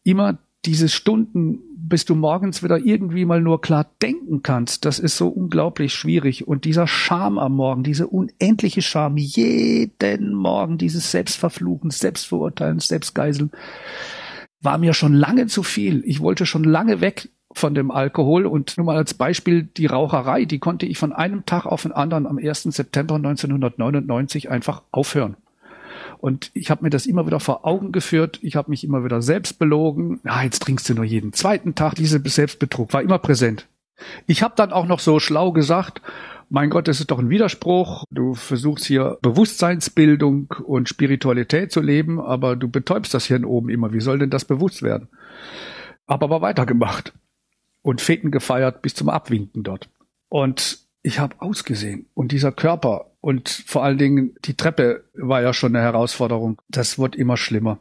Immer 0.04 0.38
diese 0.66 0.90
Stunden, 0.90 1.60
bis 1.86 2.06
du 2.06 2.16
morgens 2.16 2.64
wieder 2.64 2.78
irgendwie 2.78 3.26
mal 3.26 3.42
nur 3.42 3.62
klar 3.62 3.86
denken 4.02 4.42
kannst, 4.42 4.86
das 4.86 5.00
ist 5.00 5.18
so 5.18 5.28
unglaublich 5.28 5.94
schwierig. 5.94 6.48
Und 6.48 6.64
dieser 6.64 6.88
Scham 6.88 7.38
am 7.38 7.56
Morgen, 7.56 7.84
diese 7.84 8.08
unendliche 8.08 8.82
Scham, 8.82 9.18
jeden 9.18 10.34
Morgen, 10.34 10.78
dieses 10.78 11.12
Selbstverfluchen, 11.12 11.92
Selbstverurteilen, 11.92 12.80
Selbstgeiseln, 12.80 13.52
war 14.62 14.78
mir 14.78 14.94
schon 14.94 15.14
lange 15.14 15.48
zu 15.48 15.62
viel. 15.62 16.04
Ich 16.06 16.22
wollte 16.22 16.46
schon 16.46 16.64
lange 16.64 17.02
weg 17.02 17.30
von 17.52 17.76
dem 17.76 17.92
Alkohol 17.92 18.46
und 18.46 18.78
nur 18.78 18.86
mal 18.86 18.96
als 18.96 19.14
Beispiel 19.14 19.64
die 19.64 19.86
Raucherei, 19.86 20.46
die 20.46 20.60
konnte 20.60 20.86
ich 20.86 20.98
von 20.98 21.12
einem 21.12 21.46
Tag 21.46 21.66
auf 21.66 21.84
den 21.84 21.92
anderen 21.92 22.26
am 22.28 22.38
1. 22.38 22.64
September 22.64 23.16
1999 23.16 24.50
einfach 24.50 24.84
aufhören. 24.92 25.36
Und 26.24 26.52
ich 26.54 26.72
habe 26.72 26.86
mir 26.86 26.90
das 26.90 27.06
immer 27.06 27.28
wieder 27.28 27.42
vor 27.42 27.66
Augen 27.66 27.92
geführt. 27.92 28.40
Ich 28.42 28.56
habe 28.56 28.70
mich 28.72 28.86
immer 28.86 29.04
wieder 29.04 29.22
selbst 29.22 29.60
belogen. 29.60 30.22
Ja, 30.24 30.42
jetzt 30.42 30.62
trinkst 30.62 30.88
du 30.88 30.94
nur 30.94 31.04
jeden 31.04 31.34
zweiten 31.34 31.76
Tag. 31.76 31.96
Diese 31.96 32.22
Selbstbetrug 32.24 32.94
war 32.94 33.02
immer 33.02 33.20
präsent. 33.20 33.68
Ich 34.26 34.42
habe 34.42 34.54
dann 34.56 34.72
auch 34.72 34.86
noch 34.86 35.02
so 35.02 35.20
schlau 35.20 35.52
gesagt, 35.52 36.02
mein 36.50 36.70
Gott, 36.70 36.88
das 36.88 37.02
ist 37.02 37.12
doch 37.12 37.20
ein 37.20 37.30
Widerspruch. 37.30 38.06
Du 38.10 38.36
versuchst 38.36 38.86
hier 38.86 39.18
Bewusstseinsbildung 39.22 40.56
und 40.64 40.88
Spiritualität 40.88 41.74
zu 41.74 41.82
leben, 41.82 42.22
aber 42.22 42.56
du 42.56 42.70
betäubst 42.70 43.14
das 43.14 43.26
hier 43.26 43.46
oben 43.46 43.68
immer. 43.68 43.92
Wie 43.92 44.00
soll 44.00 44.18
denn 44.18 44.30
das 44.30 44.46
bewusst 44.46 44.82
werden? 44.82 45.10
Hab 46.08 46.24
aber 46.24 46.40
weitergemacht 46.40 47.12
und 47.82 48.00
Feten 48.00 48.32
gefeiert 48.32 48.82
bis 48.82 48.96
zum 48.96 49.10
Abwinken 49.10 49.64
dort. 49.64 49.90
Und 50.30 50.83
ich 51.04 51.20
habe 51.20 51.36
ausgesehen 51.40 52.08
und 52.14 52.32
dieser 52.32 52.52
Körper 52.52 53.12
und 53.22 53.50
vor 53.50 53.84
allen 53.84 53.98
Dingen 53.98 54.36
die 54.46 54.56
Treppe 54.56 55.04
war 55.14 55.42
ja 55.42 55.54
schon 55.54 55.76
eine 55.76 55.84
Herausforderung. 55.84 56.62
Das 56.70 56.98
wird 56.98 57.16
immer 57.16 57.38
schlimmer. 57.38 57.80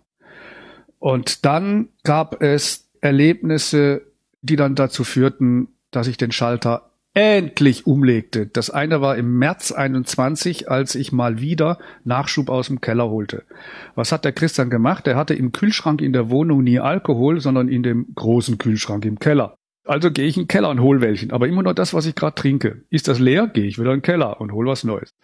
Und 0.99 1.45
dann 1.45 1.89
gab 2.05 2.43
es 2.43 2.91
Erlebnisse, 3.01 4.03
die 4.43 4.57
dann 4.57 4.75
dazu 4.75 5.05
führten, 5.05 5.69
dass 5.91 6.09
ich 6.09 6.17
den 6.17 6.33
Schalter 6.33 6.91
endlich 7.15 7.87
umlegte. 7.87 8.47
Das 8.47 8.71
eine 8.71 9.01
war 9.01 9.17
im 9.17 9.39
März 9.39 9.71
21, 9.71 10.71
als 10.71 10.95
ich 10.95 11.13
mal 11.13 11.41
wieder 11.41 11.79
Nachschub 12.05 12.49
aus 12.49 12.69
dem 12.69 12.81
Keller 12.81 13.09
holte. 13.09 13.45
Was 13.95 14.13
hat 14.13 14.25
der 14.25 14.33
Christian 14.33 14.71
gemacht? 14.71 15.07
Er 15.07 15.17
hatte 15.17 15.35
im 15.35 15.53
Kühlschrank 15.53 16.01
in 16.01 16.13
der 16.13 16.31
Wohnung 16.31 16.65
nie 16.65 16.81
Alkohol, 16.81 17.41
sondern 17.41 17.69
in 17.69 17.83
dem 17.83 18.15
großen 18.15 18.59
Kühlschrank 18.59 19.05
im 19.05 19.19
Keller. 19.19 19.57
Also 19.85 20.13
gehe 20.13 20.27
ich 20.27 20.37
in 20.37 20.45
den 20.45 20.49
Keller 20.49 20.71
und 20.71 20.81
hol 20.81 21.01
welchen, 21.01 21.33
aber 21.33 21.49
immer 21.49 21.63
nur 21.63 21.75
das, 21.75 21.93
was 21.93 22.07
ich 22.07 22.15
gerade 22.15 22.37
trinke. 22.37 22.83
Ist 22.89 23.09
das 23.09 23.19
leer, 23.19 23.49
gehe 23.49 23.65
ich 23.65 23.79
wieder 23.79 23.93
in 23.93 23.99
den 23.99 24.03
Keller 24.03 24.41
und 24.41 24.53
hol 24.53 24.67
was 24.67 24.85
Neues. 24.85 25.15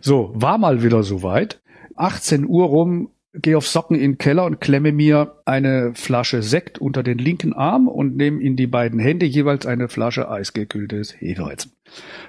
So, 0.00 0.30
war 0.34 0.58
mal 0.58 0.82
wieder 0.82 1.02
soweit. 1.02 1.62
18 1.96 2.46
Uhr 2.46 2.66
rum, 2.66 3.10
gehe 3.32 3.56
auf 3.56 3.66
Socken 3.66 3.96
in 3.96 4.12
den 4.12 4.18
Keller 4.18 4.44
und 4.44 4.60
klemme 4.60 4.92
mir 4.92 5.36
eine 5.46 5.92
Flasche 5.94 6.42
Sekt 6.42 6.78
unter 6.78 7.02
den 7.02 7.18
linken 7.18 7.54
Arm 7.54 7.88
und 7.88 8.16
nehme 8.16 8.42
in 8.42 8.56
die 8.56 8.66
beiden 8.66 8.98
Hände 8.98 9.24
jeweils 9.24 9.64
eine 9.64 9.88
Flasche 9.88 10.30
eisgekühltes 10.30 11.14
Hefeweizen. 11.18 11.72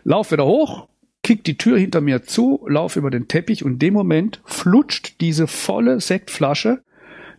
Lauf 0.04 0.32
wieder 0.32 0.46
hoch, 0.46 0.88
kick 1.24 1.44
die 1.44 1.58
Tür 1.58 1.78
hinter 1.78 2.00
mir 2.00 2.24
zu, 2.24 2.66
lauf 2.70 2.96
über 2.96 3.12
den 3.12 3.28
Teppich 3.28 3.66
und 3.66 3.74
in 3.74 3.80
dem 3.80 3.94
Moment 3.94 4.42
flutscht 4.46 5.20
diese 5.20 5.48
volle 5.48 6.00
Sektflasche 6.00 6.84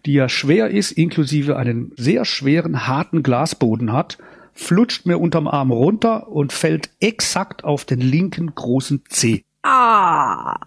die 0.07 0.13
ja 0.13 0.29
schwer 0.29 0.71
ist, 0.71 0.93
inklusive 0.93 1.57
einen 1.57 1.93
sehr 1.97 2.25
schweren, 2.25 2.87
harten 2.87 3.23
Glasboden 3.23 3.93
hat, 3.93 4.19
flutscht 4.57 5.07
mir 5.07 5.19
unterm 5.19 5.47
Arm 5.47 5.71
runter 5.71 6.29
und 6.29 6.53
fällt 6.53 6.91
exakt 6.99 7.63
auf 7.63 7.85
den 7.85 8.01
linken 8.01 8.55
großen 8.55 9.05
Zeh. 9.09 9.45
Ah. 9.63 10.59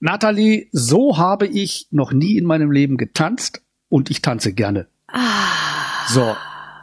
Natalie, 0.00 0.68
so 0.72 1.18
habe 1.18 1.46
ich 1.46 1.88
noch 1.90 2.12
nie 2.12 2.36
in 2.38 2.44
meinem 2.44 2.70
Leben 2.70 2.96
getanzt 2.96 3.62
und 3.88 4.10
ich 4.10 4.22
tanze 4.22 4.52
gerne. 4.52 4.86
Ah. 5.08 6.08
So. 6.08 6.34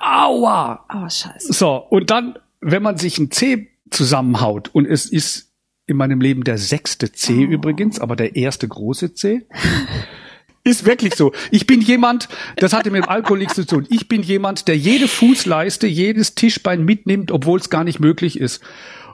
Aua! 0.02 0.86
Oh, 0.94 1.10
scheiße. 1.10 1.52
So, 1.54 1.76
und 1.76 2.10
dann, 2.10 2.38
wenn 2.62 2.84
man 2.84 2.98
sich 2.98 3.18
ein 3.18 3.32
Zeh 3.32 3.70
zusammenhaut 3.90 4.70
und 4.74 4.86
es 4.86 5.06
ist 5.06 5.52
in 5.88 5.98
meinem 5.98 6.22
Leben 6.22 6.44
der 6.44 6.58
sechste 6.58 7.12
Zeh 7.12 7.48
oh. 7.48 7.52
übrigens, 7.52 8.00
aber 8.00 8.16
der 8.16 8.36
erste 8.36 8.68
große 8.68 9.14
Zeh. 9.14 9.46
Ist 10.64 10.86
wirklich 10.86 11.16
so. 11.16 11.32
Ich 11.52 11.68
bin 11.68 11.82
jemand, 11.82 12.28
das 12.58 12.74
hatte 12.74 12.92
mit 12.92 13.04
dem 13.04 13.10
Alkohol 13.10 13.40
nichts 13.40 13.56
zu 13.56 13.66
tun. 13.66 13.88
Ich 13.90 14.08
bin 14.08 14.22
jemand, 14.22 14.68
der 14.68 14.78
jede 14.78 15.08
Fußleiste, 15.08 15.88
jedes 15.88 16.36
Tischbein 16.36 16.84
mitnimmt, 16.84 17.32
obwohl 17.32 17.60
es 17.60 17.70
gar 17.70 17.84
nicht 17.84 18.00
möglich 18.00 18.40
ist. 18.40 18.62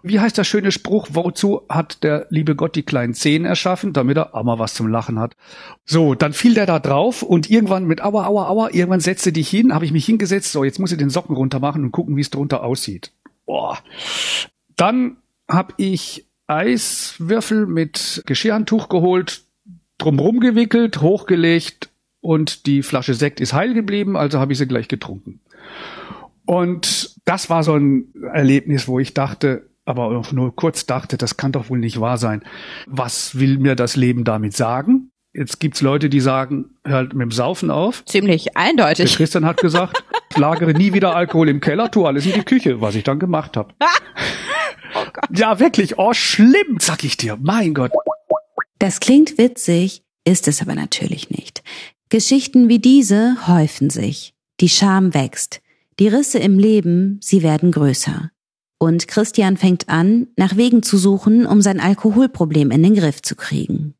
Wie 0.08 0.20
heißt 0.20 0.38
der 0.38 0.43
schöne 0.43 0.72
Spruch? 0.72 1.08
Wozu 1.12 1.62
hat 1.68 2.04
der 2.04 2.28
liebe 2.30 2.56
Gott 2.56 2.76
die 2.76 2.84
kleinen 2.84 3.16
Zehen 3.16 3.43
erschaffen? 3.43 3.91
Damit 3.91 4.18
er 4.18 4.36
auch 4.36 4.43
mal 4.43 4.60
was 4.60 4.76
zum 4.76 4.88
Lachen 4.88 5.20
hat. 5.20 5.36
So, 5.84 6.14
dann 6.14 6.34
fiel 6.34 6.54
der 6.54 6.68
da 6.68 6.80
drauf 6.80 7.24
und 7.24 7.50
irgendwann 7.50 7.86
mit 7.86 8.04
Aua, 8.04 8.28
Aua, 8.28 8.48
Aua, 8.48 8.70
irgendwann 8.72 9.00
setzte 9.00 9.32
dich 9.32 9.50
hin, 9.50 9.74
habe 9.74 9.86
ich 9.86 9.91
mich 9.91 10.06
hingesetzt. 10.06 10.52
So, 10.52 10.64
jetzt 10.64 10.80
muss 10.80 10.91
ich 10.91 11.00
den 11.00 11.10
Socken 11.10 11.36
runter 11.36 11.60
machen 11.60 11.84
und 11.84 11.91
gucken, 11.91 12.16
wie 12.18 12.22
es 12.22 12.30
drunter 12.30 12.64
aussieht. 12.64 13.14
Boah. 13.48 13.80
Dann 14.76 15.18
habe 15.48 15.74
ich 15.78 16.28
Eiswürfel 16.48 17.66
mit 17.66 18.22
Geschirrhandtuch 18.28 18.89
geholt, 18.89 19.45
drumrum 19.98 20.39
gewickelt, 20.39 21.02
hochgelegt 21.02 21.89
und 22.22 22.66
die 22.66 22.84
Flasche 22.84 23.14
Sekt 23.14 23.39
ist 23.39 23.54
heil 23.54 23.74
geblieben, 23.74 24.18
also 24.18 24.39
habe 24.39 24.52
ich 24.52 24.58
sie 24.58 24.68
gleich 24.68 24.88
getrunken. 24.88 25.39
Und 26.46 27.16
das 27.26 27.50
war 27.50 27.64
so 27.64 27.76
ein 27.76 28.14
Erlebnis, 28.34 28.88
wo 28.88 29.00
ich 29.00 29.14
dachte, 29.14 29.70
aber 29.86 30.18
auch 30.18 30.32
nur 30.32 30.56
kurz 30.56 30.86
dachte, 30.86 31.18
das 31.18 31.38
kann 31.38 31.52
doch 31.52 31.70
wohl 31.70 31.80
nicht 31.80 32.00
wahr 32.00 32.18
sein. 32.18 32.43
Was 32.88 33.39
will 33.39 33.58
mir 33.58 33.76
das 33.76 33.96
Leben 33.96 34.24
damit 34.24 34.56
sagen? 34.56 35.12
Jetzt 35.34 35.60
gibt's 35.60 35.82
Leute, 35.82 36.10
die 36.10 36.22
sagen, 36.22 36.78
halt 36.86 37.14
mit 37.14 37.24
dem 37.24 37.32
Saufen 37.32 37.70
auf. 37.70 38.06
Ziemlich 38.06 38.56
eindeutig. 38.56 39.10
Der 39.10 39.18
Christian 39.18 39.46
hat 39.46 39.58
gesagt, 39.58 40.04
lagere 40.36 40.72
nie 40.72 40.93
wieder 40.93 41.16
Alkohol 41.16 41.50
im 41.50 41.60
Keller, 41.60 41.91
tu 41.91 42.06
alles 42.06 42.26
in 42.26 42.34
die 42.34 42.43
Küche, 42.43 42.80
was 42.80 42.96
ich 42.96 43.04
dann 43.04 43.20
gemacht 43.20 43.58
habe. 43.58 43.74
oh 44.96 45.04
ja, 45.34 45.60
wirklich, 45.60 46.00
oh 46.00 46.14
schlimm, 46.14 46.78
sag 46.80 47.04
ich 47.04 47.18
dir, 47.18 47.38
mein 47.41 47.74
Gott. 47.74 47.91
Das 48.80 49.00
klingt 49.00 49.38
witzig, 49.38 50.04
ist 50.26 50.48
es 50.48 50.62
aber 50.62 50.76
natürlich 50.76 51.30
nicht. 51.30 51.64
Geschichten 52.10 52.70
wie 52.70 52.80
diese 52.80 53.48
häufen 53.48 53.90
sich. 53.90 54.34
Die 54.60 54.70
Scham 54.70 55.14
wächst. 55.14 55.62
Die 56.00 56.08
Risse 56.08 56.40
im 56.40 56.60
Leben, 56.60 57.20
sie 57.22 57.42
werden 57.42 57.72
größer. 57.72 58.32
Und 58.78 59.08
Christian 59.08 59.58
fängt 59.58 59.88
an, 59.88 60.28
nach 60.36 60.58
Wegen 60.58 60.84
zu 60.84 60.98
suchen, 60.98 61.46
um 61.46 61.62
sein 61.62 61.80
Alkoholproblem 61.80 62.72
in 62.72 62.84
den 62.84 62.96
Griff 62.96 63.22
zu 63.22 63.36
kriegen. 63.36 63.96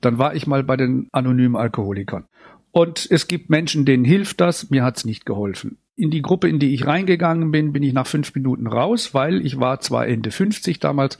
Dann 0.00 0.18
war 0.18 0.34
ich 0.34 0.46
mal 0.46 0.64
bei 0.64 0.76
den 0.76 1.08
anonymen 1.12 1.56
Alkoholikern. 1.56 2.24
Und 2.70 3.06
es 3.10 3.28
gibt 3.28 3.50
Menschen, 3.50 3.84
denen 3.84 4.04
hilft 4.04 4.40
das, 4.40 4.70
mir 4.70 4.84
hat's 4.84 5.04
nicht 5.04 5.26
geholfen. 5.26 5.78
In 5.98 6.12
die 6.12 6.22
Gruppe, 6.22 6.48
in 6.48 6.60
die 6.60 6.74
ich 6.74 6.86
reingegangen 6.86 7.50
bin, 7.50 7.72
bin 7.72 7.82
ich 7.82 7.92
nach 7.92 8.06
fünf 8.06 8.32
Minuten 8.32 8.68
raus, 8.68 9.14
weil 9.14 9.44
ich 9.44 9.58
war 9.58 9.80
zwar 9.80 10.06
Ende 10.06 10.30
50 10.30 10.78
damals, 10.78 11.18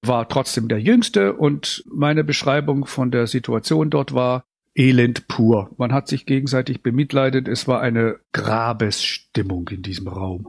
war 0.00 0.26
trotzdem 0.30 0.66
der 0.66 0.80
Jüngste 0.80 1.34
und 1.34 1.84
meine 1.92 2.24
Beschreibung 2.24 2.86
von 2.86 3.10
der 3.10 3.26
Situation 3.26 3.90
dort 3.90 4.14
war 4.14 4.44
Elend 4.74 5.28
pur. 5.28 5.74
Man 5.76 5.92
hat 5.92 6.08
sich 6.08 6.24
gegenseitig 6.24 6.82
bemitleidet. 6.82 7.48
Es 7.48 7.68
war 7.68 7.82
eine 7.82 8.16
Grabesstimmung 8.32 9.68
in 9.68 9.82
diesem 9.82 10.08
Raum. 10.08 10.48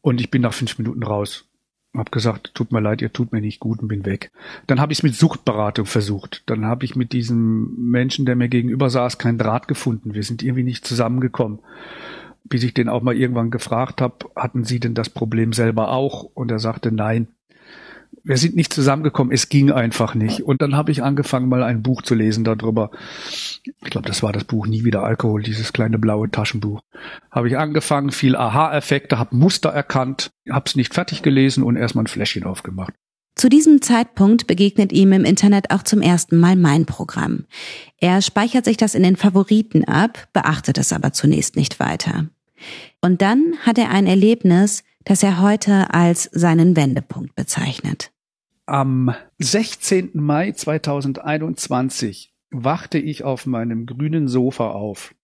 Und 0.00 0.20
ich 0.20 0.30
bin 0.30 0.40
nach 0.40 0.54
fünf 0.54 0.78
Minuten 0.78 1.02
raus. 1.02 1.50
Hab 1.94 2.12
gesagt, 2.12 2.54
tut 2.54 2.72
mir 2.72 2.80
leid, 2.80 3.02
ihr 3.02 3.12
tut 3.12 3.32
mir 3.32 3.40
nicht 3.40 3.60
gut 3.60 3.80
und 3.80 3.88
bin 3.88 4.06
weg. 4.06 4.30
Dann 4.66 4.80
habe 4.80 4.92
ich 4.92 5.00
es 5.00 5.02
mit 5.02 5.16
Suchtberatung 5.16 5.84
versucht. 5.84 6.44
Dann 6.46 6.64
habe 6.64 6.84
ich 6.84 6.96
mit 6.96 7.12
diesem 7.12 7.74
Menschen, 7.76 8.24
der 8.24 8.36
mir 8.36 8.48
gegenüber 8.48 8.88
saß, 8.88 9.18
keinen 9.18 9.38
Draht 9.38 9.68
gefunden. 9.68 10.14
Wir 10.14 10.22
sind 10.22 10.42
irgendwie 10.42 10.62
nicht 10.62 10.86
zusammengekommen. 10.86 11.58
Bis 12.48 12.62
ich 12.62 12.74
den 12.74 12.88
auch 12.88 13.02
mal 13.02 13.16
irgendwann 13.16 13.50
gefragt 13.50 14.00
habe, 14.00 14.30
hatten 14.36 14.64
Sie 14.64 14.80
denn 14.80 14.94
das 14.94 15.10
Problem 15.10 15.52
selber 15.52 15.90
auch? 15.90 16.22
Und 16.22 16.50
er 16.50 16.58
sagte, 16.58 16.92
nein 16.92 17.28
wir 18.26 18.36
sind 18.36 18.56
nicht 18.56 18.72
zusammengekommen, 18.72 19.32
es 19.32 19.48
ging 19.48 19.70
einfach 19.70 20.16
nicht. 20.16 20.42
Und 20.42 20.60
dann 20.60 20.74
habe 20.74 20.90
ich 20.90 21.02
angefangen, 21.02 21.48
mal 21.48 21.62
ein 21.62 21.82
Buch 21.82 22.02
zu 22.02 22.16
lesen 22.16 22.42
darüber. 22.42 22.90
Ich 23.64 23.90
glaube, 23.90 24.08
das 24.08 24.22
war 24.24 24.32
das 24.32 24.42
Buch 24.42 24.66
Nie 24.66 24.84
wieder 24.84 25.04
Alkohol, 25.04 25.44
dieses 25.44 25.72
kleine 25.72 25.96
blaue 25.96 26.28
Taschenbuch. 26.28 26.80
Habe 27.30 27.46
ich 27.46 27.56
angefangen, 27.56 28.10
viel 28.10 28.34
Aha-Effekte, 28.34 29.20
habe 29.20 29.36
Muster 29.36 29.68
erkannt, 29.68 30.32
habe 30.50 30.64
es 30.66 30.74
nicht 30.74 30.92
fertig 30.92 31.22
gelesen 31.22 31.62
und 31.62 31.76
erstmal 31.76 32.02
ein 32.04 32.08
Fläschchen 32.08 32.42
aufgemacht. 32.42 32.94
Zu 33.36 33.48
diesem 33.48 33.80
Zeitpunkt 33.80 34.48
begegnet 34.48 34.92
ihm 34.92 35.12
im 35.12 35.24
Internet 35.24 35.70
auch 35.70 35.84
zum 35.84 36.02
ersten 36.02 36.38
Mal 36.38 36.56
mein 36.56 36.84
Programm. 36.84 37.44
Er 37.98 38.22
speichert 38.22 38.64
sich 38.64 38.76
das 38.76 38.96
in 38.96 39.04
den 39.04 39.16
Favoriten 39.16 39.84
ab, 39.84 40.26
beachtet 40.32 40.78
es 40.78 40.92
aber 40.92 41.12
zunächst 41.12 41.54
nicht 41.54 41.78
weiter. 41.78 42.26
Und 43.00 43.22
dann 43.22 43.54
hat 43.62 43.78
er 43.78 43.90
ein 43.90 44.06
Erlebnis, 44.06 44.84
das 45.04 45.22
er 45.22 45.40
heute 45.40 45.92
als 45.94 46.24
seinen 46.32 46.76
Wendepunkt 46.76 47.34
bezeichnet. 47.34 48.10
Am 48.66 49.14
16. 49.38 50.10
Mai 50.14 50.52
2021 50.52 52.34
wachte 52.50 52.98
ich 52.98 53.22
auf 53.22 53.46
meinem 53.46 53.86
grünen 53.86 54.28
Sofa 54.28 54.70
auf. 54.70 55.14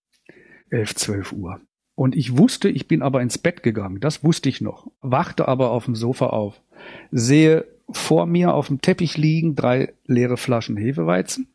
11, 0.71 0.95
12 0.95 1.33
Uhr. 1.33 1.61
Und 1.95 2.17
ich 2.17 2.39
wusste, 2.39 2.69
ich 2.69 2.89
bin 2.89 3.03
aber 3.03 3.21
ins 3.21 3.39
Bett 3.39 3.63
gegangen. 3.63 4.01
Das 4.01 4.25
wusste 4.25 4.49
ich 4.49 4.61
noch. 4.61 4.91
Wachte 5.01 5.49
aber 5.49 5.71
auf 5.71 5.85
dem 5.85 5.95
Sofa 5.95 6.29
auf. 6.29 6.61
Sehe 7.11 7.67
vor 7.91 8.27
mir 8.27 8.55
auf 8.55 8.69
dem 8.69 8.81
Teppich 8.81 9.17
liegen 9.17 9.55
drei 9.55 9.93
leere 10.07 10.37
Flaschen 10.37 10.77
Hefeweizen. 10.77 11.55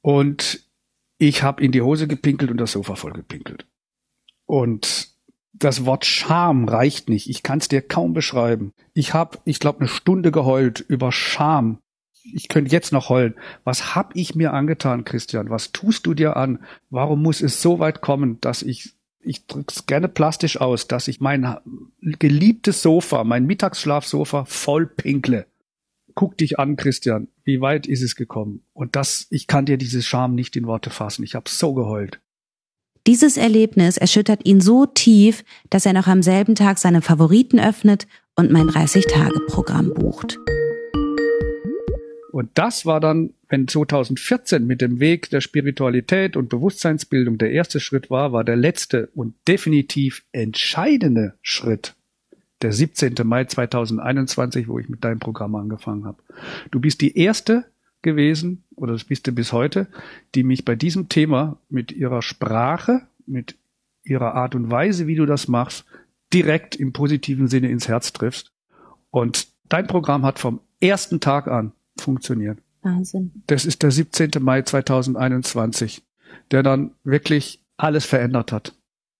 Und 0.00 0.64
ich 1.18 1.42
habe 1.42 1.62
in 1.62 1.72
die 1.72 1.82
Hose 1.82 2.08
gepinkelt 2.08 2.50
und 2.50 2.56
das 2.56 2.72
Sofa 2.72 2.94
voll 2.94 3.12
gepinkelt. 3.12 3.66
Und 4.50 5.10
das 5.52 5.84
Wort 5.84 6.04
Scham 6.04 6.68
reicht 6.68 7.08
nicht. 7.08 7.30
Ich 7.30 7.44
kann 7.44 7.60
es 7.60 7.68
dir 7.68 7.82
kaum 7.82 8.14
beschreiben. 8.14 8.72
Ich 8.94 9.14
habe, 9.14 9.38
ich 9.44 9.60
glaube, 9.60 9.78
eine 9.78 9.88
Stunde 9.88 10.32
geheult 10.32 10.80
über 10.80 11.12
Scham. 11.12 11.78
Ich 12.34 12.48
könnte 12.48 12.72
jetzt 12.72 12.92
noch 12.92 13.10
heulen. 13.10 13.36
Was 13.62 13.94
hab 13.94 14.16
ich 14.16 14.34
mir 14.34 14.52
angetan, 14.52 15.04
Christian? 15.04 15.50
Was 15.50 15.70
tust 15.70 16.04
du 16.04 16.14
dir 16.14 16.36
an? 16.36 16.64
Warum 16.88 17.22
muss 17.22 17.42
es 17.42 17.62
so 17.62 17.78
weit 17.78 18.00
kommen, 18.00 18.40
dass 18.40 18.62
ich 18.62 18.96
ich 19.20 19.46
drück's 19.46 19.86
gerne 19.86 20.08
plastisch 20.08 20.60
aus, 20.60 20.88
dass 20.88 21.06
ich 21.06 21.20
mein 21.20 21.56
geliebtes 22.00 22.82
Sofa, 22.82 23.22
mein 23.22 23.46
Mittagsschlafsofa 23.46 24.46
voll 24.46 24.86
pinkle. 24.86 25.46
Guck 26.16 26.36
dich 26.38 26.58
an, 26.58 26.74
Christian. 26.74 27.28
Wie 27.44 27.60
weit 27.60 27.86
ist 27.86 28.02
es 28.02 28.16
gekommen? 28.16 28.64
Und 28.72 28.96
das, 28.96 29.28
ich 29.30 29.46
kann 29.46 29.66
dir 29.66 29.76
diese 29.76 30.02
Scham 30.02 30.34
nicht 30.34 30.56
in 30.56 30.66
Worte 30.66 30.90
fassen. 30.90 31.22
Ich 31.22 31.36
habe 31.36 31.48
so 31.48 31.72
geheult. 31.72 32.20
Dieses 33.06 33.38
Erlebnis 33.38 33.96
erschüttert 33.96 34.44
ihn 34.44 34.60
so 34.60 34.84
tief, 34.84 35.42
dass 35.70 35.86
er 35.86 35.94
noch 35.94 36.06
am 36.06 36.22
selben 36.22 36.54
Tag 36.54 36.78
seine 36.78 37.00
Favoriten 37.00 37.58
öffnet 37.58 38.06
und 38.36 38.50
mein 38.50 38.68
30-Tage-Programm 38.68 39.94
bucht. 39.94 40.38
Und 42.30 42.50
das 42.54 42.84
war 42.86 43.00
dann, 43.00 43.30
wenn 43.48 43.66
2014 43.66 44.66
mit 44.66 44.82
dem 44.82 45.00
Weg 45.00 45.30
der 45.30 45.40
Spiritualität 45.40 46.36
und 46.36 46.48
Bewusstseinsbildung 46.48 47.38
der 47.38 47.50
erste 47.50 47.80
Schritt 47.80 48.10
war, 48.10 48.32
war 48.32 48.44
der 48.44 48.56
letzte 48.56 49.08
und 49.14 49.34
definitiv 49.48 50.22
entscheidende 50.32 51.34
Schritt 51.42 51.94
der 52.62 52.72
17. 52.72 53.14
Mai 53.24 53.44
2021, 53.46 54.68
wo 54.68 54.78
ich 54.78 54.88
mit 54.88 55.02
deinem 55.02 55.18
Programm 55.18 55.54
angefangen 55.54 56.04
habe. 56.04 56.22
Du 56.70 56.80
bist 56.80 57.00
die 57.00 57.16
erste 57.16 57.64
gewesen, 58.02 58.64
oder 58.76 58.92
das 58.92 59.04
bist 59.04 59.26
du 59.26 59.32
bis 59.32 59.52
heute, 59.52 59.86
die 60.34 60.42
mich 60.42 60.64
bei 60.64 60.74
diesem 60.74 61.08
Thema 61.08 61.58
mit 61.68 61.92
ihrer 61.92 62.22
Sprache, 62.22 63.02
mit 63.26 63.56
ihrer 64.02 64.34
Art 64.34 64.54
und 64.54 64.70
Weise, 64.70 65.06
wie 65.06 65.14
du 65.14 65.26
das 65.26 65.48
machst, 65.48 65.84
direkt 66.32 66.76
im 66.76 66.92
positiven 66.92 67.48
Sinne 67.48 67.70
ins 67.70 67.88
Herz 67.88 68.12
triffst. 68.12 68.52
Und 69.10 69.48
dein 69.68 69.86
Programm 69.86 70.24
hat 70.24 70.38
vom 70.38 70.60
ersten 70.80 71.20
Tag 71.20 71.48
an 71.48 71.72
funktioniert. 71.98 72.58
Wahnsinn. 72.82 73.42
Das 73.46 73.64
ist 73.66 73.82
der 73.82 73.90
17. 73.90 74.30
Mai 74.40 74.62
2021, 74.62 76.02
der 76.50 76.62
dann 76.62 76.92
wirklich 77.04 77.62
alles 77.76 78.06
verändert 78.06 78.52
hat. 78.52 78.74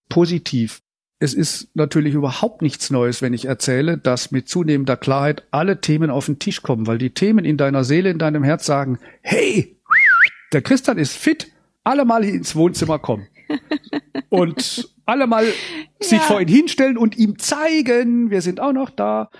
Positiv 0.08 0.82
es 1.20 1.34
ist 1.34 1.68
natürlich 1.74 2.14
überhaupt 2.14 2.62
nichts 2.62 2.90
Neues, 2.90 3.20
wenn 3.20 3.34
ich 3.34 3.44
erzähle, 3.44 3.98
dass 3.98 4.30
mit 4.30 4.48
zunehmender 4.48 4.96
Klarheit 4.96 5.44
alle 5.50 5.82
Themen 5.82 6.10
auf 6.10 6.26
den 6.26 6.38
Tisch 6.38 6.62
kommen, 6.62 6.86
weil 6.86 6.96
die 6.96 7.10
Themen 7.10 7.44
in 7.44 7.58
deiner 7.58 7.84
Seele, 7.84 8.10
in 8.10 8.18
deinem 8.18 8.42
Herz 8.42 8.64
sagen, 8.64 8.98
hey, 9.20 9.76
der 10.54 10.62
Christian 10.62 10.96
ist 10.96 11.16
fit, 11.16 11.52
alle 11.84 12.06
mal 12.06 12.24
ins 12.24 12.56
Wohnzimmer 12.56 12.98
kommen. 12.98 13.26
und 14.30 14.88
alle 15.04 15.26
mal 15.26 15.44
sich 16.00 16.20
ja. 16.20 16.24
vor 16.24 16.40
ihn 16.40 16.48
hinstellen 16.48 16.96
und 16.96 17.18
ihm 17.18 17.38
zeigen, 17.38 18.30
wir 18.30 18.40
sind 18.40 18.58
auch 18.58 18.72
noch 18.72 18.88
da. 18.88 19.30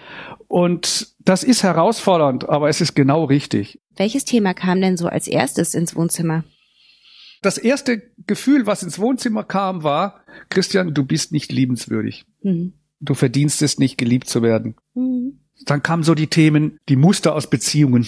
Und 0.49 1.15
das 1.21 1.43
ist 1.43 1.63
herausfordernd, 1.63 2.47
aber 2.49 2.69
es 2.69 2.83
ist 2.83 2.95
genau 2.95 3.25
richtig. 3.25 3.81
Welches 3.97 4.27
Thema 4.27 4.53
kam 4.53 4.83
denn 4.83 4.99
so 4.99 5.07
als 5.07 5.29
erstes 5.29 5.75
ins 5.75 5.97
Wohnzimmer? 5.97 6.45
Das 7.43 7.57
erste 7.57 8.03
Gefühl, 8.27 8.67
was 8.67 8.83
ins 8.83 8.99
Wohnzimmer 8.99 9.45
kam, 9.45 9.83
war, 9.83 10.21
Christian, 10.51 10.93
du 10.93 11.05
bist 11.05 11.33
nicht 11.33 11.53
liebenswürdig. 11.53 12.27
Mhm. 12.43 12.75
Du 13.01 13.15
verdienst 13.15 13.63
es 13.63 13.79
nicht, 13.79 13.97
geliebt 13.97 14.29
zu 14.29 14.43
werden. 14.43 14.75
Mhm. 14.95 15.41
Dann 15.65 15.83
kamen 15.83 16.03
so 16.03 16.15
die 16.15 16.27
Themen, 16.27 16.79
die 16.89 16.97
Muster 16.97 17.35
aus 17.35 17.49
Beziehungen, 17.49 18.07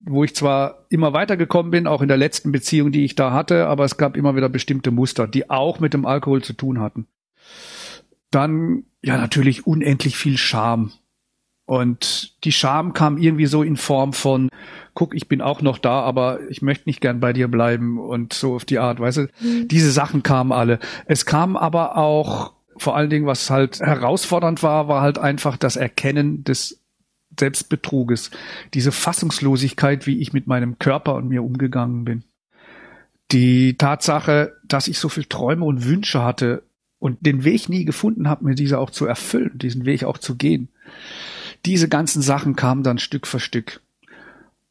wo 0.00 0.24
ich 0.24 0.34
zwar 0.34 0.86
immer 0.88 1.12
weitergekommen 1.12 1.70
bin, 1.70 1.86
auch 1.86 2.00
in 2.00 2.08
der 2.08 2.16
letzten 2.16 2.52
Beziehung, 2.52 2.90
die 2.90 3.04
ich 3.04 3.14
da 3.14 3.32
hatte, 3.32 3.66
aber 3.66 3.84
es 3.84 3.98
gab 3.98 4.16
immer 4.16 4.34
wieder 4.34 4.48
bestimmte 4.48 4.90
Muster, 4.90 5.28
die 5.28 5.50
auch 5.50 5.78
mit 5.78 5.92
dem 5.92 6.06
Alkohol 6.06 6.42
zu 6.42 6.54
tun 6.54 6.80
hatten. 6.80 7.06
Dann, 8.30 8.84
ja, 9.02 9.18
natürlich 9.18 9.66
unendlich 9.66 10.16
viel 10.16 10.38
Scham. 10.38 10.92
Und 11.70 12.32
die 12.42 12.50
Scham 12.50 12.94
kam 12.94 13.16
irgendwie 13.16 13.46
so 13.46 13.62
in 13.62 13.76
Form 13.76 14.12
von, 14.12 14.48
guck, 14.92 15.14
ich 15.14 15.28
bin 15.28 15.40
auch 15.40 15.62
noch 15.62 15.78
da, 15.78 16.00
aber 16.00 16.40
ich 16.48 16.62
möchte 16.62 16.88
nicht 16.88 17.00
gern 17.00 17.20
bei 17.20 17.32
dir 17.32 17.46
bleiben 17.46 17.96
und 17.96 18.32
so 18.32 18.56
auf 18.56 18.64
die 18.64 18.80
Art, 18.80 18.98
weißt 18.98 19.18
du. 19.18 19.28
Mhm. 19.38 19.68
Diese 19.68 19.92
Sachen 19.92 20.24
kamen 20.24 20.50
alle. 20.50 20.80
Es 21.06 21.26
kam 21.26 21.56
aber 21.56 21.96
auch 21.96 22.54
vor 22.76 22.96
allen 22.96 23.08
Dingen, 23.08 23.26
was 23.26 23.50
halt 23.50 23.78
herausfordernd 23.78 24.64
war, 24.64 24.88
war 24.88 25.00
halt 25.00 25.18
einfach 25.18 25.56
das 25.56 25.76
Erkennen 25.76 26.42
des 26.42 26.80
Selbstbetruges. 27.38 28.32
Diese 28.74 28.90
Fassungslosigkeit, 28.90 30.08
wie 30.08 30.18
ich 30.18 30.32
mit 30.32 30.48
meinem 30.48 30.80
Körper 30.80 31.14
und 31.14 31.28
mir 31.28 31.44
umgegangen 31.44 32.04
bin. 32.04 32.24
Die 33.30 33.78
Tatsache, 33.78 34.56
dass 34.66 34.88
ich 34.88 34.98
so 34.98 35.08
viel 35.08 35.26
Träume 35.26 35.64
und 35.64 35.84
Wünsche 35.84 36.24
hatte 36.24 36.64
und 36.98 37.24
den 37.24 37.44
Weg 37.44 37.68
nie 37.68 37.84
gefunden 37.84 38.28
habe, 38.28 38.44
mir 38.44 38.56
diese 38.56 38.80
auch 38.80 38.90
zu 38.90 39.06
erfüllen, 39.06 39.56
diesen 39.56 39.84
Weg 39.84 40.02
auch 40.02 40.18
zu 40.18 40.34
gehen. 40.34 40.68
Diese 41.66 41.88
ganzen 41.88 42.22
Sachen 42.22 42.56
kamen 42.56 42.82
dann 42.82 42.98
Stück 42.98 43.26
für 43.26 43.40
Stück. 43.40 43.80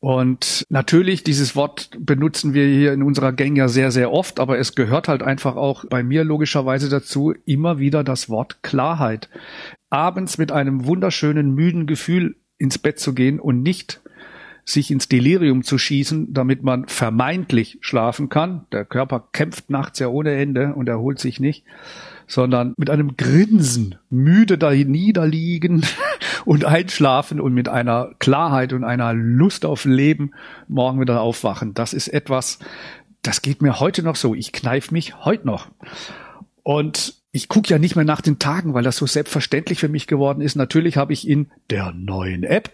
Und 0.02 0.66
natürlich, 0.70 1.24
dieses 1.24 1.58
Wort 1.58 1.92
benutzen 2.00 2.54
wir 2.54 2.66
hier 2.66 2.94
in 2.94 3.04
unserer 3.04 3.34
Gang 3.34 3.58
ja 3.58 3.68
sehr, 3.68 3.92
sehr 3.92 4.14
oft, 4.14 4.40
aber 4.40 4.58
es 4.58 4.74
gehört 4.74 5.10
halt 5.10 5.22
einfach 5.22 5.58
auch 5.58 5.84
bei 5.90 6.04
mir 6.04 6.24
logischerweise 6.24 6.88
dazu, 6.88 7.34
immer 7.46 7.80
wieder 7.80 8.06
das 8.06 8.30
Wort 8.30 8.64
Klarheit. 8.64 9.30
Abends 9.90 10.38
mit 10.38 10.54
einem 10.54 10.86
wunderschönen, 10.86 11.54
müden 11.54 11.86
Gefühl 11.86 12.38
ins 12.58 12.78
Bett 12.78 13.00
zu 13.00 13.14
gehen 13.14 13.42
und 13.42 13.62
nicht 13.62 14.00
sich 14.64 14.90
ins 14.92 15.10
Delirium 15.10 15.64
zu 15.64 15.78
schießen, 15.78 16.34
damit 16.34 16.64
man 16.64 16.88
vermeintlich 16.88 17.80
schlafen 17.82 18.30
kann. 18.30 18.68
Der 18.72 18.86
Körper 18.86 19.28
kämpft 19.34 19.70
nachts 19.70 20.00
ja 20.00 20.08
ohne 20.08 20.34
Ende 20.36 20.76
und 20.76 20.88
erholt 20.88 21.20
sich 21.20 21.42
nicht 21.42 21.66
sondern 22.30 22.74
mit 22.78 22.90
einem 22.90 23.18
Grinsen 23.18 23.96
müde 24.10 24.58
da 24.58 24.72
niederliegen 24.72 25.84
und 26.46 26.64
einschlafen 26.64 27.42
und 27.42 27.54
mit 27.54 27.68
einer 27.68 28.12
Klarheit 28.20 28.72
und 28.72 28.86
einer 28.86 29.14
Lust 29.14 29.66
auf 29.66 29.84
Leben 29.84 30.32
morgen 30.68 31.02
wieder 31.02 31.22
aufwachen. 31.22 31.74
Das 31.74 31.94
ist 31.94 32.08
etwas, 32.08 32.60
das 33.24 33.42
geht 33.42 33.62
mir 33.62 33.80
heute 33.80 34.04
noch 34.04 34.16
so. 34.16 34.36
Ich 34.36 34.54
kneif 34.54 34.92
mich 34.92 35.26
heute 35.26 35.48
noch. 35.48 35.68
Und 36.64 37.16
ich 37.32 37.48
gucke 37.48 37.70
ja 37.70 37.80
nicht 37.80 37.96
mehr 37.96 38.06
nach 38.06 38.22
den 38.22 38.40
Tagen, 38.40 38.74
weil 38.74 38.84
das 38.84 38.98
so 38.98 39.06
selbstverständlich 39.06 39.80
für 39.80 39.90
mich 39.90 40.08
geworden 40.08 40.42
ist. 40.42 40.56
Natürlich 40.56 40.98
habe 40.98 41.14
ich 41.14 41.28
in 41.28 41.50
der 41.70 41.92
neuen 41.94 42.44
App 42.44 42.72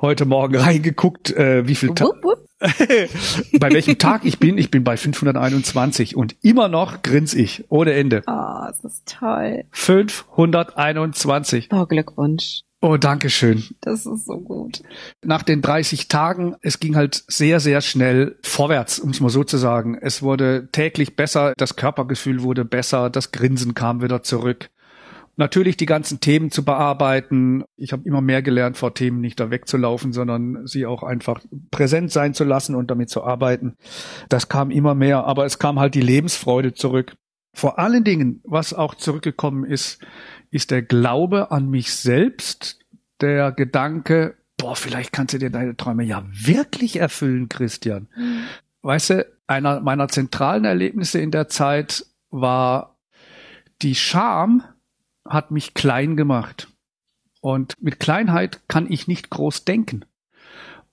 heute 0.00 0.24
Morgen 0.24 0.56
reingeguckt, 0.56 1.30
äh, 1.30 1.66
wie 1.66 1.74
viel 1.76 1.94
Tage. 1.94 2.47
Bei 2.58 3.72
welchem 3.72 3.98
Tag 3.98 4.24
ich 4.24 4.38
bin. 4.38 4.58
Ich 4.58 4.70
bin 4.70 4.84
bei 4.84 4.96
521 4.96 6.16
und 6.16 6.36
immer 6.42 6.68
noch 6.68 7.02
grins 7.02 7.34
ich 7.34 7.64
ohne 7.68 7.92
Ende. 7.92 8.22
Oh, 8.26 8.66
das 8.66 8.84
ist 8.84 9.16
toll. 9.18 9.64
521. 9.70 11.68
Oh, 11.72 11.86
Glückwunsch. 11.86 12.62
Oh, 12.80 12.96
danke 12.96 13.28
schön. 13.28 13.64
Das 13.80 14.06
ist 14.06 14.26
so 14.26 14.38
gut. 14.38 14.82
Nach 15.24 15.42
den 15.42 15.62
30 15.62 16.06
Tagen, 16.06 16.54
es 16.60 16.78
ging 16.78 16.94
halt 16.94 17.24
sehr, 17.26 17.58
sehr 17.58 17.80
schnell 17.80 18.38
vorwärts, 18.42 19.00
um 19.00 19.10
es 19.10 19.20
mal 19.20 19.30
so 19.30 19.42
zu 19.42 19.56
sagen. 19.56 19.98
Es 20.00 20.22
wurde 20.22 20.68
täglich 20.70 21.16
besser, 21.16 21.54
das 21.56 21.74
Körpergefühl 21.74 22.42
wurde 22.42 22.64
besser, 22.64 23.10
das 23.10 23.32
Grinsen 23.32 23.74
kam 23.74 24.00
wieder 24.00 24.22
zurück. 24.22 24.70
Natürlich 25.38 25.76
die 25.76 25.86
ganzen 25.86 26.18
Themen 26.18 26.50
zu 26.50 26.64
bearbeiten. 26.64 27.62
Ich 27.76 27.92
habe 27.92 28.02
immer 28.04 28.20
mehr 28.20 28.42
gelernt, 28.42 28.76
vor 28.76 28.92
Themen 28.92 29.20
nicht 29.20 29.38
da 29.38 29.52
wegzulaufen, 29.52 30.12
sondern 30.12 30.66
sie 30.66 30.84
auch 30.84 31.04
einfach 31.04 31.40
präsent 31.70 32.10
sein 32.10 32.34
zu 32.34 32.42
lassen 32.42 32.74
und 32.74 32.90
damit 32.90 33.08
zu 33.08 33.22
arbeiten. 33.22 33.76
Das 34.28 34.48
kam 34.48 34.72
immer 34.72 34.96
mehr, 34.96 35.24
aber 35.26 35.46
es 35.46 35.60
kam 35.60 35.78
halt 35.78 35.94
die 35.94 36.00
Lebensfreude 36.00 36.74
zurück. 36.74 37.14
Vor 37.54 37.78
allen 37.78 38.02
Dingen, 38.02 38.40
was 38.42 38.74
auch 38.74 38.96
zurückgekommen 38.96 39.64
ist, 39.64 40.04
ist 40.50 40.72
der 40.72 40.82
Glaube 40.82 41.52
an 41.52 41.70
mich 41.70 41.94
selbst, 41.94 42.80
der 43.20 43.52
Gedanke, 43.52 44.34
boah, 44.56 44.74
vielleicht 44.74 45.12
kannst 45.12 45.34
du 45.34 45.38
dir 45.38 45.50
deine 45.50 45.76
Träume 45.76 46.02
ja 46.02 46.24
wirklich 46.32 46.96
erfüllen, 46.96 47.48
Christian. 47.48 48.08
Weißt 48.82 49.10
du, 49.10 49.26
einer 49.46 49.78
meiner 49.82 50.08
zentralen 50.08 50.64
Erlebnisse 50.64 51.20
in 51.20 51.30
der 51.30 51.46
Zeit 51.46 52.06
war 52.30 52.98
die 53.82 53.94
Scham 53.94 54.64
hat 55.28 55.50
mich 55.50 55.74
klein 55.74 56.16
gemacht. 56.16 56.68
Und 57.40 57.74
mit 57.80 58.00
Kleinheit 58.00 58.68
kann 58.68 58.90
ich 58.90 59.06
nicht 59.06 59.30
groß 59.30 59.64
denken. 59.64 60.04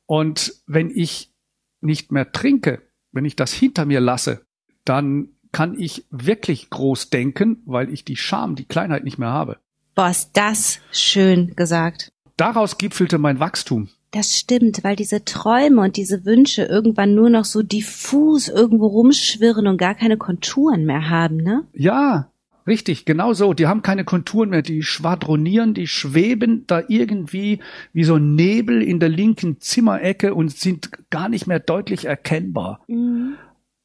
Und 0.06 0.54
wenn 0.68 0.92
ich 0.92 1.34
nicht 1.82 2.12
mehr 2.12 2.32
trinke, 2.32 2.82
wenn 3.12 3.26
ich 3.26 3.36
das 3.36 3.54
hinter 3.54 3.86
mir 3.86 4.00
lasse, 4.00 4.46
dann 4.84 5.30
kann 5.52 5.80
ich 5.80 6.06
wirklich 6.12 6.70
groß 6.70 7.10
denken, 7.10 7.64
weil 7.66 7.92
ich 7.92 8.04
die 8.04 8.18
Scham, 8.18 8.56
die 8.56 8.66
Kleinheit 8.66 9.04
nicht 9.04 9.18
mehr 9.18 9.30
habe. 9.32 9.58
Boah, 9.96 10.10
ist 10.10 10.32
das 10.34 10.82
schön 10.92 11.56
gesagt. 11.56 12.12
Daraus 12.36 12.78
gipfelte 12.78 13.18
mein 13.18 13.40
Wachstum. 13.40 13.90
Das 14.12 14.38
stimmt, 14.38 14.84
weil 14.84 14.96
diese 14.96 15.24
Träume 15.24 15.82
und 15.82 15.98
diese 15.98 16.26
Wünsche 16.26 16.64
irgendwann 16.64 17.16
nur 17.16 17.30
noch 17.30 17.46
so 17.46 17.62
diffus 17.62 18.50
irgendwo 18.50 18.88
rumschwirren 18.88 19.68
und 19.68 19.78
gar 19.78 19.96
keine 19.96 20.18
Konturen 20.18 20.86
mehr 20.86 21.10
haben, 21.10 21.38
ne? 21.38 21.66
Ja, 21.74 22.32
richtig, 22.68 23.06
genau 23.06 23.34
so. 23.34 23.54
Die 23.54 23.68
haben 23.68 23.82
keine 23.82 24.06
Konturen 24.06 24.50
mehr, 24.50 24.62
die 24.62 24.84
schwadronieren, 24.84 25.74
die 25.74 25.88
schweben 25.88 26.66
da 26.68 26.84
irgendwie 26.88 27.60
wie 27.94 28.04
so 28.04 28.16
ein 28.16 28.36
Nebel 28.36 28.82
in 28.82 29.00
der 29.00 29.10
linken 29.10 29.60
Zimmerecke 29.60 30.34
und 30.34 30.52
sind 30.52 30.92
gar 31.10 31.30
nicht 31.30 31.48
mehr 31.48 31.60
deutlich 31.60 32.06
erkennbar. 32.06 32.82
Mhm. 32.88 33.36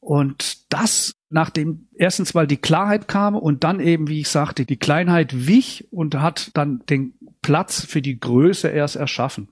Und 0.01 0.73
das, 0.73 1.15
nachdem 1.29 1.87
erstens 1.95 2.33
mal 2.33 2.47
die 2.47 2.57
Klarheit 2.57 3.07
kam 3.07 3.37
und 3.37 3.65
dann 3.65 3.81
eben, 3.81 4.09
wie 4.09 4.21
ich 4.21 4.29
sagte, 4.29 4.65
die 4.65 4.79
Kleinheit 4.79 5.47
wich 5.47 5.89
und 5.91 6.15
hat 6.15 6.51
dann 6.55 6.83
den 6.89 7.15
Platz 7.43 7.85
für 7.85 8.01
die 8.01 8.19
Größe 8.19 8.69
erst 8.69 8.97
erschaffen. 8.97 9.49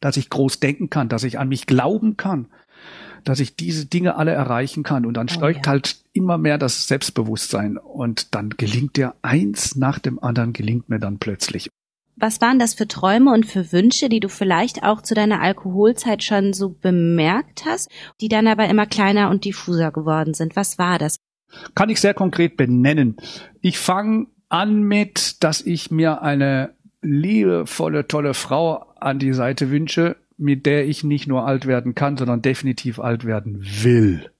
Dass 0.00 0.18
ich 0.18 0.28
groß 0.28 0.60
denken 0.60 0.90
kann, 0.90 1.08
dass 1.08 1.24
ich 1.24 1.38
an 1.38 1.48
mich 1.48 1.66
glauben 1.66 2.18
kann, 2.18 2.48
dass 3.26 3.40
ich 3.40 3.56
diese 3.56 3.86
Dinge 3.86 4.16
alle 4.16 4.30
erreichen 4.32 4.82
kann. 4.82 5.04
Und 5.04 5.14
dann 5.14 5.26
oh, 5.28 5.32
steigt 5.32 5.66
ja. 5.66 5.72
halt 5.72 5.96
immer 6.12 6.38
mehr 6.38 6.58
das 6.58 6.86
Selbstbewusstsein. 6.86 7.76
Und 7.76 8.34
dann 8.34 8.50
gelingt 8.50 8.96
dir 8.96 9.14
eins 9.22 9.76
nach 9.76 9.98
dem 9.98 10.22
anderen, 10.22 10.52
gelingt 10.52 10.88
mir 10.88 10.98
dann 10.98 11.18
plötzlich. 11.18 11.68
Was 12.18 12.40
waren 12.40 12.58
das 12.58 12.72
für 12.72 12.88
Träume 12.88 13.32
und 13.32 13.44
für 13.44 13.72
Wünsche, 13.72 14.08
die 14.08 14.20
du 14.20 14.28
vielleicht 14.28 14.82
auch 14.82 15.02
zu 15.02 15.14
deiner 15.14 15.42
Alkoholzeit 15.42 16.22
schon 16.22 16.54
so 16.54 16.70
bemerkt 16.70 17.64
hast, 17.66 17.90
die 18.22 18.28
dann 18.28 18.46
aber 18.46 18.68
immer 18.68 18.86
kleiner 18.86 19.28
und 19.28 19.44
diffuser 19.44 19.90
geworden 19.90 20.32
sind? 20.32 20.56
Was 20.56 20.78
war 20.78 20.98
das? 20.98 21.16
Kann 21.74 21.90
ich 21.90 22.00
sehr 22.00 22.14
konkret 22.14 22.56
benennen. 22.56 23.16
Ich 23.60 23.78
fange 23.78 24.28
an 24.48 24.82
mit, 24.82 25.42
dass 25.44 25.60
ich 25.60 25.90
mir 25.90 26.22
eine 26.22 26.74
liebevolle, 27.02 28.08
tolle 28.08 28.34
Frau 28.34 28.86
an 28.98 29.18
die 29.18 29.32
Seite 29.32 29.70
wünsche, 29.70 30.16
mit 30.38 30.66
der 30.66 30.86
ich 30.86 31.04
nicht 31.04 31.26
nur 31.26 31.46
alt 31.46 31.66
werden 31.66 31.94
kann, 31.94 32.16
sondern 32.16 32.42
definitiv 32.42 32.98
alt 32.98 33.24
werden 33.24 33.64
will. 33.82 34.30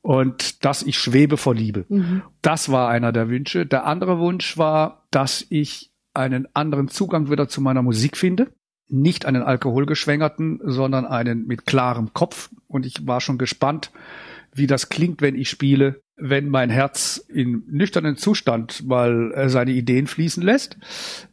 Und 0.00 0.64
dass 0.64 0.82
ich 0.82 0.98
schwebe 0.98 1.36
vor 1.36 1.54
Liebe. 1.54 1.84
Mhm. 1.88 2.22
Das 2.42 2.70
war 2.70 2.88
einer 2.88 3.12
der 3.12 3.28
Wünsche. 3.28 3.66
Der 3.66 3.86
andere 3.86 4.18
Wunsch 4.18 4.58
war, 4.58 5.06
dass 5.10 5.46
ich 5.48 5.92
einen 6.12 6.48
anderen 6.54 6.88
Zugang 6.88 7.30
wieder 7.30 7.48
zu 7.48 7.60
meiner 7.60 7.82
Musik 7.82 8.16
finde. 8.16 8.48
Nicht 8.88 9.24
einen 9.26 9.42
alkoholgeschwängerten, 9.42 10.60
sondern 10.64 11.06
einen 11.06 11.46
mit 11.46 11.66
klarem 11.66 12.12
Kopf. 12.12 12.50
Und 12.66 12.84
ich 12.84 13.06
war 13.06 13.20
schon 13.20 13.38
gespannt, 13.38 13.92
wie 14.52 14.66
das 14.66 14.88
klingt, 14.88 15.22
wenn 15.22 15.36
ich 15.36 15.48
spiele, 15.48 16.02
wenn 16.16 16.48
mein 16.48 16.68
Herz 16.68 17.24
in 17.28 17.62
nüchternen 17.68 18.16
Zustand 18.16 18.86
mal 18.86 19.32
äh, 19.34 19.48
seine 19.48 19.70
Ideen 19.70 20.06
fließen 20.06 20.42
lässt. 20.42 20.76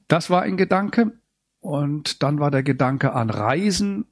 Das 0.08 0.30
war 0.30 0.44
ein 0.44 0.58
Gedanke. 0.58 1.12
Und 1.60 2.24
dann 2.24 2.40
war 2.40 2.52
der 2.52 2.64
Gedanke 2.64 3.14
an 3.14 3.30
Reisen. 3.30 4.06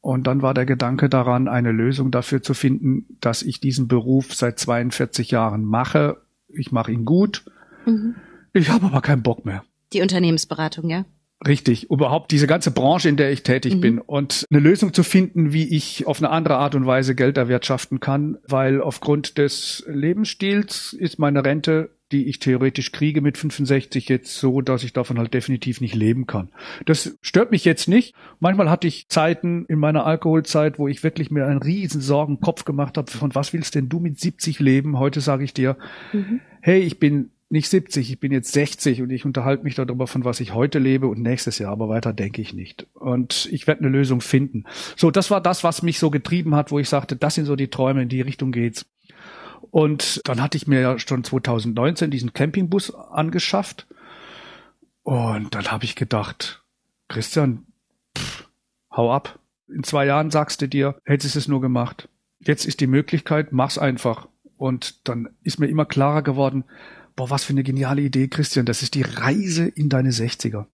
Und 0.00 0.26
dann 0.26 0.42
war 0.42 0.52
der 0.52 0.66
Gedanke 0.66 1.08
daran, 1.08 1.46
eine 1.46 1.70
Lösung 1.70 2.10
dafür 2.10 2.42
zu 2.42 2.54
finden, 2.54 3.18
dass 3.20 3.42
ich 3.42 3.60
diesen 3.60 3.86
Beruf 3.86 4.34
seit 4.34 4.58
42 4.58 5.30
Jahren 5.30 5.64
mache. 5.64 6.22
Ich 6.48 6.72
mache 6.72 6.90
ihn 6.90 7.04
gut. 7.04 7.44
Mhm. 7.86 8.16
Ich 8.52 8.68
habe 8.68 8.86
aber 8.86 9.00
keinen 9.00 9.22
Bock 9.22 9.44
mehr. 9.44 9.64
Die 9.92 10.02
Unternehmensberatung, 10.02 10.90
ja? 10.90 11.04
Richtig, 11.46 11.90
überhaupt 11.90 12.30
diese 12.30 12.46
ganze 12.46 12.70
Branche, 12.70 13.08
in 13.08 13.16
der 13.16 13.32
ich 13.32 13.42
tätig 13.42 13.76
mhm. 13.76 13.80
bin 13.80 13.98
und 13.98 14.46
eine 14.50 14.60
Lösung 14.60 14.92
zu 14.92 15.02
finden, 15.02 15.52
wie 15.52 15.74
ich 15.74 16.06
auf 16.06 16.18
eine 16.18 16.30
andere 16.30 16.56
Art 16.56 16.74
und 16.74 16.86
Weise 16.86 17.14
Geld 17.14 17.36
erwirtschaften 17.36 17.98
kann, 17.98 18.38
weil 18.46 18.80
aufgrund 18.80 19.38
des 19.38 19.84
Lebensstils 19.88 20.92
ist 20.92 21.18
meine 21.18 21.44
Rente, 21.44 21.90
die 22.12 22.26
ich 22.26 22.38
theoretisch 22.38 22.92
kriege 22.92 23.20
mit 23.20 23.38
65 23.38 24.08
jetzt 24.08 24.36
so, 24.36 24.60
dass 24.60 24.84
ich 24.84 24.92
davon 24.92 25.18
halt 25.18 25.34
definitiv 25.34 25.80
nicht 25.80 25.94
leben 25.94 26.26
kann. 26.26 26.50
Das 26.86 27.16
stört 27.22 27.50
mich 27.50 27.64
jetzt 27.64 27.88
nicht. 27.88 28.14
Manchmal 28.38 28.70
hatte 28.70 28.86
ich 28.86 29.08
Zeiten 29.08 29.64
in 29.66 29.78
meiner 29.78 30.06
Alkoholzeit, 30.06 30.78
wo 30.78 30.88
ich 30.88 31.02
wirklich 31.02 31.30
mir 31.30 31.46
einen 31.46 31.62
riesen 31.62 32.00
Sorgenkopf 32.00 32.64
gemacht 32.64 32.98
habe, 32.98 33.10
von 33.10 33.34
was 33.34 33.52
willst 33.52 33.74
denn 33.74 33.88
du 33.88 34.00
mit 34.00 34.20
70 34.20 34.60
leben? 34.60 34.98
Heute 34.98 35.20
sage 35.20 35.44
ich 35.44 35.54
dir, 35.54 35.76
mhm. 36.12 36.40
hey, 36.60 36.80
ich 36.80 36.98
bin 36.98 37.30
nicht 37.52 37.68
70, 37.68 38.10
ich 38.10 38.18
bin 38.18 38.32
jetzt 38.32 38.52
60 38.52 39.02
und 39.02 39.10
ich 39.10 39.26
unterhalte 39.26 39.62
mich 39.62 39.74
darüber, 39.74 40.06
von 40.06 40.24
was 40.24 40.40
ich 40.40 40.54
heute 40.54 40.78
lebe 40.78 41.06
und 41.06 41.20
nächstes 41.20 41.58
Jahr, 41.58 41.72
aber 41.72 41.90
weiter 41.90 42.14
denke 42.14 42.40
ich 42.40 42.54
nicht. 42.54 42.86
Und 42.94 43.46
ich 43.52 43.66
werde 43.66 43.80
eine 43.82 43.90
Lösung 43.90 44.22
finden. 44.22 44.64
So, 44.96 45.10
das 45.10 45.30
war 45.30 45.42
das, 45.42 45.62
was 45.62 45.82
mich 45.82 45.98
so 45.98 46.08
getrieben 46.08 46.54
hat, 46.54 46.70
wo 46.70 46.78
ich 46.78 46.88
sagte, 46.88 47.14
das 47.14 47.34
sind 47.34 47.44
so 47.44 47.54
die 47.54 47.68
Träume, 47.68 48.02
in 48.02 48.08
die 48.08 48.22
Richtung 48.22 48.52
geht's. 48.52 48.86
Und 49.72 50.20
dann 50.26 50.42
hatte 50.42 50.58
ich 50.58 50.66
mir 50.66 50.82
ja 50.82 50.98
schon 50.98 51.24
2019 51.24 52.10
diesen 52.10 52.34
Campingbus 52.34 52.94
angeschafft. 52.94 53.86
Und 55.02 55.54
dann 55.54 55.72
habe 55.72 55.86
ich 55.86 55.96
gedacht, 55.96 56.62
Christian, 57.08 57.64
pff, 58.16 58.50
hau 58.94 59.10
ab. 59.10 59.40
In 59.68 59.82
zwei 59.82 60.04
Jahren 60.04 60.30
sagst 60.30 60.60
du 60.60 60.68
dir, 60.68 61.00
hättest 61.04 61.36
es 61.36 61.48
nur 61.48 61.62
gemacht. 61.62 62.10
Jetzt 62.38 62.66
ist 62.66 62.80
die 62.80 62.86
Möglichkeit, 62.86 63.52
mach's 63.52 63.78
einfach. 63.78 64.28
Und 64.58 65.08
dann 65.08 65.30
ist 65.42 65.58
mir 65.58 65.68
immer 65.68 65.86
klarer 65.86 66.20
geworden, 66.20 66.64
boah, 67.16 67.30
was 67.30 67.44
für 67.44 67.54
eine 67.54 67.62
geniale 67.62 68.02
Idee, 68.02 68.28
Christian, 68.28 68.66
das 68.66 68.82
ist 68.82 68.94
die 68.94 69.02
Reise 69.02 69.66
in 69.68 69.88
deine 69.88 70.10
60er. 70.10 70.66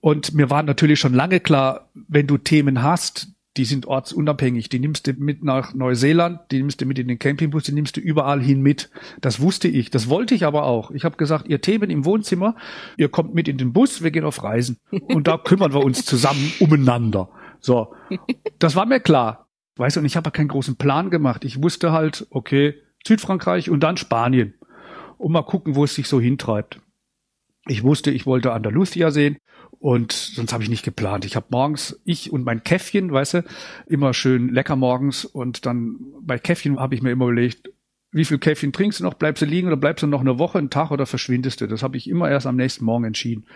Und 0.00 0.34
mir 0.34 0.50
war 0.50 0.62
natürlich 0.62 1.00
schon 1.00 1.14
lange 1.14 1.40
klar, 1.40 1.88
wenn 1.94 2.26
du 2.26 2.36
Themen 2.36 2.82
hast, 2.82 3.28
die 3.56 3.64
sind 3.64 3.86
ortsunabhängig, 3.86 4.68
die 4.68 4.78
nimmst 4.78 5.06
du 5.06 5.12
mit 5.14 5.42
nach 5.42 5.74
Neuseeland, 5.74 6.40
die 6.52 6.58
nimmst 6.58 6.80
du 6.80 6.86
mit 6.86 6.98
in 6.98 7.08
den 7.08 7.18
Campingbus, 7.18 7.64
die 7.64 7.72
nimmst 7.72 7.96
du 7.96 8.00
überall 8.00 8.40
hin 8.40 8.60
mit. 8.60 8.90
Das 9.20 9.40
wusste 9.40 9.66
ich, 9.66 9.90
das 9.90 10.08
wollte 10.08 10.34
ich 10.34 10.44
aber 10.44 10.64
auch. 10.64 10.92
Ich 10.92 11.04
habe 11.04 11.16
gesagt, 11.16 11.48
ihr 11.48 11.60
Themen 11.60 11.90
im 11.90 12.04
Wohnzimmer, 12.04 12.54
ihr 12.96 13.08
kommt 13.08 13.34
mit 13.34 13.48
in 13.48 13.58
den 13.58 13.72
Bus, 13.72 14.02
wir 14.02 14.12
gehen 14.12 14.24
auf 14.24 14.42
Reisen 14.44 14.78
und 15.08 15.26
da 15.26 15.36
kümmern 15.36 15.72
wir 15.72 15.84
uns 15.84 16.04
zusammen 16.04 16.52
umeinander. 16.60 17.28
So, 17.58 17.94
das 18.58 18.76
war 18.76 18.86
mir 18.86 19.00
klar. 19.00 19.48
Weißt 19.76 19.96
du, 19.96 20.00
und 20.00 20.06
ich 20.06 20.16
habe 20.16 20.30
keinen 20.30 20.48
großen 20.48 20.76
Plan 20.76 21.10
gemacht. 21.10 21.44
Ich 21.44 21.62
wusste 21.62 21.90
halt, 21.90 22.26
okay, 22.30 22.74
Südfrankreich 23.06 23.70
und 23.70 23.80
dann 23.80 23.96
Spanien 23.96 24.54
und 25.18 25.32
mal 25.32 25.42
gucken, 25.42 25.74
wo 25.74 25.84
es 25.84 25.94
sich 25.94 26.06
so 26.06 26.20
hintreibt. 26.20 26.80
Ich 27.66 27.82
wusste, 27.82 28.10
ich 28.10 28.26
wollte 28.26 28.52
Andalusia 28.52 29.10
sehen 29.10 29.38
und 29.78 30.12
sonst 30.12 30.52
habe 30.52 30.62
ich 30.62 30.68
nicht 30.68 30.84
geplant. 30.84 31.24
Ich 31.24 31.36
habe 31.36 31.46
morgens, 31.50 32.00
ich 32.04 32.32
und 32.32 32.44
mein 32.44 32.64
Käffchen, 32.64 33.12
weißt 33.12 33.34
du, 33.34 33.44
immer 33.86 34.12
schön 34.14 34.48
lecker 34.48 34.76
morgens 34.76 35.24
und 35.24 35.66
dann 35.66 35.96
bei 36.22 36.38
Käffchen 36.38 36.78
habe 36.78 36.94
ich 36.94 37.02
mir 37.02 37.10
immer 37.10 37.26
überlegt, 37.26 37.70
wie 38.12 38.24
viel 38.24 38.38
Käffchen 38.38 38.72
trinkst 38.72 39.00
du 39.00 39.04
noch? 39.04 39.14
Bleibst 39.14 39.42
du 39.42 39.46
liegen 39.46 39.68
oder 39.68 39.76
bleibst 39.76 40.02
du 40.02 40.06
noch 40.06 40.20
eine 40.20 40.38
Woche, 40.38 40.58
einen 40.58 40.70
Tag 40.70 40.90
oder 40.90 41.06
verschwindest 41.06 41.60
du? 41.60 41.68
Das 41.68 41.82
habe 41.82 41.96
ich 41.96 42.08
immer 42.08 42.28
erst 42.28 42.46
am 42.46 42.56
nächsten 42.56 42.84
Morgen 42.84 43.04
entschieden. 43.04 43.46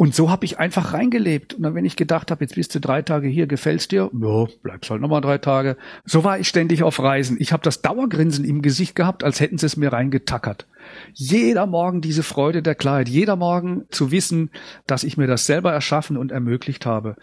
Und 0.00 0.14
so 0.14 0.30
habe 0.30 0.46
ich 0.46 0.58
einfach 0.58 0.94
reingelebt. 0.94 1.52
Und 1.52 1.62
dann, 1.62 1.74
wenn 1.74 1.84
ich 1.84 1.94
gedacht 1.94 2.30
habe, 2.30 2.42
jetzt 2.42 2.54
bist 2.54 2.74
du 2.74 2.80
drei 2.80 3.02
Tage 3.02 3.28
hier, 3.28 3.46
gefällt's 3.46 3.86
dir? 3.86 4.10
Ja, 4.18 4.46
bleibst 4.62 4.90
halt 4.90 5.02
nochmal 5.02 5.20
drei 5.20 5.36
Tage. 5.36 5.76
So 6.06 6.24
war 6.24 6.38
ich 6.38 6.48
ständig 6.48 6.82
auf 6.82 7.00
Reisen. 7.00 7.36
Ich 7.38 7.52
habe 7.52 7.62
das 7.62 7.82
Dauergrinsen 7.82 8.46
im 8.46 8.62
Gesicht 8.62 8.94
gehabt, 8.94 9.22
als 9.22 9.40
hätten 9.40 9.58
sie 9.58 9.66
es 9.66 9.76
mir 9.76 9.92
reingetackert. 9.92 10.66
Jeder 11.12 11.66
Morgen 11.66 12.00
diese 12.00 12.22
Freude 12.22 12.62
der 12.62 12.76
Klarheit, 12.76 13.10
jeder 13.10 13.36
Morgen 13.36 13.84
zu 13.90 14.10
wissen, 14.10 14.48
dass 14.86 15.04
ich 15.04 15.18
mir 15.18 15.26
das 15.26 15.44
selber 15.44 15.70
erschaffen 15.70 16.16
und 16.16 16.32
ermöglicht 16.32 16.86
habe. 16.86 17.16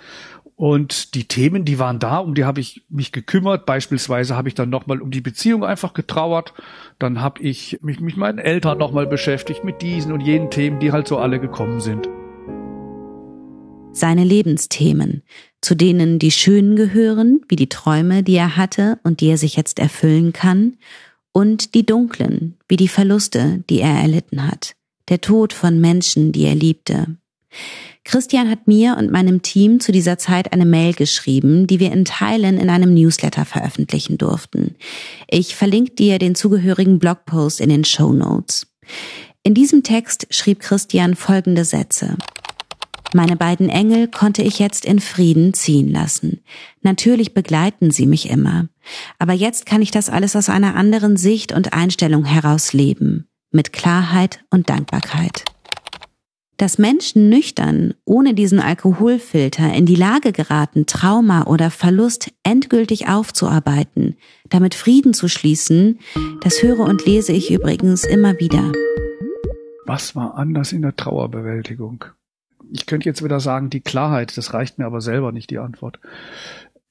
Und 0.56 1.16
die 1.16 1.28
Themen, 1.28 1.66
die 1.66 1.80
waren 1.80 1.98
da, 1.98 2.20
um 2.20 2.36
die 2.36 2.46
habe 2.46 2.60
ich 2.60 2.86
mich 2.90 3.12
gekümmert. 3.12 3.66
Beispielsweise 3.66 4.38
habe 4.38 4.50
ich 4.50 4.54
dann 4.54 4.70
nochmal 4.70 5.02
um 5.02 5.10
die 5.10 5.22
Beziehung 5.22 5.66
einfach 5.66 5.96
getrauert. 5.96 6.54
Dann 7.00 7.22
habe 7.22 7.42
ich 7.42 7.80
mich 7.82 8.00
mit 8.02 8.18
meinen 8.18 8.38
Eltern 8.38 8.78
nochmal 8.78 9.08
beschäftigt, 9.08 9.64
mit 9.64 9.82
diesen 9.82 10.12
und 10.12 10.22
jenen 10.22 10.52
Themen, 10.52 10.80
die 10.80 10.92
halt 10.92 11.08
so 11.08 11.18
alle 11.18 11.40
gekommen 11.40 11.82
sind 11.82 12.08
seine 14.00 14.24
Lebensthemen, 14.24 15.24
zu 15.62 15.76
denen 15.76 16.20
die 16.20 16.32
schönen 16.32 16.76
gehören, 16.76 17.42
wie 17.50 17.56
die 17.56 17.70
Träume, 17.70 18.24
die 18.24 18.36
er 18.36 18.56
hatte 18.58 19.00
und 19.04 19.22
die 19.22 19.30
er 19.30 19.38
sich 19.38 19.56
jetzt 19.56 19.80
erfüllen 19.80 20.34
kann, 20.34 20.78
und 21.32 21.76
die 21.76 21.86
dunklen, 21.86 22.58
wie 22.68 22.78
die 22.78 22.88
Verluste, 22.88 23.64
die 23.70 23.80
er 23.80 23.94
erlitten 23.94 24.48
hat, 24.48 24.76
der 25.10 25.22
Tod 25.22 25.54
von 25.54 25.80
Menschen, 25.80 26.32
die 26.32 26.46
er 26.46 26.56
liebte. 26.56 27.18
Christian 28.04 28.50
hat 28.50 28.68
mir 28.68 28.96
und 28.98 29.12
meinem 29.12 29.42
Team 29.42 29.80
zu 29.80 29.92
dieser 29.92 30.18
Zeit 30.18 30.54
eine 30.54 30.66
Mail 30.66 30.94
geschrieben, 30.94 31.68
die 31.68 31.80
wir 31.80 31.92
in 31.92 32.06
Teilen 32.06 32.58
in 32.58 32.70
einem 32.70 32.94
Newsletter 32.94 33.46
veröffentlichen 33.46 34.18
durften. 34.18 34.76
Ich 35.30 35.56
verlinke 35.56 35.92
dir 35.92 36.18
den 36.18 36.34
zugehörigen 36.34 37.00
Blogpost 37.00 37.60
in 37.60 37.70
den 37.70 37.84
Show 37.84 38.14
Notes. 38.14 38.68
In 39.44 39.54
diesem 39.54 39.84
Text 39.84 40.28
schrieb 40.30 40.62
Christian 40.62 41.16
folgende 41.16 41.66
Sätze. 41.66 42.18
Meine 43.14 43.38
beiden 43.38 43.70
Engel 43.70 44.10
konnte 44.10 44.44
ich 44.44 44.60
jetzt 44.60 44.86
in 44.86 45.00
Frieden 45.00 45.54
ziehen 45.54 45.90
lassen. 45.90 46.42
Natürlich 46.82 47.34
begleiten 47.34 47.92
sie 47.92 48.06
mich 48.06 48.30
immer. 48.30 48.68
Aber 49.18 49.34
jetzt 49.34 49.66
kann 49.66 49.82
ich 49.82 49.92
das 49.92 50.10
alles 50.10 50.36
aus 50.36 50.50
einer 50.50 50.76
anderen 50.76 51.16
Sicht 51.16 51.54
und 51.54 51.74
Einstellung 51.74 52.26
heraus 52.26 52.74
leben. 52.74 53.28
Mit 53.52 53.72
Klarheit 53.72 54.44
und 54.50 54.70
Dankbarkeit. 54.70 55.46
Dass 56.58 56.80
Menschen 56.80 57.30
nüchtern, 57.30 57.94
ohne 58.04 58.34
diesen 58.34 58.60
Alkoholfilter, 58.60 59.74
in 59.74 59.86
die 59.86 59.96
Lage 59.96 60.32
geraten, 60.32 60.86
Trauma 60.86 61.44
oder 61.44 61.72
Verlust 61.72 62.34
endgültig 62.44 63.08
aufzuarbeiten, 63.08 64.18
damit 64.50 64.76
Frieden 64.76 65.14
zu 65.14 65.30
schließen, 65.30 66.00
das 66.42 66.62
höre 66.62 66.80
und 66.80 67.06
lese 67.06 67.32
ich 67.32 67.52
übrigens 67.52 68.04
immer 68.04 68.40
wieder. 68.40 68.72
Was 69.86 70.16
war 70.16 70.36
anders 70.36 70.74
in 70.74 70.82
der 70.82 70.96
Trauerbewältigung? 70.96 72.04
Ich 72.72 72.86
könnte 72.86 73.08
jetzt 73.08 73.24
wieder 73.24 73.40
sagen, 73.40 73.70
die 73.70 73.82
Klarheit, 73.82 74.38
das 74.38 74.54
reicht 74.54 74.78
mir 74.78 74.86
aber 74.86 75.02
selber 75.02 75.32
nicht, 75.32 75.50
die 75.50 75.60
Antwort. 75.60 76.00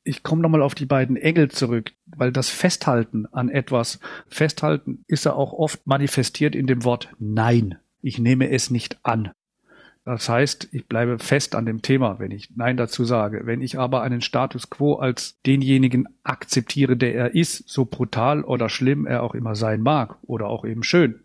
ich 0.04 0.22
komme 0.22 0.40
nochmal 0.40 0.62
auf 0.62 0.76
die 0.76 0.86
beiden 0.86 1.16
Engel 1.16 1.50
zurück, 1.50 1.92
weil 2.06 2.30
das 2.30 2.48
Festhalten 2.48 3.26
an 3.32 3.48
etwas, 3.48 3.98
Festhalten 4.28 5.04
ist 5.08 5.24
ja 5.24 5.32
auch 5.32 5.52
oft 5.52 5.86
manifestiert 5.86 6.54
in 6.54 6.68
dem 6.68 6.84
Wort 6.84 7.08
Nein. 7.18 7.78
Ich 8.02 8.18
nehme 8.20 8.48
es 8.50 8.70
nicht 8.70 8.98
an. 9.02 9.32
Das 10.04 10.28
heißt, 10.28 10.68
ich 10.70 10.86
bleibe 10.86 11.18
fest 11.18 11.56
an 11.56 11.66
dem 11.66 11.82
Thema, 11.82 12.20
wenn 12.20 12.30
ich 12.30 12.50
Nein 12.54 12.76
dazu 12.76 13.04
sage. 13.04 13.42
Wenn 13.44 13.60
ich 13.60 13.76
aber 13.76 14.02
einen 14.02 14.20
Status 14.20 14.70
quo 14.70 14.94
als 14.94 15.40
denjenigen 15.44 16.06
akzeptiere, 16.22 16.96
der 16.96 17.16
er 17.16 17.34
ist, 17.34 17.68
so 17.68 17.84
brutal 17.84 18.44
oder 18.44 18.68
schlimm 18.68 19.04
er 19.04 19.24
auch 19.24 19.34
immer 19.34 19.56
sein 19.56 19.80
mag 19.80 20.16
oder 20.22 20.46
auch 20.46 20.64
eben 20.64 20.84
schön, 20.84 21.16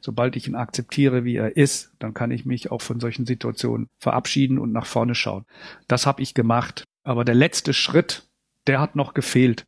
sobald 0.00 0.36
ich 0.36 0.48
ihn 0.48 0.54
akzeptiere, 0.54 1.24
wie 1.24 1.36
er 1.36 1.56
ist, 1.56 1.92
dann 1.98 2.14
kann 2.14 2.30
ich 2.30 2.44
mich 2.44 2.70
auch 2.70 2.82
von 2.82 3.00
solchen 3.00 3.26
Situationen 3.26 3.88
verabschieden 3.98 4.58
und 4.58 4.72
nach 4.72 4.86
vorne 4.86 5.14
schauen. 5.14 5.44
Das 5.86 6.06
habe 6.06 6.22
ich 6.22 6.34
gemacht. 6.34 6.84
Aber 7.04 7.24
der 7.24 7.34
letzte 7.34 7.72
Schritt, 7.72 8.28
der 8.66 8.80
hat 8.80 8.96
noch 8.96 9.14
gefehlt. 9.14 9.64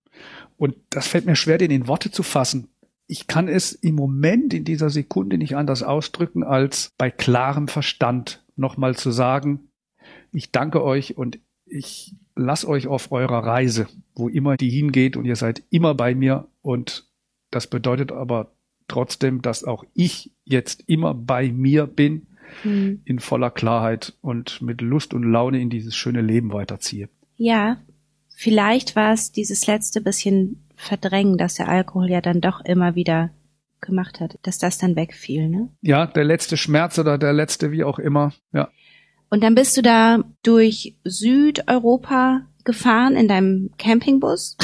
Und 0.56 0.76
das 0.90 1.08
fällt 1.08 1.26
mir 1.26 1.36
schwer, 1.36 1.58
den 1.58 1.70
in 1.70 1.86
Worte 1.86 2.11
zu 2.11 2.22
fassen. 2.22 2.68
Ich 3.06 3.26
kann 3.26 3.48
es 3.48 3.72
im 3.72 3.94
Moment 3.94 4.54
in 4.54 4.64
dieser 4.64 4.90
Sekunde 4.90 5.38
nicht 5.38 5.56
anders 5.56 5.82
ausdrücken, 5.82 6.44
als 6.44 6.90
bei 6.98 7.11
klarem 7.11 7.66
Verstand 7.66 8.44
nochmal 8.56 8.94
zu 8.94 9.11
sagen, 9.11 9.70
ich 10.32 10.52
danke 10.52 10.84
euch 10.84 11.16
und 11.16 11.40
ich 11.64 12.14
lasse 12.36 12.68
euch 12.68 12.86
auf 12.86 13.12
eurer 13.12 13.44
Reise, 13.44 13.88
wo 14.14 14.28
immer 14.28 14.56
die 14.56 14.70
hingeht 14.70 15.16
und 15.16 15.24
ihr 15.24 15.36
seid 15.36 15.62
immer 15.70 15.94
bei 15.94 16.14
mir 16.14 16.48
und 16.62 17.08
das 17.50 17.66
bedeutet 17.66 18.12
aber 18.12 18.52
trotzdem, 18.91 19.41
dass 19.43 19.64
auch 19.64 19.84
ich 19.95 20.32
jetzt 20.45 20.84
immer 20.86 21.14
bei 21.14 21.51
mir 21.51 21.86
bin, 21.86 22.26
hm. 22.62 23.03
in 23.05 23.18
voller 23.20 23.51
Klarheit 23.51 24.14
und 24.20 24.61
mit 24.61 24.80
Lust 24.80 25.14
und 25.14 25.22
Laune 25.22 25.61
in 25.61 25.70
dieses 25.70 25.95
schöne 25.97 26.20
Leben 26.20 26.53
weiterziehe. 26.53 27.09
Ja, 27.36 27.78
vielleicht 28.34 28.97
war 28.97 29.12
es 29.12 29.32
dieses 29.32 29.66
letzte 29.66 30.01
bisschen 30.01 30.66
Verdrängen, 30.76 31.36
dass 31.36 31.55
der 31.55 31.68
Alkohol 31.68 32.11
ja 32.11 32.20
dann 32.20 32.41
doch 32.41 32.64
immer 32.64 32.95
wieder 32.95 33.30
gemacht 33.80 34.20
hat, 34.20 34.38
dass 34.43 34.59
das 34.59 34.78
dann 34.78 34.97
wegfiel, 34.97 35.49
ne? 35.49 35.68
Ja, 35.82 36.07
der 36.07 36.24
letzte 36.24 36.57
Schmerz 36.57 36.99
oder 36.99 37.18
der 37.18 37.32
letzte, 37.32 37.70
wie 37.70 37.84
auch 37.84 37.99
immer, 37.99 38.32
ja. 38.53 38.68
Und 39.30 39.45
dann 39.45 39.55
bist 39.55 39.76
du 39.76 39.82
da 39.82 40.24
durch 40.43 40.97
Südeuropa 41.05 42.47
gefahren 42.70 43.16
in 43.16 43.28
deinem 43.28 43.70
Campingbus? 43.78 44.56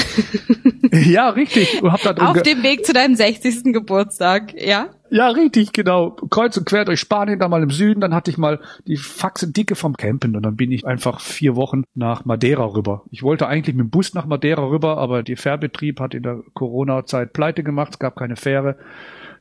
ja, 0.91 1.29
richtig. 1.29 1.81
Hab 1.83 2.01
da 2.01 2.11
Auf 2.25 2.41
dem 2.41 2.63
Weg 2.63 2.85
zu 2.85 2.93
deinem 2.93 3.15
60. 3.15 3.73
Geburtstag, 3.73 4.53
ja? 4.59 4.89
Ja, 5.09 5.29
richtig, 5.29 5.71
genau. 5.73 6.11
Kreuz 6.11 6.57
und 6.57 6.65
quer 6.65 6.85
durch 6.85 6.99
Spanien, 6.99 7.39
dann 7.39 7.51
mal 7.51 7.63
im 7.63 7.69
Süden, 7.69 8.01
dann 8.01 8.13
hatte 8.13 8.31
ich 8.31 8.37
mal 8.37 8.59
die 8.87 8.97
Faxe 8.97 9.51
dicke 9.51 9.75
vom 9.75 9.95
Campen 9.95 10.35
und 10.35 10.43
dann 10.43 10.55
bin 10.55 10.71
ich 10.71 10.85
einfach 10.85 11.21
vier 11.21 11.55
Wochen 11.55 11.83
nach 11.95 12.25
Madeira 12.25 12.65
rüber. 12.65 13.03
Ich 13.11 13.23
wollte 13.23 13.47
eigentlich 13.47 13.75
mit 13.75 13.85
dem 13.85 13.89
Bus 13.89 14.13
nach 14.13 14.25
Madeira 14.25 14.67
rüber, 14.67 14.97
aber 14.97 15.23
der 15.23 15.37
Fährbetrieb 15.37 15.99
hat 15.99 16.13
in 16.13 16.23
der 16.23 16.41
Corona-Zeit 16.53 17.33
pleite 17.33 17.63
gemacht, 17.63 17.93
es 17.93 17.99
gab 17.99 18.15
keine 18.15 18.35
Fähre. 18.35 18.77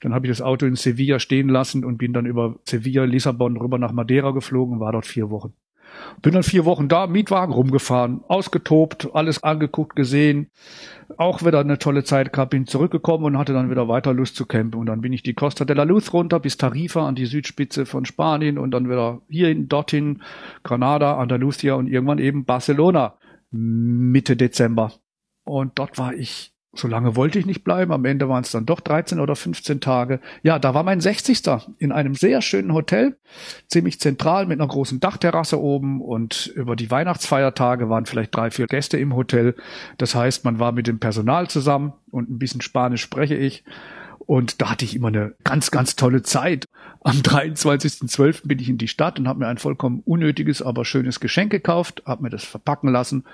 Dann 0.01 0.15
habe 0.15 0.27
ich 0.27 0.31
das 0.31 0.43
Auto 0.43 0.67
in 0.67 0.77
Sevilla 0.77 1.19
stehen 1.19 1.49
lassen 1.49 1.85
und 1.85 1.99
bin 1.99 2.13
dann 2.13 2.27
über 2.27 2.57
Sevilla, 2.65 3.05
Lissabon 3.05 3.57
rüber 3.57 3.79
nach 3.79 3.93
Madeira 3.93 4.31
geflogen, 4.31 4.79
war 4.79 4.93
dort 4.93 5.07
vier 5.07 5.31
Wochen. 5.31 5.55
Bin 6.23 6.33
dann 6.33 6.43
vier 6.43 6.65
Wochen 6.65 6.89
da, 6.89 7.07
Mietwagen 7.07 7.53
rumgefahren, 7.53 8.23
ausgetobt, 8.29 9.11
alles 9.15 9.43
angeguckt, 9.43 9.97
gesehen. 9.97 10.51
Auch 11.17 11.45
wieder 11.45 11.61
eine 11.61 11.79
tolle 11.79 12.05
Zeit 12.05 12.33
gehabt, 12.33 12.51
bin 12.51 12.67
zurückgekommen 12.67 13.25
und 13.25 13.39
hatte 13.39 13.53
dann 13.53 13.71
wieder 13.71 13.89
weiter 13.89 14.13
Lust 14.13 14.37
zu 14.37 14.47
campen. 14.47 14.81
Und 14.81 14.87
dann 14.87 15.01
bin 15.01 15.13
ich 15.13 15.23
die 15.23 15.35
Costa 15.35 15.65
de 15.65 15.77
la 15.77 15.85
Luz 15.85 16.13
runter 16.13 16.41
bis 16.41 16.57
Tarifa 16.57 17.07
an 17.07 17.15
die 17.15 17.27
Südspitze 17.27 17.87
von 17.87 18.05
Spanien 18.05 18.59
und 18.59 18.71
dann 18.73 18.89
wieder 18.89 19.21
hierhin, 19.29 19.69
dorthin, 19.69 20.23
Granada, 20.63 21.17
Andalusia 21.17 21.75
und 21.75 21.87
irgendwann 21.87 22.19
eben 22.19 22.45
Barcelona 22.45 23.15
Mitte 23.51 24.37
Dezember. 24.37 24.93
Und 25.45 25.79
dort 25.79 25.99
war 25.99 26.15
ich 26.15 26.56
so 26.75 26.89
lange 26.89 27.17
wollte 27.17 27.39
ich 27.39 27.47
nicht 27.47 27.65
bleiben. 27.65 27.93
Am 27.93 28.05
Ende 28.05 28.29
waren 28.29 28.43
es 28.43 28.51
dann 28.51 28.67
doch 28.67 28.81
13 28.81 29.19
oder 29.21 29.35
15 29.35 29.81
Tage. 29.81 30.21
Ja, 30.43 30.59
da 30.59 30.75
war 30.75 30.83
mein 30.83 31.01
60. 31.01 31.43
in 31.79 31.93
einem 31.93 32.15
sehr 32.15 32.43
schönen 32.43 32.73
Hotel, 32.73 33.17
ziemlich 33.69 34.01
zentral 34.01 34.47
mit 34.47 34.61
einer 34.61 34.69
großen 34.69 35.01
Dachterrasse 35.01 35.61
oben 35.61 36.01
und 36.01 36.49
über 36.49 36.77
die 36.77 36.91
Weihnachtsfeiertage 36.91 37.89
waren 37.89 38.07
vielleicht 38.07 38.35
drei, 38.37 38.51
vier 38.51 38.67
Gäste 38.67 38.99
im 38.99 39.15
Hotel. 39.15 39.55
Das 39.99 40.15
heißt, 40.15 40.45
man 40.45 40.59
war 40.59 40.73
mit 40.73 40.87
dem 40.87 40.99
Personal 40.99 41.49
zusammen 41.49 41.95
und 42.11 42.31
ein 42.31 42.39
bisschen 42.39 42.61
Spanisch 42.61 43.03
spreche 43.03 43.35
ich. 43.35 43.65
Und 44.19 44.61
da 44.61 44.71
hatte 44.71 44.85
ich 44.85 44.97
immer 44.97 45.09
eine 45.09 45.35
ganz, 45.45 45.71
ganz 45.71 45.95
tolle 45.95 46.23
Zeit. 46.23 46.67
Am 47.03 47.19
23.12. 47.19 48.49
bin 48.49 48.59
ich 48.59 48.69
in 48.69 48.77
die 48.77 48.89
Stadt 48.89 49.21
und 49.21 49.29
habe 49.29 49.39
mir 49.39 49.47
ein 49.47 49.59
vollkommen 49.59 50.03
unnötiges, 50.05 50.63
aber 50.63 50.85
schönes 50.85 51.21
Geschenk 51.21 51.53
gekauft, 51.53 52.03
habe 52.07 52.25
mir 52.25 52.31
das 52.31 52.43
verpacken 52.43 52.91
lassen 52.91 53.25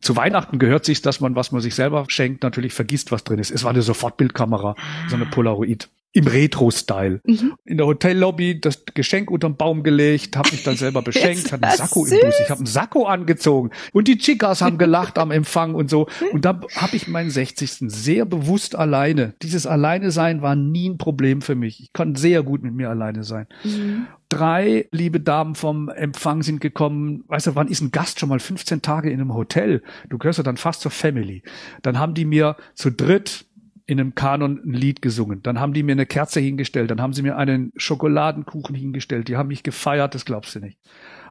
zu 0.00 0.16
Weihnachten 0.16 0.58
gehört 0.58 0.84
sich, 0.84 1.02
dass 1.02 1.20
man, 1.20 1.36
was 1.36 1.52
man 1.52 1.60
sich 1.60 1.74
selber 1.74 2.04
schenkt, 2.08 2.42
natürlich 2.42 2.72
vergisst, 2.72 3.12
was 3.12 3.24
drin 3.24 3.38
ist. 3.38 3.50
Es 3.50 3.64
war 3.64 3.70
eine 3.70 3.82
Sofortbildkamera, 3.82 4.74
so 5.08 5.16
eine 5.16 5.26
Polaroid 5.26 5.88
im 6.12 6.26
Retro-Style. 6.26 7.20
Mhm. 7.24 7.54
In 7.64 7.76
der 7.76 7.86
Hotellobby 7.86 8.60
das 8.60 8.84
Geschenk 8.94 9.30
unterm 9.30 9.56
Baum 9.56 9.82
gelegt, 9.82 10.36
habe 10.36 10.50
mich 10.50 10.64
dann 10.64 10.76
selber 10.76 11.02
beschenkt, 11.10 11.52
hatte 11.52 11.66
einen 11.66 11.76
Sakko 11.76 12.04
süß. 12.04 12.12
im 12.12 12.26
Bus. 12.26 12.40
Ich 12.40 12.50
habe 12.50 12.58
einen 12.58 12.66
Sakko 12.66 13.06
angezogen 13.06 13.70
und 13.92 14.08
die 14.08 14.18
Chicas 14.18 14.60
haben 14.60 14.78
gelacht 14.78 15.18
am 15.18 15.30
Empfang 15.30 15.74
und 15.74 15.88
so. 15.90 16.08
Und 16.32 16.44
da 16.44 16.60
habe 16.76 16.96
ich 16.96 17.08
meinen 17.08 17.30
60. 17.30 17.90
sehr 17.90 18.24
bewusst 18.24 18.76
alleine. 18.76 19.34
Dieses 19.42 19.66
Alleine 19.66 20.10
sein 20.10 20.42
war 20.42 20.54
nie 20.54 20.88
ein 20.88 20.98
Problem 20.98 21.42
für 21.42 21.54
mich. 21.54 21.80
Ich 21.80 21.92
konnte 21.92 22.20
sehr 22.20 22.42
gut 22.42 22.62
mit 22.62 22.74
mir 22.74 22.88
alleine 22.88 23.24
sein. 23.24 23.46
Mhm. 23.64 24.06
Drei 24.28 24.86
liebe 24.92 25.18
Damen 25.18 25.56
vom 25.56 25.88
Empfang 25.88 26.42
sind 26.42 26.60
gekommen. 26.60 27.24
Weißt 27.26 27.48
du, 27.48 27.56
wann 27.56 27.66
ist 27.66 27.80
ein 27.80 27.90
Gast 27.90 28.20
schon 28.20 28.28
mal 28.28 28.38
15 28.38 28.80
Tage 28.80 29.10
in 29.10 29.20
einem 29.20 29.34
Hotel? 29.34 29.82
Du 30.08 30.18
gehörst 30.18 30.38
ja 30.38 30.44
dann 30.44 30.56
fast 30.56 30.82
zur 30.82 30.92
Family. 30.92 31.42
Dann 31.82 31.98
haben 31.98 32.14
die 32.14 32.24
mir 32.24 32.56
zu 32.74 32.90
dritt 32.92 33.46
in 33.90 33.98
einem 33.98 34.14
Kanon 34.14 34.60
ein 34.64 34.72
Lied 34.72 35.02
gesungen. 35.02 35.42
Dann 35.42 35.58
haben 35.58 35.72
die 35.72 35.82
mir 35.82 35.92
eine 35.92 36.06
Kerze 36.06 36.38
hingestellt, 36.38 36.92
dann 36.92 37.00
haben 37.00 37.12
sie 37.12 37.22
mir 37.22 37.36
einen 37.36 37.72
Schokoladenkuchen 37.76 38.76
hingestellt. 38.76 39.26
Die 39.26 39.36
haben 39.36 39.48
mich 39.48 39.64
gefeiert, 39.64 40.14
das 40.14 40.24
glaubst 40.24 40.54
du 40.54 40.60
nicht. 40.60 40.78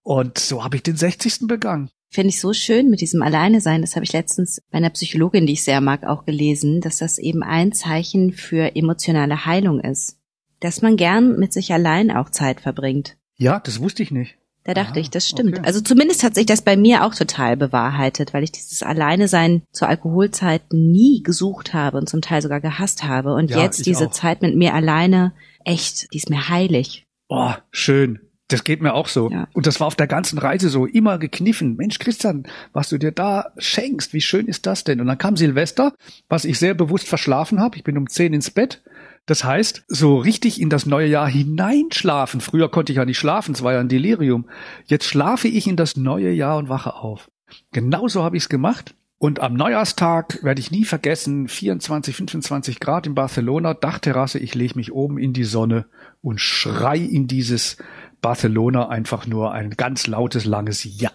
Und 0.04 0.38
so 0.38 0.64
habe 0.64 0.76
ich 0.76 0.84
den 0.84 0.98
60. 0.98 1.48
begangen. 1.48 1.90
Finde 2.12 2.30
ich 2.30 2.42
so 2.42 2.52
schön 2.54 2.90
mit 2.90 3.00
diesem 3.00 3.22
Alleine 3.22 3.62
sein. 3.62 3.82
Das 3.82 3.96
habe 3.96 4.04
ich 4.04 4.12
letztens 4.12 4.62
bei 4.72 4.80
einer 4.80 4.90
Psychologin, 4.90 5.46
die 5.46 5.54
ich 5.54 5.64
sehr 5.64 5.80
mag, 5.80 6.04
auch 6.04 6.26
gelesen, 6.26 6.82
dass 6.82 6.98
das 6.98 7.18
eben 7.18 7.44
ein 7.44 7.72
Zeichen 7.72 8.34
für 8.34 8.76
emotionale 8.76 9.46
Heilung 9.46 9.80
ist. 9.80 10.18
Dass 10.60 10.82
man 10.82 10.98
gern 10.98 11.40
mit 11.40 11.54
sich 11.54 11.72
allein 11.72 12.12
auch 12.12 12.30
Zeit 12.30 12.60
verbringt. 12.60 13.16
Ja, 13.38 13.60
das 13.60 13.80
wusste 13.80 14.04
ich 14.04 14.12
nicht. 14.12 14.39
Da 14.70 14.76
dachte 14.76 14.92
Aha, 14.92 15.00
ich, 15.00 15.10
das 15.10 15.28
stimmt. 15.28 15.58
Okay. 15.58 15.66
Also 15.66 15.82
zumindest 15.82 16.22
hat 16.22 16.36
sich 16.36 16.46
das 16.46 16.62
bei 16.62 16.78
mir 16.78 17.04
auch 17.04 17.16
total 17.16 17.58
bewahrheitet, 17.58 18.36
weil 18.36 18.44
ich 18.44 18.52
dieses 18.52 18.84
Alleine-Sein 18.84 19.64
zur 19.72 19.88
Alkoholzeit 19.88 20.62
nie 20.72 21.24
gesucht 21.24 21.74
habe 21.74 21.98
und 21.98 22.08
zum 22.08 22.22
Teil 22.22 22.44
sogar 22.44 22.62
gehasst 22.62 23.04
habe. 23.04 23.34
Und 23.34 23.50
ja, 23.50 23.64
jetzt 23.64 23.88
diese 23.88 24.06
auch. 24.06 24.12
Zeit 24.12 24.44
mit 24.44 24.56
mir 24.56 24.76
alleine, 24.76 25.34
echt, 25.66 26.14
die 26.14 26.20
ist 26.20 26.30
mir 26.30 26.50
heilig. 26.50 27.08
Oh, 27.30 27.54
schön. 27.72 28.20
Das 28.48 28.64
geht 28.64 28.80
mir 28.84 28.94
auch 28.94 29.08
so. 29.08 29.32
Ja. 29.32 29.48
Und 29.54 29.66
das 29.66 29.80
war 29.80 29.88
auf 29.88 29.96
der 29.96 30.06
ganzen 30.06 30.38
Reise 30.38 30.70
so 30.70 30.86
immer 30.86 31.18
gekniffen. 31.18 31.76
Mensch, 31.76 31.98
Christian, 31.98 32.44
was 32.72 32.90
du 32.90 33.00
dir 33.00 33.12
da 33.12 33.52
schenkst, 33.58 34.14
wie 34.14 34.22
schön 34.22 34.46
ist 34.46 34.68
das 34.68 34.84
denn? 34.84 35.02
Und 35.02 35.08
dann 35.08 35.18
kam 35.18 35.36
Silvester, 35.36 35.96
was 36.28 36.46
ich 36.46 36.60
sehr 36.60 36.76
bewusst 36.76 37.08
verschlafen 37.08 37.60
habe. 37.60 37.76
Ich 37.76 37.84
bin 37.84 37.98
um 37.98 38.08
zehn 38.08 38.36
ins 38.36 38.52
Bett 38.52 38.84
das 39.30 39.44
heißt, 39.44 39.84
so 39.88 40.18
richtig 40.18 40.60
in 40.60 40.72
das 40.72 40.88
neue 40.88 41.06
Jahr 41.06 41.28
hineinschlafen. 41.28 42.42
Früher 42.42 42.70
konnte 42.70 42.92
ich 42.92 42.98
ja 42.98 43.06
nicht 43.06 43.20
schlafen, 43.20 43.54
es 43.54 43.62
war 43.62 43.74
ja 43.74 43.80
ein 43.80 43.88
Delirium. 43.88 44.50
Jetzt 44.86 45.06
schlafe 45.06 45.48
ich 45.48 45.68
in 45.68 45.76
das 45.76 45.96
neue 45.96 46.32
Jahr 46.32 46.58
und 46.58 46.68
wache 46.68 46.96
auf. 46.96 47.30
Genauso 47.72 48.24
habe 48.24 48.38
ich 48.38 48.44
es 48.44 48.50
gemacht. 48.50 48.96
Und 49.20 49.40
am 49.40 49.54
Neujahrstag 49.54 50.44
werde 50.44 50.62
ich 50.62 50.72
nie 50.72 50.84
vergessen, 50.84 51.48
24, 51.48 52.16
25 52.16 52.80
Grad 52.80 53.06
in 53.06 53.14
Barcelona, 53.14 53.76
Dachterrasse, 53.76 54.40
ich 54.40 54.56
lege 54.56 54.76
mich 54.76 54.94
oben 54.94 55.20
in 55.20 55.34
die 55.34 55.44
Sonne 55.44 55.86
und 56.22 56.42
schrei 56.42 56.98
in 56.98 57.28
dieses 57.28 57.78
Barcelona 58.22 58.90
einfach 58.90 59.28
nur 59.28 59.52
ein 59.52 59.72
ganz 59.72 60.08
lautes, 60.08 60.46
langes 60.46 60.84
Ja, 60.86 61.12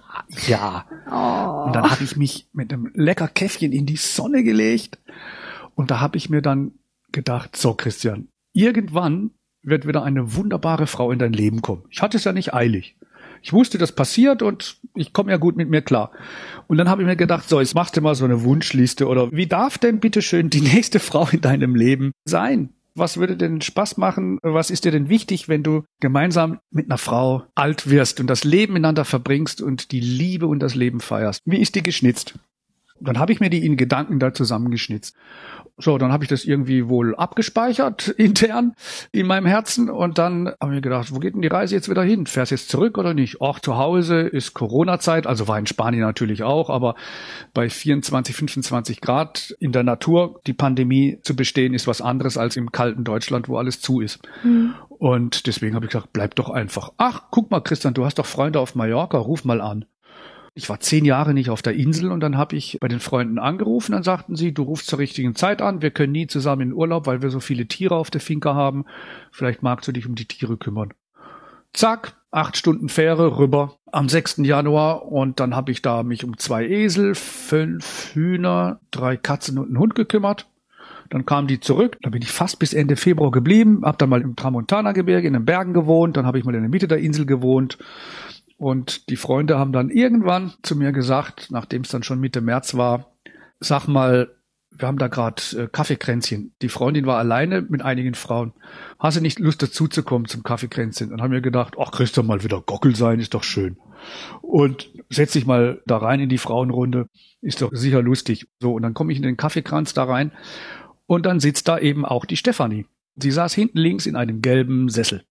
ja. 0.46 0.84
Oh. 1.10 1.66
Und 1.66 1.74
dann 1.74 1.90
habe 1.90 2.04
ich 2.04 2.16
mich 2.16 2.46
mit 2.52 2.72
einem 2.72 2.92
lecker 2.94 3.26
Käffchen 3.26 3.72
in 3.72 3.86
die 3.86 3.96
Sonne 3.96 4.44
gelegt 4.44 4.98
und 5.74 5.90
da 5.90 5.98
habe 6.00 6.16
ich 6.16 6.30
mir 6.30 6.42
dann 6.42 6.72
gedacht, 7.14 7.56
so 7.56 7.72
Christian, 7.72 8.28
irgendwann 8.52 9.30
wird 9.62 9.86
wieder 9.86 10.02
eine 10.02 10.36
wunderbare 10.36 10.86
Frau 10.86 11.10
in 11.10 11.18
dein 11.18 11.32
Leben 11.32 11.62
kommen. 11.62 11.84
Ich 11.88 12.02
hatte 12.02 12.18
es 12.18 12.24
ja 12.24 12.32
nicht 12.32 12.52
eilig. 12.52 12.96
Ich 13.42 13.52
wusste, 13.52 13.76
das 13.76 13.92
passiert 13.92 14.42
und 14.42 14.78
ich 14.94 15.12
komme 15.12 15.30
ja 15.30 15.36
gut 15.36 15.56
mit 15.56 15.68
mir 15.68 15.82
klar. 15.82 16.12
Und 16.66 16.78
dann 16.78 16.88
habe 16.88 17.02
ich 17.02 17.06
mir 17.06 17.16
gedacht, 17.16 17.48
so, 17.48 17.60
jetzt 17.60 17.74
machst 17.74 17.96
du 17.96 18.00
mal 18.00 18.14
so 18.14 18.24
eine 18.24 18.42
Wunschliste 18.42 19.06
oder 19.06 19.30
wie 19.32 19.46
darf 19.46 19.78
denn 19.78 20.00
bitteschön 20.00 20.50
die 20.50 20.60
nächste 20.74 20.98
Frau 20.98 21.28
in 21.30 21.40
deinem 21.40 21.74
Leben 21.74 22.12
sein? 22.24 22.70
Was 22.96 23.16
würde 23.16 23.36
denn 23.36 23.60
Spaß 23.60 23.96
machen? 23.96 24.38
Was 24.42 24.70
ist 24.70 24.84
dir 24.84 24.92
denn 24.92 25.08
wichtig, 25.08 25.48
wenn 25.48 25.62
du 25.64 25.82
gemeinsam 26.00 26.60
mit 26.70 26.86
einer 26.86 26.98
Frau 26.98 27.42
alt 27.54 27.90
wirst 27.90 28.20
und 28.20 28.28
das 28.28 28.44
Leben 28.44 28.74
miteinander 28.74 29.04
verbringst 29.04 29.60
und 29.60 29.90
die 29.90 30.00
Liebe 30.00 30.46
und 30.46 30.60
das 30.60 30.74
Leben 30.74 31.00
feierst? 31.00 31.40
Wie 31.44 31.60
ist 31.60 31.74
die 31.74 31.82
geschnitzt? 31.82 32.38
Dann 33.00 33.18
habe 33.18 33.32
ich 33.32 33.40
mir 33.40 33.50
die 33.50 33.64
in 33.66 33.76
Gedanken 33.76 34.18
da 34.18 34.32
zusammengeschnitzt. 34.32 35.16
So, 35.76 35.98
dann 35.98 36.12
habe 36.12 36.22
ich 36.22 36.30
das 36.30 36.44
irgendwie 36.44 36.88
wohl 36.88 37.16
abgespeichert 37.16 38.08
intern 38.16 38.74
in 39.10 39.26
meinem 39.26 39.46
Herzen 39.46 39.90
und 39.90 40.18
dann 40.18 40.46
habe 40.60 40.72
ich 40.72 40.76
mir 40.76 40.80
gedacht, 40.80 41.12
wo 41.12 41.18
geht 41.18 41.34
denn 41.34 41.42
die 41.42 41.48
Reise 41.48 41.74
jetzt 41.74 41.88
wieder 41.88 42.04
hin? 42.04 42.26
Fährst 42.26 42.52
jetzt 42.52 42.68
zurück 42.68 42.96
oder 42.96 43.12
nicht? 43.12 43.40
Auch 43.40 43.58
zu 43.58 43.76
Hause 43.76 44.20
ist 44.20 44.54
Corona-Zeit, 44.54 45.26
also 45.26 45.48
war 45.48 45.58
in 45.58 45.66
Spanien 45.66 46.02
natürlich 46.02 46.44
auch, 46.44 46.70
aber 46.70 46.94
bei 47.54 47.68
24, 47.68 48.36
25 48.36 49.00
Grad 49.00 49.56
in 49.58 49.72
der 49.72 49.82
Natur 49.82 50.40
die 50.46 50.52
Pandemie 50.52 51.18
zu 51.22 51.34
bestehen 51.34 51.74
ist 51.74 51.88
was 51.88 52.00
anderes 52.00 52.38
als 52.38 52.56
im 52.56 52.70
kalten 52.70 53.02
Deutschland, 53.02 53.48
wo 53.48 53.58
alles 53.58 53.80
zu 53.80 54.00
ist. 54.00 54.20
Mhm. 54.44 54.74
Und 54.88 55.48
deswegen 55.48 55.74
habe 55.74 55.86
ich 55.86 55.90
gesagt, 55.90 56.12
bleib 56.12 56.36
doch 56.36 56.50
einfach. 56.50 56.92
Ach, 56.98 57.24
guck 57.32 57.50
mal, 57.50 57.60
Christian, 57.60 57.94
du 57.94 58.04
hast 58.04 58.20
doch 58.20 58.26
Freunde 58.26 58.60
auf 58.60 58.76
Mallorca, 58.76 59.18
ruf 59.18 59.44
mal 59.44 59.60
an. 59.60 59.86
Ich 60.56 60.68
war 60.68 60.78
zehn 60.78 61.04
Jahre 61.04 61.34
nicht 61.34 61.50
auf 61.50 61.62
der 61.62 61.74
Insel 61.74 62.12
und 62.12 62.20
dann 62.20 62.38
habe 62.38 62.54
ich 62.54 62.78
bei 62.80 62.86
den 62.86 63.00
Freunden 63.00 63.40
angerufen. 63.40 63.90
Dann 63.90 64.04
sagten 64.04 64.36
sie, 64.36 64.54
du 64.54 64.62
rufst 64.62 64.86
zur 64.86 65.00
richtigen 65.00 65.34
Zeit 65.34 65.60
an. 65.60 65.82
Wir 65.82 65.90
können 65.90 66.12
nie 66.12 66.28
zusammen 66.28 66.62
in 66.62 66.72
Urlaub, 66.72 67.06
weil 67.06 67.22
wir 67.22 67.30
so 67.30 67.40
viele 67.40 67.66
Tiere 67.66 67.96
auf 67.96 68.08
der 68.08 68.20
Finca 68.20 68.54
haben. 68.54 68.84
Vielleicht 69.32 69.64
magst 69.64 69.88
du 69.88 69.92
dich 69.92 70.06
um 70.06 70.14
die 70.14 70.26
Tiere 70.26 70.56
kümmern. 70.56 70.94
Zack, 71.72 72.14
acht 72.30 72.56
Stunden 72.56 72.88
Fähre 72.88 73.36
rüber 73.36 73.78
am 73.90 74.08
6. 74.08 74.42
Januar 74.44 75.10
und 75.10 75.40
dann 75.40 75.56
habe 75.56 75.72
ich 75.72 75.82
da 75.82 76.04
mich 76.04 76.24
um 76.24 76.38
zwei 76.38 76.68
Esel, 76.68 77.16
fünf 77.16 78.14
Hühner, 78.14 78.78
drei 78.92 79.16
Katzen 79.16 79.58
und 79.58 79.66
einen 79.66 79.78
Hund 79.80 79.96
gekümmert. 79.96 80.46
Dann 81.10 81.26
kamen 81.26 81.48
die 81.48 81.60
zurück, 81.60 81.98
da 82.02 82.10
bin 82.10 82.22
ich 82.22 82.30
fast 82.30 82.60
bis 82.60 82.74
Ende 82.74 82.94
Februar 82.96 83.32
geblieben, 83.32 83.80
hab 83.82 83.98
dann 83.98 84.08
mal 84.08 84.22
im 84.22 84.36
Tramontana-Gebirge 84.36 85.26
in 85.26 85.34
den 85.34 85.44
Bergen 85.44 85.74
gewohnt, 85.74 86.16
dann 86.16 86.26
habe 86.26 86.38
ich 86.38 86.44
mal 86.44 86.54
in 86.54 86.62
der 86.62 86.70
Mitte 86.70 86.88
der 86.88 86.98
Insel 86.98 87.26
gewohnt 87.26 87.76
und 88.64 89.10
die 89.10 89.16
Freunde 89.16 89.58
haben 89.58 89.72
dann 89.72 89.90
irgendwann 89.90 90.54
zu 90.62 90.74
mir 90.74 90.92
gesagt, 90.92 91.48
nachdem 91.50 91.82
es 91.82 91.90
dann 91.90 92.02
schon 92.02 92.18
Mitte 92.18 92.40
März 92.40 92.74
war, 92.74 93.12
sag 93.60 93.88
mal, 93.88 94.34
wir 94.70 94.88
haben 94.88 94.96
da 94.96 95.08
gerade 95.08 95.42
äh, 95.54 95.68
Kaffeekränzchen. 95.70 96.54
Die 96.62 96.70
Freundin 96.70 97.04
war 97.04 97.18
alleine 97.18 97.60
mit 97.60 97.82
einigen 97.82 98.14
Frauen. 98.14 98.54
Hast 98.98 99.18
du 99.18 99.20
nicht 99.20 99.38
Lust 99.38 99.62
dazu 99.62 99.86
zu 99.86 100.02
kommen 100.02 100.24
zum 100.24 100.44
Kaffeekränzchen? 100.44 101.12
Und 101.12 101.20
haben 101.20 101.32
mir 101.32 101.42
gedacht, 101.42 101.74
ach, 101.78 101.92
kriegst 101.92 102.16
du 102.16 102.22
mal 102.22 102.42
wieder 102.42 102.62
Gockel 102.62 102.96
sein, 102.96 103.20
ist 103.20 103.34
doch 103.34 103.42
schön. 103.42 103.76
Und 104.40 104.90
setz 105.10 105.32
dich 105.32 105.44
mal 105.44 105.82
da 105.84 105.98
rein 105.98 106.20
in 106.20 106.30
die 106.30 106.38
Frauenrunde, 106.38 107.10
ist 107.42 107.60
doch 107.60 107.68
sicher 107.70 108.00
lustig. 108.00 108.48
So, 108.60 108.72
und 108.72 108.80
dann 108.80 108.94
komme 108.94 109.12
ich 109.12 109.18
in 109.18 109.24
den 109.24 109.36
Kaffeekranz 109.36 109.92
da 109.92 110.04
rein 110.04 110.32
und 111.04 111.26
dann 111.26 111.38
sitzt 111.38 111.68
da 111.68 111.78
eben 111.78 112.06
auch 112.06 112.24
die 112.24 112.38
Stefanie. 112.38 112.86
Sie 113.16 113.30
saß 113.30 113.52
hinten 113.52 113.76
links 113.76 114.06
in 114.06 114.16
einem 114.16 114.40
gelben 114.40 114.88
Sessel. 114.88 115.26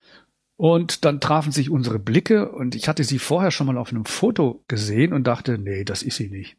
Und 0.63 1.03
dann 1.03 1.19
trafen 1.19 1.51
sich 1.51 1.69
unsere 1.69 1.99
Blicke 1.99 2.49
und 2.49 2.73
ich 2.73 2.87
hatte 2.87 3.03
sie 3.03 3.19
vorher 3.19 3.51
schon 3.51 3.67
mal 3.67 3.77
auf 3.77 3.89
einem 3.89 4.05
Foto 4.05 4.63
gesehen 4.69 5.11
und 5.11 5.27
dachte, 5.27 5.57
nee, 5.57 5.83
das 5.83 6.03
ist 6.03 6.15
sie 6.15 6.29
nicht. 6.29 6.55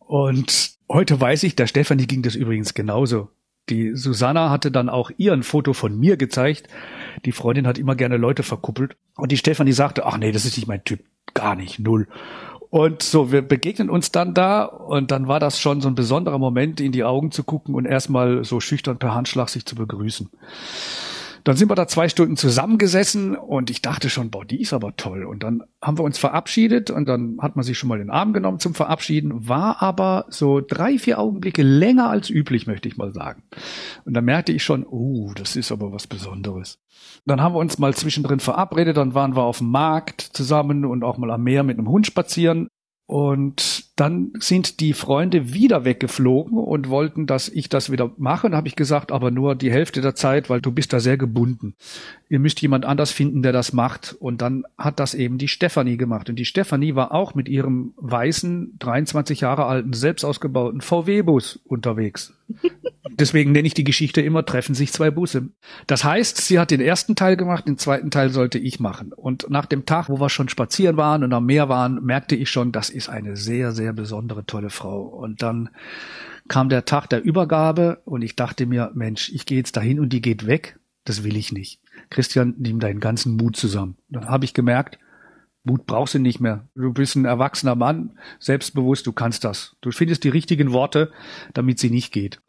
Und 0.00 0.72
heute 0.88 1.20
weiß 1.20 1.44
ich, 1.44 1.54
der 1.54 1.68
Stefanie 1.68 2.08
ging 2.08 2.22
das 2.22 2.34
übrigens 2.34 2.74
genauso. 2.74 3.28
Die 3.68 3.94
Susanna 3.94 4.50
hatte 4.50 4.72
dann 4.72 4.88
auch 4.88 5.12
ihr 5.16 5.32
ein 5.32 5.44
Foto 5.44 5.74
von 5.74 5.96
mir 5.96 6.16
gezeigt. 6.16 6.66
Die 7.24 7.30
Freundin 7.30 7.68
hat 7.68 7.78
immer 7.78 7.94
gerne 7.94 8.16
Leute 8.16 8.42
verkuppelt. 8.42 8.96
Und 9.14 9.30
die 9.30 9.36
Stefanie 9.36 9.70
sagte, 9.70 10.06
ach 10.06 10.18
nee, 10.18 10.32
das 10.32 10.44
ist 10.44 10.56
nicht 10.56 10.66
mein 10.66 10.82
Typ. 10.82 11.04
Gar 11.32 11.54
nicht, 11.54 11.78
null. 11.78 12.08
Und 12.70 13.04
so, 13.04 13.30
wir 13.30 13.42
begegnen 13.42 13.90
uns 13.90 14.10
dann 14.10 14.34
da 14.34 14.64
und 14.64 15.12
dann 15.12 15.28
war 15.28 15.38
das 15.38 15.60
schon 15.60 15.80
so 15.80 15.86
ein 15.86 15.94
besonderer 15.94 16.40
Moment, 16.40 16.80
in 16.80 16.90
die 16.90 17.04
Augen 17.04 17.30
zu 17.30 17.44
gucken 17.44 17.76
und 17.76 17.84
erstmal 17.84 18.42
so 18.42 18.58
schüchtern 18.58 18.98
per 18.98 19.14
Handschlag 19.14 19.50
sich 19.50 19.64
zu 19.64 19.76
begrüßen. 19.76 20.30
Dann 21.46 21.56
sind 21.56 21.70
wir 21.70 21.76
da 21.76 21.86
zwei 21.86 22.08
Stunden 22.08 22.36
zusammengesessen 22.36 23.36
und 23.36 23.70
ich 23.70 23.80
dachte 23.80 24.10
schon, 24.10 24.30
boah, 24.30 24.44
die 24.44 24.60
ist 24.60 24.72
aber 24.72 24.96
toll. 24.96 25.22
Und 25.22 25.44
dann 25.44 25.62
haben 25.80 25.96
wir 25.96 26.02
uns 26.02 26.18
verabschiedet 26.18 26.90
und 26.90 27.08
dann 27.08 27.38
hat 27.40 27.54
man 27.54 27.62
sich 27.62 27.78
schon 27.78 27.88
mal 27.88 27.98
den 27.98 28.10
Arm 28.10 28.32
genommen 28.32 28.58
zum 28.58 28.74
Verabschieden, 28.74 29.48
war 29.48 29.80
aber 29.80 30.26
so 30.28 30.60
drei, 30.60 30.98
vier 30.98 31.20
Augenblicke 31.20 31.62
länger 31.62 32.10
als 32.10 32.30
üblich, 32.30 32.66
möchte 32.66 32.88
ich 32.88 32.96
mal 32.96 33.12
sagen. 33.12 33.44
Und 34.04 34.14
da 34.14 34.22
merkte 34.22 34.50
ich 34.50 34.64
schon, 34.64 34.84
uh, 34.90 35.34
das 35.34 35.54
ist 35.54 35.70
aber 35.70 35.92
was 35.92 36.08
Besonderes. 36.08 36.80
Dann 37.26 37.40
haben 37.40 37.54
wir 37.54 37.60
uns 37.60 37.78
mal 37.78 37.94
zwischendrin 37.94 38.40
verabredet, 38.40 38.96
dann 38.96 39.14
waren 39.14 39.36
wir 39.36 39.44
auf 39.44 39.58
dem 39.58 39.70
Markt 39.70 40.22
zusammen 40.22 40.84
und 40.84 41.04
auch 41.04 41.16
mal 41.16 41.30
am 41.30 41.44
Meer 41.44 41.62
mit 41.62 41.78
einem 41.78 41.88
Hund 41.88 42.08
spazieren. 42.08 42.66
Und 43.08 43.95
dann 43.96 44.32
sind 44.38 44.80
die 44.80 44.92
Freunde 44.92 45.54
wieder 45.54 45.86
weggeflogen 45.86 46.58
und 46.58 46.90
wollten, 46.90 47.26
dass 47.26 47.48
ich 47.48 47.70
das 47.70 47.90
wieder 47.90 48.12
mache. 48.18 48.46
Und 48.46 48.54
habe 48.54 48.68
ich 48.68 48.76
gesagt, 48.76 49.10
aber 49.10 49.30
nur 49.30 49.54
die 49.54 49.72
Hälfte 49.72 50.02
der 50.02 50.14
Zeit, 50.14 50.50
weil 50.50 50.60
du 50.60 50.70
bist 50.70 50.92
da 50.92 51.00
sehr 51.00 51.16
gebunden. 51.16 51.74
Ihr 52.28 52.38
müsst 52.38 52.60
jemand 52.60 52.84
anders 52.84 53.10
finden, 53.10 53.42
der 53.42 53.52
das 53.52 53.72
macht. 53.72 54.14
Und 54.18 54.42
dann 54.42 54.64
hat 54.76 55.00
das 55.00 55.14
eben 55.14 55.38
die 55.38 55.48
Stefanie 55.48 55.96
gemacht. 55.96 56.28
Und 56.28 56.36
die 56.36 56.44
Stefanie 56.44 56.94
war 56.94 57.12
auch 57.12 57.34
mit 57.34 57.48
ihrem 57.48 57.94
weißen, 57.96 58.76
23 58.78 59.40
Jahre 59.40 59.64
alten, 59.64 59.94
selbst 59.94 60.24
ausgebauten 60.24 60.82
VW-Bus 60.82 61.60
unterwegs. 61.64 62.34
Deswegen 63.18 63.52
nenne 63.52 63.66
ich 63.66 63.74
die 63.74 63.84
Geschichte 63.84 64.20
immer 64.20 64.44
treffen 64.44 64.74
sich 64.74 64.92
zwei 64.92 65.10
Busse. 65.10 65.48
Das 65.86 66.04
heißt, 66.04 66.36
sie 66.38 66.58
hat 66.58 66.70
den 66.70 66.80
ersten 66.80 67.16
Teil 67.16 67.36
gemacht, 67.36 67.66
den 67.66 67.78
zweiten 67.78 68.10
Teil 68.10 68.30
sollte 68.30 68.58
ich 68.58 68.78
machen. 68.80 69.12
Und 69.12 69.48
nach 69.48 69.66
dem 69.66 69.86
Tag, 69.86 70.08
wo 70.08 70.20
wir 70.20 70.28
schon 70.28 70.48
spazieren 70.48 70.96
waren 70.96 71.24
und 71.24 71.32
am 71.32 71.46
Meer 71.46 71.68
waren, 71.68 72.04
merkte 72.04 72.36
ich 72.36 72.50
schon, 72.50 72.72
das 72.72 72.90
ist 72.90 73.08
eine 73.08 73.36
sehr, 73.36 73.72
sehr 73.72 73.85
besondere, 73.92 74.46
tolle 74.46 74.70
Frau. 74.70 75.02
Und 75.02 75.42
dann 75.42 75.70
kam 76.48 76.68
der 76.68 76.84
Tag 76.84 77.08
der 77.08 77.22
Übergabe 77.22 78.00
und 78.04 78.22
ich 78.22 78.36
dachte 78.36 78.66
mir, 78.66 78.90
Mensch, 78.94 79.30
ich 79.30 79.46
gehe 79.46 79.58
jetzt 79.58 79.76
dahin 79.76 80.00
und 80.00 80.10
die 80.12 80.22
geht 80.22 80.46
weg. 80.46 80.78
Das 81.04 81.22
will 81.24 81.36
ich 81.36 81.52
nicht. 81.52 81.80
Christian, 82.10 82.54
nimm 82.58 82.80
deinen 82.80 83.00
ganzen 83.00 83.36
Mut 83.36 83.56
zusammen. 83.56 83.96
Dann 84.08 84.28
habe 84.28 84.44
ich 84.44 84.54
gemerkt, 84.54 84.98
Mut 85.64 85.86
brauchst 85.86 86.14
du 86.14 86.18
nicht 86.18 86.40
mehr. 86.40 86.68
Du 86.74 86.92
bist 86.92 87.16
ein 87.16 87.24
erwachsener 87.24 87.74
Mann, 87.74 88.18
selbstbewusst, 88.38 89.06
du 89.06 89.12
kannst 89.12 89.44
das. 89.44 89.76
Du 89.80 89.90
findest 89.90 90.22
die 90.24 90.28
richtigen 90.28 90.72
Worte, 90.72 91.12
damit 91.54 91.78
sie 91.78 91.90
nicht 91.90 92.12
geht 92.12 92.40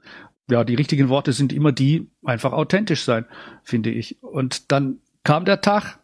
ja, 0.49 0.63
die 0.63 0.75
richtigen 0.75 1.09
Worte 1.09 1.33
sind 1.33 1.53
immer 1.53 1.71
die, 1.71 2.09
einfach 2.23 2.53
authentisch 2.53 3.03
sein, 3.03 3.25
finde 3.63 3.89
ich. 3.89 4.21
Und 4.23 4.71
dann 4.71 4.99
kam 5.23 5.45
der 5.45 5.61
Tag, 5.61 5.99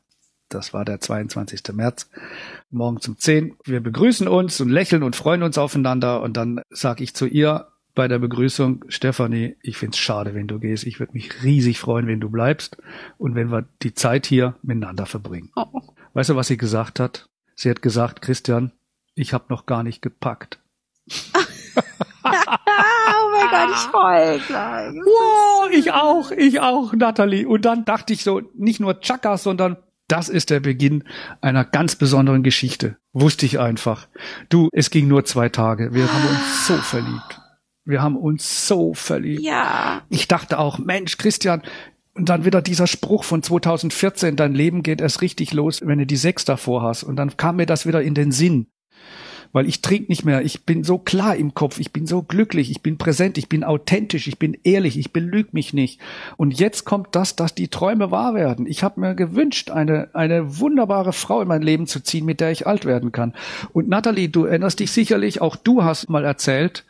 das 0.49 0.73
war 0.73 0.85
der 0.85 0.99
22. 0.99 1.63
März, 1.73 2.09
morgen 2.73 2.97
um 3.07 3.17
10. 3.17 3.55
Wir 3.63 3.79
begrüßen 3.79 4.27
uns 4.27 4.59
und 4.59 4.69
lächeln 4.69 5.03
und 5.03 5.15
freuen 5.15 5.43
uns 5.43 5.57
aufeinander. 5.57 6.21
Und 6.21 6.37
dann 6.37 6.61
sage 6.69 7.03
ich 7.03 7.13
zu 7.13 7.25
ihr 7.25 7.67
bei 7.95 8.07
der 8.07 8.19
Begrüßung, 8.19 8.85
Stefanie, 8.87 9.55
ich 9.61 9.77
find's 9.77 9.97
schade, 9.97 10.33
wenn 10.33 10.47
du 10.47 10.59
gehst. 10.59 10.85
Ich 10.85 10.99
würde 10.99 11.13
mich 11.13 11.43
riesig 11.43 11.79
freuen, 11.79 12.07
wenn 12.07 12.19
du 12.19 12.29
bleibst 12.29 12.77
und 13.17 13.35
wenn 13.35 13.51
wir 13.51 13.65
die 13.81 13.93
Zeit 13.93 14.25
hier 14.25 14.55
miteinander 14.63 15.05
verbringen. 15.05 15.51
Oh. 15.55 15.81
Weißt 16.13 16.29
du, 16.29 16.35
was 16.35 16.47
sie 16.47 16.57
gesagt 16.57 16.99
hat? 16.99 17.29
Sie 17.55 17.69
hat 17.69 17.81
gesagt, 17.81 18.21
Christian, 18.21 18.71
ich 19.15 19.33
habe 19.33 19.45
noch 19.49 19.65
gar 19.65 19.83
nicht 19.83 20.01
gepackt. 20.01 20.59
oh 21.35 21.39
mein 22.23 23.49
Gott, 23.49 23.69
ich 23.75 23.93
heul 23.93 24.39
gleich. 24.47 24.93
Wow, 24.95 25.69
ich 25.71 25.91
auch, 25.91 26.31
ich 26.31 26.59
auch, 26.59 26.93
Natalie. 26.93 27.47
Und 27.47 27.65
dann 27.65 27.85
dachte 27.85 28.13
ich 28.13 28.23
so, 28.23 28.41
nicht 28.55 28.79
nur 28.79 28.99
Chaka, 29.01 29.37
sondern 29.37 29.77
das 30.13 30.29
ist 30.29 30.51
der 30.51 30.59
Beginn 30.59 31.05
einer 31.41 31.65
ganz 31.65 31.95
besonderen 31.95 32.43
Geschichte. 32.43 32.97
Wusste 33.13 33.47
ich 33.47 33.59
einfach. 33.59 34.07
Du, 34.47 34.69
es 34.71 34.91
ging 34.91 35.07
nur 35.07 35.25
zwei 35.25 35.49
Tage. 35.49 35.91
Wir 35.95 36.13
haben 36.13 36.27
uns 36.27 36.67
so 36.67 36.77
verliebt. 36.77 37.41
Wir 37.83 38.03
haben 38.03 38.15
uns 38.15 38.67
so 38.67 38.93
verliebt. 38.93 39.41
Ja. 39.41 40.03
Ich 40.09 40.27
dachte 40.27 40.59
auch, 40.59 40.77
Mensch, 40.77 41.17
Christian, 41.17 41.63
und 42.13 42.29
dann 42.29 42.45
wieder 42.45 42.61
dieser 42.61 42.85
Spruch 42.85 43.23
von 43.23 43.41
2014, 43.41 44.35
dein 44.35 44.53
Leben 44.53 44.83
geht 44.83 45.01
erst 45.01 45.21
richtig 45.21 45.51
los, 45.51 45.81
wenn 45.83 45.97
du 45.97 46.05
die 46.05 46.15
sechs 46.15 46.45
davor 46.45 46.83
hast. 46.83 47.01
Und 47.01 47.15
dann 47.15 47.35
kam 47.35 47.55
mir 47.55 47.65
das 47.65 47.87
wieder 47.87 48.03
in 48.03 48.13
den 48.13 48.31
Sinn 48.31 48.67
weil 49.53 49.67
ich 49.67 49.81
trinke 49.81 50.11
nicht 50.11 50.25
mehr. 50.25 50.41
Ich 50.41 50.65
bin 50.65 50.83
so 50.83 50.97
klar 50.97 51.35
im 51.35 51.53
Kopf, 51.53 51.79
ich 51.79 51.93
bin 51.93 52.05
so 52.05 52.23
glücklich, 52.23 52.69
ich 52.69 52.81
bin 52.81 52.97
präsent, 52.97 53.37
ich 53.37 53.47
bin 53.47 53.63
authentisch, 53.63 54.27
ich 54.27 54.37
bin 54.37 54.57
ehrlich, 54.63 54.97
ich 54.97 55.13
belüge 55.13 55.49
mich 55.53 55.73
nicht. 55.73 56.01
Und 56.35 56.59
jetzt 56.59 56.83
kommt 56.83 57.09
das, 57.11 57.37
dass 57.37 57.55
die 57.55 57.69
Träume 57.69 58.11
wahr 58.11 58.33
werden. 58.33 58.65
Ich 58.67 58.83
habe 58.83 58.99
mir 58.99 59.15
gewünscht, 59.15 59.71
eine, 59.71 60.09
eine 60.13 60.59
wunderbare 60.59 61.13
Frau 61.13 61.41
in 61.41 61.47
mein 61.47 61.61
Leben 61.61 61.87
zu 61.87 62.01
ziehen, 62.01 62.25
mit 62.25 62.41
der 62.41 62.51
ich 62.51 62.67
alt 62.67 62.83
werden 62.83 63.11
kann. 63.13 63.33
Und 63.71 63.87
Natalie, 63.87 64.27
du 64.27 64.45
erinnerst 64.45 64.79
dich 64.79 64.91
sicherlich, 64.91 65.41
auch 65.41 65.55
du 65.55 65.83
hast 65.83 66.09
mal 66.09 66.25
erzählt, 66.25 66.83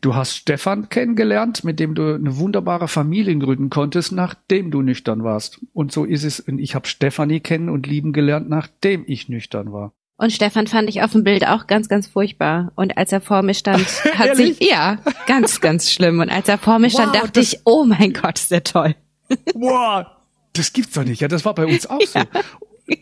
Du 0.00 0.14
hast 0.14 0.36
Stefan 0.36 0.88
kennengelernt, 0.88 1.64
mit 1.64 1.80
dem 1.80 1.94
du 1.94 2.14
eine 2.14 2.36
wunderbare 2.36 2.88
Familie 2.88 3.36
gründen 3.38 3.70
konntest, 3.70 4.12
nachdem 4.12 4.70
du 4.70 4.82
nüchtern 4.82 5.24
warst. 5.24 5.60
Und 5.72 5.92
so 5.92 6.04
ist 6.04 6.24
es. 6.24 6.40
Und 6.40 6.58
ich 6.58 6.74
habe 6.74 6.86
Stefanie 6.86 7.40
kennen 7.40 7.68
und 7.68 7.86
lieben 7.86 8.12
gelernt, 8.12 8.48
nachdem 8.48 9.04
ich 9.06 9.28
nüchtern 9.28 9.72
war. 9.72 9.92
Und 10.18 10.32
Stefan 10.32 10.66
fand 10.66 10.88
ich 10.88 11.02
auf 11.02 11.12
dem 11.12 11.24
Bild 11.24 11.46
auch 11.46 11.66
ganz, 11.66 11.88
ganz 11.88 12.06
furchtbar. 12.06 12.72
Und 12.74 12.96
als 12.96 13.12
er 13.12 13.20
vor 13.20 13.42
mir 13.42 13.54
stand, 13.54 13.86
hat 14.14 14.36
sich, 14.36 14.60
ja, 14.60 14.98
ganz, 15.26 15.60
ganz 15.60 15.90
schlimm. 15.90 16.20
Und 16.20 16.30
als 16.30 16.48
er 16.48 16.58
vor 16.58 16.78
mir 16.78 16.90
stand, 16.90 17.12
wow, 17.12 17.22
dachte 17.22 17.40
ich, 17.40 17.60
oh 17.64 17.84
mein 17.84 18.12
Gott, 18.12 18.38
ist 18.38 18.50
der 18.50 18.64
toll. 18.64 18.94
Wow, 19.54 20.06
das 20.52 20.72
gibt's 20.72 20.92
doch 20.92 21.04
nicht. 21.04 21.20
Ja, 21.20 21.28
das 21.28 21.44
war 21.44 21.54
bei 21.54 21.66
uns 21.66 21.86
auch 21.86 22.00
so. 22.00 22.20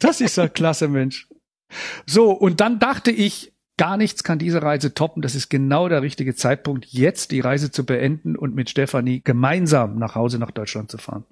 Das 0.00 0.22
ist 0.22 0.36
ja 0.36 0.48
klasse, 0.48 0.88
Mensch. 0.88 1.28
So, 2.06 2.30
und 2.30 2.60
dann 2.60 2.78
dachte 2.78 3.10
ich, 3.10 3.52
gar 3.76 3.98
nichts 3.98 4.24
kann 4.24 4.38
diese 4.38 4.62
Reise 4.62 4.94
toppen. 4.94 5.20
Das 5.20 5.34
ist 5.34 5.50
genau 5.50 5.88
der 5.88 6.00
richtige 6.00 6.34
Zeitpunkt, 6.34 6.86
jetzt 6.86 7.30
die 7.30 7.40
Reise 7.40 7.70
zu 7.70 7.84
beenden 7.84 8.36
und 8.36 8.54
mit 8.54 8.70
Stefanie 8.70 9.20
gemeinsam 9.22 9.98
nach 9.98 10.14
Hause 10.14 10.38
nach 10.38 10.50
Deutschland 10.50 10.90
zu 10.90 10.96
fahren. 10.96 11.24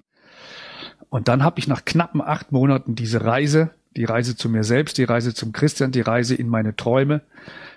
Und 1.09 1.27
dann 1.27 1.43
habe 1.43 1.59
ich 1.59 1.67
nach 1.67 1.85
knappen 1.85 2.21
acht 2.21 2.51
Monaten 2.51 2.95
diese 2.95 3.23
Reise 3.23 3.71
die 3.95 4.05
Reise 4.05 4.35
zu 4.35 4.49
mir 4.49 4.63
selbst, 4.63 4.97
die 4.97 5.03
Reise 5.03 5.33
zum 5.33 5.51
Christian, 5.51 5.91
die 5.91 6.01
Reise 6.01 6.35
in 6.35 6.47
meine 6.47 6.75
Träume, 6.75 7.21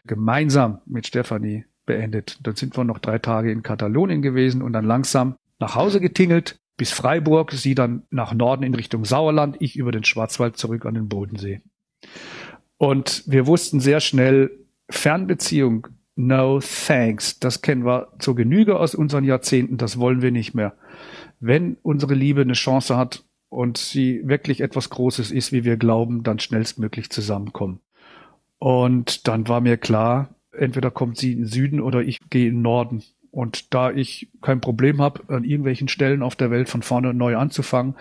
gemeinsam 0.07 0.81
mit 0.87 1.07
Stefanie 1.07 1.65
beendet. 1.85 2.39
Dann 2.43 2.57
sind 2.57 2.77
wir 2.77 2.85
noch 2.85 2.99
drei 2.99 3.19
Tage 3.19 3.51
in 3.51 3.63
Katalonien 3.63 4.23
gewesen 4.23 4.63
und 4.63 4.73
dann 4.73 4.85
langsam 4.85 5.37
nach 5.59 5.75
Hause 5.75 6.01
getingelt 6.01 6.59
bis 6.77 6.93
Freiburg, 6.93 7.53
sie 7.53 7.75
dann 7.75 8.03
nach 8.11 8.35
Norden 8.35 8.63
in 8.63 8.75
Richtung 8.75 9.05
Sauerland, 9.05 9.57
ich 9.61 9.77
über 9.77 9.93
den 9.93 10.05
Schwarzwald 10.05 10.57
zurück 10.59 10.85
an 10.85 10.95
den 10.95 11.09
Bodensee. 11.09 11.63
Und 12.77 13.23
wir 13.27 13.47
wussten 13.47 13.81
sehr 13.81 14.01
schnell, 14.01 14.51
Fernbeziehung, 14.91 15.89
no 16.17 16.61
thanks, 16.61 17.39
das 17.39 17.63
kennen 17.63 17.87
wir 17.87 18.09
zur 18.19 18.37
Genüge 18.37 18.79
aus 18.79 18.95
unseren 18.95 19.25
Jahrzehnten, 19.25 19.79
das 19.79 19.99
wollen 19.99 20.21
wir 20.21 20.33
nicht 20.33 20.55
mehr. 20.55 20.75
Wenn 21.41 21.77
unsere 21.83 22.15
Liebe 22.15 22.43
eine 22.43 22.53
Chance 22.53 22.97
hat 22.97 23.25
und 23.49 23.79
sie 23.79 24.27
wirklich 24.27 24.61
etwas 24.61 24.91
Großes 24.91 25.31
ist, 25.31 25.53
wie 25.53 25.65
wir 25.65 25.77
glauben, 25.77 26.23
dann 26.23 26.39
schnellstmöglich 26.39 27.11
zusammenkommen. 27.11 27.81
Und 28.59 29.29
dann 29.29 29.49
war 29.49 29.61
mir 29.61 29.77
klar, 29.77 30.35
entweder 30.53 30.91
kommt 30.91 31.19
sie 31.19 31.33
in 31.33 31.39
den 31.39 31.47
Süden 31.47 31.81
oder 31.81 32.03
ich 32.03 32.19
gehe 32.31 32.49
in 32.49 32.57
den 32.57 32.63
Norden. 32.63 33.03
Und 33.31 33.75
da 33.75 33.91
ich 33.91 34.31
kein 34.41 34.61
Problem 34.61 35.01
habe, 35.03 35.23
an 35.29 35.45
irgendwelchen 35.45 35.89
Stellen 35.89 36.23
auf 36.23 36.37
der 36.37 36.51
Welt 36.51 36.69
von 36.69 36.83
vorne 36.83 37.13
neu 37.13 37.37
anzufangen, 37.37 37.95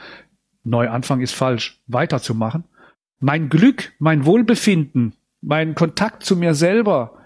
neu 0.64 0.90
anfangen 0.90 1.22
ist 1.22 1.34
falsch, 1.34 1.82
weiterzumachen. 1.88 2.64
Mein 3.20 3.50
Glück, 3.50 3.94
mein 4.00 4.26
Wohlbefinden, 4.26 5.14
mein 5.42 5.76
Kontakt 5.76 6.24
zu 6.24 6.36
mir 6.38 6.54
selber, 6.54 7.20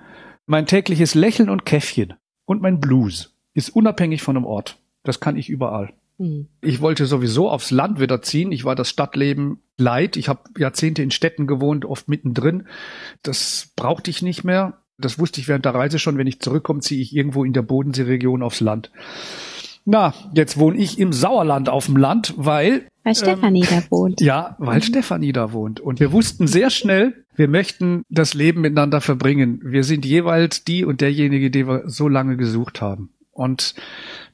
mein 0.45 0.65
tägliches 0.65 1.13
Lächeln 1.13 1.49
und 1.49 1.65
Käffchen 1.65 2.15
und 2.45 2.61
mein 2.61 2.80
Blues 2.80 3.38
ist 3.53 3.70
unabhängig 3.70 4.24
von 4.24 4.36
einem 4.36 4.45
Ort. 4.45 4.80
Das 5.03 5.20
kann 5.20 5.38
ich 5.38 5.49
überall. 5.49 5.93
Mhm. 6.20 6.47
Ich 6.61 6.82
wollte 6.82 7.05
sowieso 7.07 7.49
aufs 7.49 7.72
Land 7.72 7.99
wieder 7.99 8.22
ziehen. 8.22 8.51
Ich 8.51 8.65
war 8.65 8.76
das 8.76 8.89
Stadtleben 8.89 9.59
leid. 9.78 10.17
Ich 10.17 10.30
habe 10.30 10.41
Jahrzehnte 10.57 11.01
in 11.01 11.11
Städten 11.11 11.47
gewohnt, 11.47 11.86
oft 11.86 12.07
mittendrin. 12.07 12.67
Das 13.24 13.72
brauchte 13.76 14.11
ich 14.11 14.22
nicht 14.22 14.43
mehr. 14.43 14.82
Das 14.97 15.17
wusste 15.17 15.39
ich 15.39 15.47
während 15.47 15.65
der 15.65 15.74
Reise 15.74 15.97
schon. 15.97 16.17
Wenn 16.17 16.28
ich 16.28 16.41
zurückkomme, 16.41 16.82
ziehe 16.82 17.01
ich 17.01 17.15
irgendwo 17.15 17.43
in 17.43 17.53
der 17.53 17.61
Bodenseeregion 17.61 18.43
aufs 18.43 18.59
Land. 18.59 18.91
Na, 19.86 20.13
jetzt 20.36 20.57
wohne 20.57 20.78
ich 20.78 20.99
im 20.99 21.13
Sauerland 21.13 21.70
auf 21.70 21.86
dem 21.86 21.95
Land, 21.95 22.34
weil. 22.38 22.88
Weil 23.03 23.15
Stefanie 23.15 23.61
ähm, 23.61 23.67
da 23.70 23.84
wohnt. 23.89 24.22
Ja, 24.22 24.55
weil 24.59 24.76
mhm. 24.76 24.84
Stefanie 24.84 25.32
da 25.32 25.53
wohnt. 25.53 25.80
Und 25.80 26.01
wir 26.01 26.11
wussten 26.11 26.47
sehr 26.47 26.70
schnell, 26.70 27.26
wir 27.36 27.47
möchten 27.47 28.03
das 28.09 28.34
Leben 28.34 28.61
miteinander 28.61 28.99
verbringen. 28.99 29.61
Wir 29.63 29.86
sind 29.86 30.05
jeweils 30.05 30.65
die 30.65 30.84
und 30.84 30.99
derjenige, 30.99 31.49
den 31.49 31.67
wir 31.67 31.84
so 31.86 32.09
lange 32.09 32.36
gesucht 32.36 32.82
haben. 32.82 33.13
Und 33.32 33.74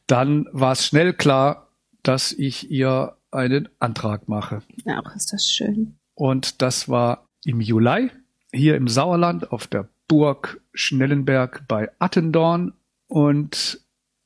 dann 0.08 0.48
war 0.52 0.72
es 0.72 0.86
schnell 0.86 1.14
klar, 1.14 1.65
dass 2.08 2.32
ich 2.32 2.70
ihr 2.72 3.18
einen 3.32 3.70
Antrag 3.80 4.28
mache. 4.28 4.62
Ach, 4.88 5.16
ist 5.16 5.34
das 5.34 5.52
schön. 5.52 5.98
Und 6.14 6.62
das 6.62 6.88
war 6.88 7.28
im 7.44 7.62
Juli 7.62 8.12
hier 8.52 8.76
im 8.76 8.88
Sauerland 8.88 9.52
auf 9.52 9.68
der 9.68 9.90
Burg 10.08 10.62
Schnellenberg 10.74 11.68
bei 11.68 11.90
Attendorn 12.00 12.74
und 13.08 13.82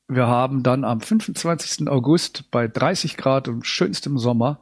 wir 0.07 0.27
haben 0.27 0.63
dann 0.63 0.83
am 0.83 1.01
25. 1.01 1.87
August 1.87 2.49
bei 2.51 2.67
30 2.67 3.15
Grad 3.15 3.47
und 3.47 3.65
schönstem 3.65 4.17
Sommer 4.17 4.59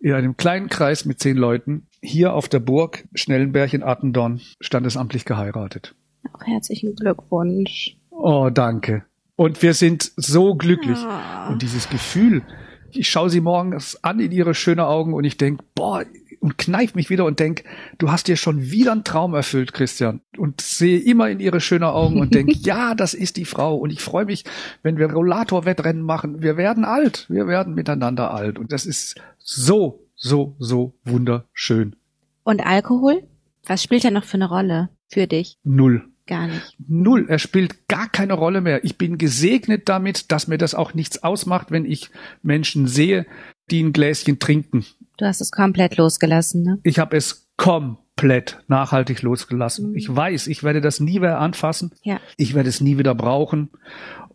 in 0.00 0.12
einem 0.12 0.36
kleinen 0.36 0.68
Kreis 0.68 1.04
mit 1.04 1.20
zehn 1.20 1.36
Leuten 1.36 1.86
hier 2.02 2.32
auf 2.32 2.48
der 2.48 2.60
Burg 2.60 3.06
Schnellenberg 3.14 3.72
in 3.72 3.82
Attendorn 3.82 4.40
standesamtlich 4.60 5.24
geheiratet. 5.24 5.94
Auch 6.32 6.42
herzlichen 6.44 6.94
Glückwunsch. 6.94 7.96
Oh, 8.10 8.50
danke. 8.50 9.04
Und 9.36 9.62
wir 9.62 9.74
sind 9.74 10.12
so 10.16 10.54
glücklich. 10.54 10.98
Ah. 10.98 11.48
Und 11.48 11.62
dieses 11.62 11.88
Gefühl, 11.88 12.42
ich 12.90 13.08
schaue 13.08 13.30
sie 13.30 13.40
morgens 13.40 14.02
an 14.02 14.20
in 14.20 14.32
ihre 14.32 14.54
schönen 14.54 14.80
Augen 14.80 15.14
und 15.14 15.24
ich 15.24 15.36
denke, 15.36 15.62
boah, 15.74 16.04
und 16.40 16.58
kneif 16.58 16.94
mich 16.94 17.10
wieder 17.10 17.24
und 17.24 17.40
denk, 17.40 17.64
du 17.98 18.10
hast 18.10 18.28
dir 18.28 18.36
schon 18.36 18.70
wieder 18.70 18.92
einen 18.92 19.04
Traum 19.04 19.34
erfüllt, 19.34 19.72
Christian. 19.72 20.20
Und 20.36 20.60
sehe 20.60 21.00
immer 21.00 21.28
in 21.28 21.40
ihre 21.40 21.60
schönen 21.60 21.84
Augen 21.84 22.20
und 22.20 22.34
denk, 22.34 22.54
ja, 22.64 22.94
das 22.94 23.14
ist 23.14 23.36
die 23.36 23.44
Frau. 23.44 23.76
Und 23.76 23.90
ich 23.90 24.00
freue 24.00 24.26
mich, 24.26 24.44
wenn 24.82 24.96
wir 24.96 25.10
Rollatorwettrennen 25.10 26.02
machen. 26.02 26.42
Wir 26.42 26.56
werden 26.56 26.84
alt. 26.84 27.26
Wir 27.28 27.46
werden 27.46 27.74
miteinander 27.74 28.32
alt. 28.32 28.58
Und 28.58 28.72
das 28.72 28.86
ist 28.86 29.20
so, 29.38 30.06
so, 30.14 30.56
so 30.58 30.94
wunderschön. 31.04 31.96
Und 32.44 32.64
Alkohol? 32.64 33.22
Was 33.64 33.82
spielt 33.82 34.04
er 34.04 34.12
noch 34.12 34.24
für 34.24 34.34
eine 34.34 34.48
Rolle 34.48 34.90
für 35.08 35.26
dich? 35.26 35.58
Null. 35.64 36.08
Gar 36.26 36.48
nicht. 36.48 36.76
Null. 36.88 37.26
Er 37.28 37.38
spielt 37.38 37.88
gar 37.88 38.08
keine 38.08 38.34
Rolle 38.34 38.60
mehr. 38.60 38.84
Ich 38.84 38.98
bin 38.98 39.18
gesegnet 39.18 39.88
damit, 39.88 40.32
dass 40.32 40.48
mir 40.48 40.58
das 40.58 40.74
auch 40.74 40.94
nichts 40.94 41.22
ausmacht, 41.22 41.70
wenn 41.70 41.84
ich 41.84 42.10
Menschen 42.42 42.88
sehe, 42.88 43.26
die 43.70 43.82
ein 43.82 43.92
Gläschen 43.92 44.38
trinken 44.38 44.84
Du 45.16 45.24
hast 45.24 45.40
es 45.40 45.50
komplett 45.50 45.96
losgelassen, 45.96 46.62
ne? 46.62 46.78
Ich 46.82 46.98
habe 46.98 47.16
es 47.16 47.48
komplett 47.56 48.58
nachhaltig 48.68 49.22
losgelassen. 49.22 49.90
Mhm. 49.90 49.96
Ich 49.96 50.14
weiß, 50.14 50.46
ich 50.46 50.62
werde 50.62 50.80
das 50.80 51.00
nie 51.00 51.20
mehr 51.20 51.38
anfassen. 51.38 51.92
Ja. 52.02 52.20
Ich 52.36 52.54
werde 52.54 52.68
es 52.68 52.80
nie 52.80 52.98
wieder 52.98 53.14
brauchen. 53.14 53.70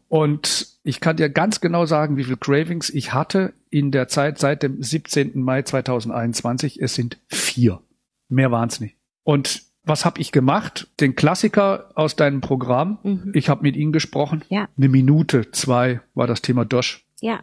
Und 0.07 0.67
ich 0.83 0.99
kann 0.99 1.17
dir 1.17 1.29
ganz 1.29 1.61
genau 1.61 1.85
sagen, 1.85 2.17
wie 2.17 2.23
viel 2.23 2.35
Cravings 2.35 2.89
ich 2.89 3.13
hatte 3.13 3.53
in 3.69 3.91
der 3.91 4.07
Zeit 4.07 4.39
seit 4.39 4.63
dem 4.63 4.81
17. 4.81 5.39
Mai 5.41 5.61
2021. 5.61 6.81
Es 6.81 6.95
sind 6.95 7.19
vier. 7.27 7.79
Mehr 8.27 8.51
waren 8.51 8.67
es 8.67 8.79
nicht. 8.79 8.97
Und 9.23 9.61
was 9.83 10.05
habe 10.05 10.21
ich 10.21 10.31
gemacht? 10.31 10.87
Den 10.99 11.15
Klassiker 11.15 11.91
aus 11.95 12.15
deinem 12.15 12.41
Programm. 12.41 12.99
Mhm. 13.03 13.31
Ich 13.33 13.49
habe 13.49 13.63
mit 13.63 13.75
ihm 13.75 13.91
gesprochen. 13.91 14.43
Ja. 14.49 14.67
Eine 14.77 14.89
Minute, 14.89 15.51
zwei 15.51 16.01
war 16.13 16.27
das 16.27 16.41
Thema 16.41 16.65
Dosch. 16.65 17.05
Ja, 17.19 17.41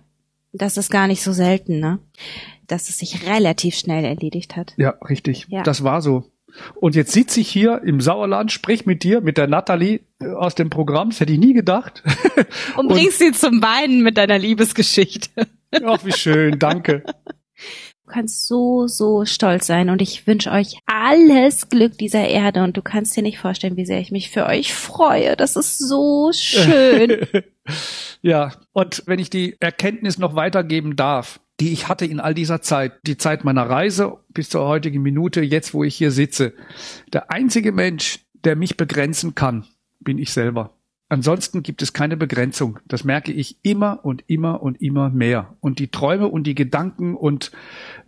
das 0.53 0.77
ist 0.77 0.91
gar 0.91 1.07
nicht 1.07 1.23
so 1.23 1.33
selten, 1.33 1.81
ne? 1.81 1.99
dass 2.69 2.89
es 2.89 2.99
sich 2.99 3.27
relativ 3.27 3.75
schnell 3.75 4.05
erledigt 4.05 4.57
hat. 4.57 4.75
Ja, 4.77 4.91
richtig. 5.09 5.47
Ja. 5.49 5.63
Das 5.63 5.83
war 5.83 6.01
so. 6.01 6.31
Und 6.81 6.95
jetzt 6.95 7.13
sitze 7.13 7.41
ich 7.41 7.49
hier 7.49 7.83
im 7.83 8.01
Sauerland, 8.01 8.53
sprich 8.53 8.87
mit 8.87 9.03
dir, 9.03 9.21
mit 9.21 9.37
der 9.37 9.49
Natalie 9.49 10.01
äh, 10.21 10.29
aus 10.29 10.55
dem 10.55 10.71
Programm, 10.71 11.11
das 11.11 11.21
hätte 11.21 11.33
ich 11.33 11.39
nie 11.39 11.53
gedacht. 11.53 12.03
Und 12.77 12.89
bringst 12.89 13.19
sie 13.19 13.33
zum 13.33 13.63
Weinen 13.63 14.03
mit 14.03 14.17
deiner 14.17 14.39
Liebesgeschichte. 14.39 15.47
Ach, 15.85 16.05
wie 16.05 16.13
schön, 16.13 16.59
danke. 16.59 17.03
Du 18.09 18.15
kannst 18.15 18.47
so, 18.47 18.87
so 18.87 19.27
stolz 19.27 19.67
sein 19.67 19.91
und 19.91 20.01
ich 20.01 20.27
wünsche 20.27 20.51
euch 20.51 20.79
alles 20.87 21.69
Glück 21.69 21.99
dieser 21.99 22.27
Erde 22.27 22.63
und 22.65 22.75
du 22.75 22.81
kannst 22.81 23.15
dir 23.15 23.23
nicht 23.23 23.39
vorstellen, 23.39 23.77
wie 23.77 23.85
sehr 23.85 24.01
ich 24.01 24.11
mich 24.11 24.31
für 24.31 24.47
euch 24.47 24.73
freue. 24.73 25.37
Das 25.37 25.57
ist 25.57 25.79
so 25.79 26.31
schön. 26.33 27.27
ja, 28.23 28.53
und 28.73 29.03
wenn 29.05 29.19
ich 29.19 29.29
die 29.29 29.61
Erkenntnis 29.61 30.17
noch 30.17 30.35
weitergeben 30.35 30.97
darf, 30.97 31.39
die 31.61 31.71
ich 31.71 31.89
hatte 31.89 32.07
in 32.07 32.19
all 32.19 32.33
dieser 32.33 32.63
Zeit, 32.63 32.95
die 33.07 33.19
Zeit 33.19 33.45
meiner 33.45 33.69
Reise 33.69 34.17
bis 34.31 34.49
zur 34.49 34.67
heutigen 34.67 35.03
Minute, 35.03 35.43
jetzt 35.43 35.75
wo 35.75 35.85
ich 35.85 35.95
hier 35.95 36.11
sitze. 36.11 36.55
Der 37.13 37.31
einzige 37.31 37.73
Mensch, 37.73 38.21
der 38.33 38.57
mich 38.57 38.79
begrenzen 38.79 39.35
kann, 39.35 39.67
bin 40.01 40.17
ich 40.17 40.33
selber. 40.33 40.78
Ansonsten 41.11 41.63
gibt 41.63 41.81
es 41.81 41.95
keine 41.95 42.19
Begrenzung. 42.19 42.81
Das 42.87 43.03
merke 43.03 43.33
ich 43.33 43.59
immer 43.63 44.05
und 44.05 44.25
immer 44.27 44.63
und 44.63 44.81
immer 44.83 45.09
mehr. 45.09 45.57
Und 45.61 45.79
die 45.79 45.89
Träume 45.89 46.29
und 46.29 46.45
die 46.45 46.55
Gedanken 46.55 47.15
und, 47.17 47.51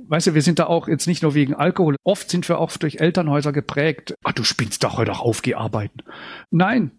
weißt 0.06 0.28
du, 0.28 0.34
wir 0.34 0.42
sind 0.42 0.58
da 0.58 0.66
auch 0.66 0.86
jetzt 0.86 1.06
nicht 1.06 1.22
nur 1.22 1.34
wegen 1.34 1.54
Alkohol. 1.54 1.96
Oft 2.04 2.30
sind 2.30 2.46
wir 2.48 2.58
auch 2.58 2.76
durch 2.76 3.00
Elternhäuser 3.00 3.52
geprägt. 3.52 4.14
Ah, 4.22 4.32
du 4.32 4.44
spinnst 4.44 4.84
doch 4.84 4.98
heute 4.98 5.12
auch 5.12 5.20
aufgearbeitet. 5.20 6.04
Nein. 6.50 6.92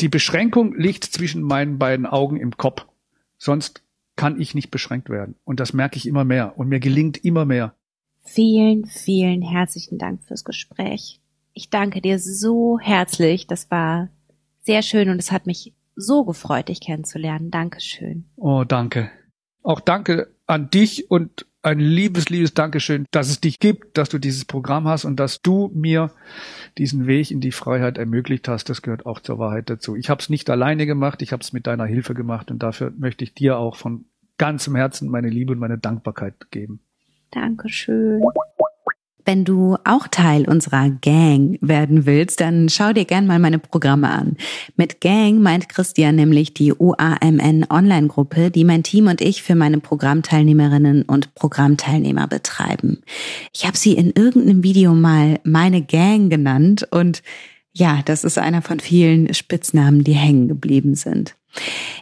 Die 0.00 0.08
Beschränkung 0.08 0.76
liegt 0.76 1.04
zwischen 1.04 1.42
meinen 1.42 1.78
beiden 1.78 2.06
Augen 2.06 2.36
im 2.36 2.56
Kopf. 2.56 2.86
Sonst 3.36 3.82
kann 4.14 4.40
ich 4.40 4.54
nicht 4.54 4.70
beschränkt 4.70 5.08
werden. 5.08 5.36
Und 5.44 5.60
das 5.60 5.72
merke 5.72 5.96
ich 5.96 6.06
immer 6.06 6.24
mehr. 6.24 6.56
Und 6.56 6.68
mir 6.68 6.80
gelingt 6.80 7.24
immer 7.24 7.44
mehr. 7.44 7.74
Vielen, 8.22 8.86
vielen 8.86 9.42
herzlichen 9.42 9.98
Dank 9.98 10.22
fürs 10.24 10.44
Gespräch. 10.44 11.20
Ich 11.52 11.70
danke 11.70 12.00
dir 12.00 12.18
so 12.18 12.78
herzlich. 12.80 13.46
Das 13.46 13.70
war 13.70 14.08
sehr 14.60 14.82
schön 14.82 15.08
und 15.08 15.18
es 15.18 15.32
hat 15.32 15.46
mich 15.46 15.72
so 15.96 16.24
gefreut, 16.24 16.68
dich 16.68 16.80
kennenzulernen. 16.80 17.50
Dankeschön. 17.50 18.24
Oh, 18.36 18.64
danke. 18.64 19.10
Auch 19.62 19.80
danke 19.80 20.28
an 20.46 20.70
dich 20.70 21.10
und 21.10 21.46
ein 21.62 21.80
liebes, 21.80 22.28
liebes 22.28 22.54
Dankeschön, 22.54 23.04
dass 23.10 23.28
es 23.28 23.40
dich 23.40 23.58
gibt, 23.58 23.98
dass 23.98 24.08
du 24.08 24.18
dieses 24.18 24.44
Programm 24.44 24.86
hast 24.86 25.04
und 25.04 25.18
dass 25.18 25.42
du 25.42 25.70
mir 25.74 26.12
diesen 26.78 27.06
Weg 27.06 27.30
in 27.30 27.40
die 27.40 27.50
Freiheit 27.50 27.98
ermöglicht 27.98 28.48
hast. 28.48 28.70
Das 28.70 28.80
gehört 28.80 29.06
auch 29.06 29.20
zur 29.20 29.38
Wahrheit 29.38 29.68
dazu. 29.68 29.96
Ich 29.96 30.08
habe 30.08 30.20
es 30.20 30.30
nicht 30.30 30.48
alleine 30.50 30.86
gemacht, 30.86 31.20
ich 31.20 31.32
habe 31.32 31.42
es 31.42 31.52
mit 31.52 31.66
deiner 31.66 31.84
Hilfe 31.84 32.14
gemacht 32.14 32.50
und 32.50 32.62
dafür 32.62 32.92
möchte 32.96 33.24
ich 33.24 33.34
dir 33.34 33.58
auch 33.58 33.76
von 33.76 34.04
ganzem 34.38 34.76
Herzen 34.76 35.10
meine 35.10 35.28
Liebe 35.28 35.52
und 35.52 35.58
meine 35.58 35.78
Dankbarkeit 35.78 36.50
geben. 36.50 36.80
Dankeschön. 37.32 38.22
Wenn 39.28 39.44
du 39.44 39.76
auch 39.84 40.08
Teil 40.08 40.48
unserer 40.48 40.88
Gang 40.88 41.58
werden 41.60 42.06
willst, 42.06 42.40
dann 42.40 42.70
schau 42.70 42.94
dir 42.94 43.04
gern 43.04 43.26
mal 43.26 43.38
meine 43.38 43.58
Programme 43.58 44.08
an. 44.08 44.38
Mit 44.78 45.02
Gang 45.02 45.42
meint 45.42 45.68
Christian 45.68 46.16
nämlich 46.16 46.54
die 46.54 46.72
UAMN 46.72 47.66
Online-Gruppe, 47.68 48.50
die 48.50 48.64
mein 48.64 48.84
Team 48.84 49.06
und 49.06 49.20
ich 49.20 49.42
für 49.42 49.54
meine 49.54 49.80
Programmteilnehmerinnen 49.80 51.02
und 51.02 51.34
Programmteilnehmer 51.34 52.26
betreiben. 52.26 53.02
Ich 53.52 53.66
habe 53.66 53.76
sie 53.76 53.92
in 53.92 54.12
irgendeinem 54.12 54.62
Video 54.62 54.94
mal 54.94 55.40
meine 55.44 55.82
Gang 55.82 56.30
genannt 56.30 56.88
und 56.90 57.22
Ja, 57.78 58.02
das 58.04 58.24
ist 58.24 58.38
einer 58.38 58.60
von 58.60 58.80
vielen 58.80 59.32
Spitznamen, 59.34 60.02
die 60.02 60.14
hängen 60.14 60.48
geblieben 60.48 60.96
sind. 60.96 61.36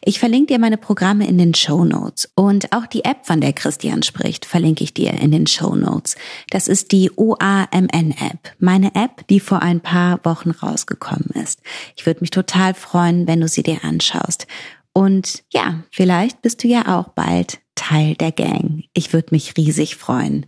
Ich 0.02 0.18
verlinke 0.18 0.54
dir 0.54 0.58
meine 0.58 0.78
Programme 0.78 1.26
in 1.28 1.36
den 1.36 1.52
Show 1.52 1.84
Notes 1.84 2.30
und 2.34 2.72
auch 2.72 2.86
die 2.86 3.04
App, 3.04 3.26
von 3.26 3.42
der 3.42 3.52
Christian 3.52 4.02
spricht, 4.02 4.46
verlinke 4.46 4.82
ich 4.82 4.94
dir 4.94 5.12
in 5.12 5.32
den 5.32 5.46
Show 5.46 5.74
Notes. 5.74 6.16
Das 6.48 6.66
ist 6.66 6.92
die 6.92 7.10
OAMN 7.14 7.90
App, 7.90 8.54
meine 8.58 8.94
App, 8.94 9.26
die 9.28 9.38
vor 9.38 9.60
ein 9.60 9.80
paar 9.80 10.24
Wochen 10.24 10.50
rausgekommen 10.50 11.28
ist. 11.34 11.60
Ich 11.94 12.06
würde 12.06 12.20
mich 12.20 12.30
total 12.30 12.72
freuen, 12.72 13.26
wenn 13.28 13.42
du 13.42 13.48
sie 13.48 13.62
dir 13.62 13.84
anschaust. 13.84 14.46
Und 14.94 15.44
ja, 15.52 15.82
vielleicht 15.90 16.40
bist 16.40 16.64
du 16.64 16.68
ja 16.68 16.98
auch 16.98 17.08
bald 17.08 17.58
Teil 17.74 18.14
der 18.14 18.32
Gang. 18.32 18.84
Ich 18.94 19.12
würde 19.12 19.28
mich 19.30 19.58
riesig 19.58 19.96
freuen. 19.96 20.46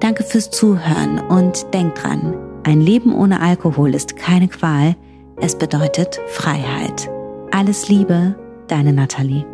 Danke 0.00 0.24
fürs 0.24 0.50
Zuhören 0.50 1.18
und 1.18 1.66
denk 1.74 1.94
dran, 1.96 2.51
ein 2.64 2.80
Leben 2.80 3.12
ohne 3.12 3.40
Alkohol 3.40 3.92
ist 3.92 4.16
keine 4.16 4.46
Qual, 4.46 4.94
es 5.40 5.58
bedeutet 5.58 6.20
Freiheit. 6.28 7.10
Alles 7.50 7.88
Liebe, 7.88 8.36
deine 8.68 8.92
Nathalie. 8.92 9.44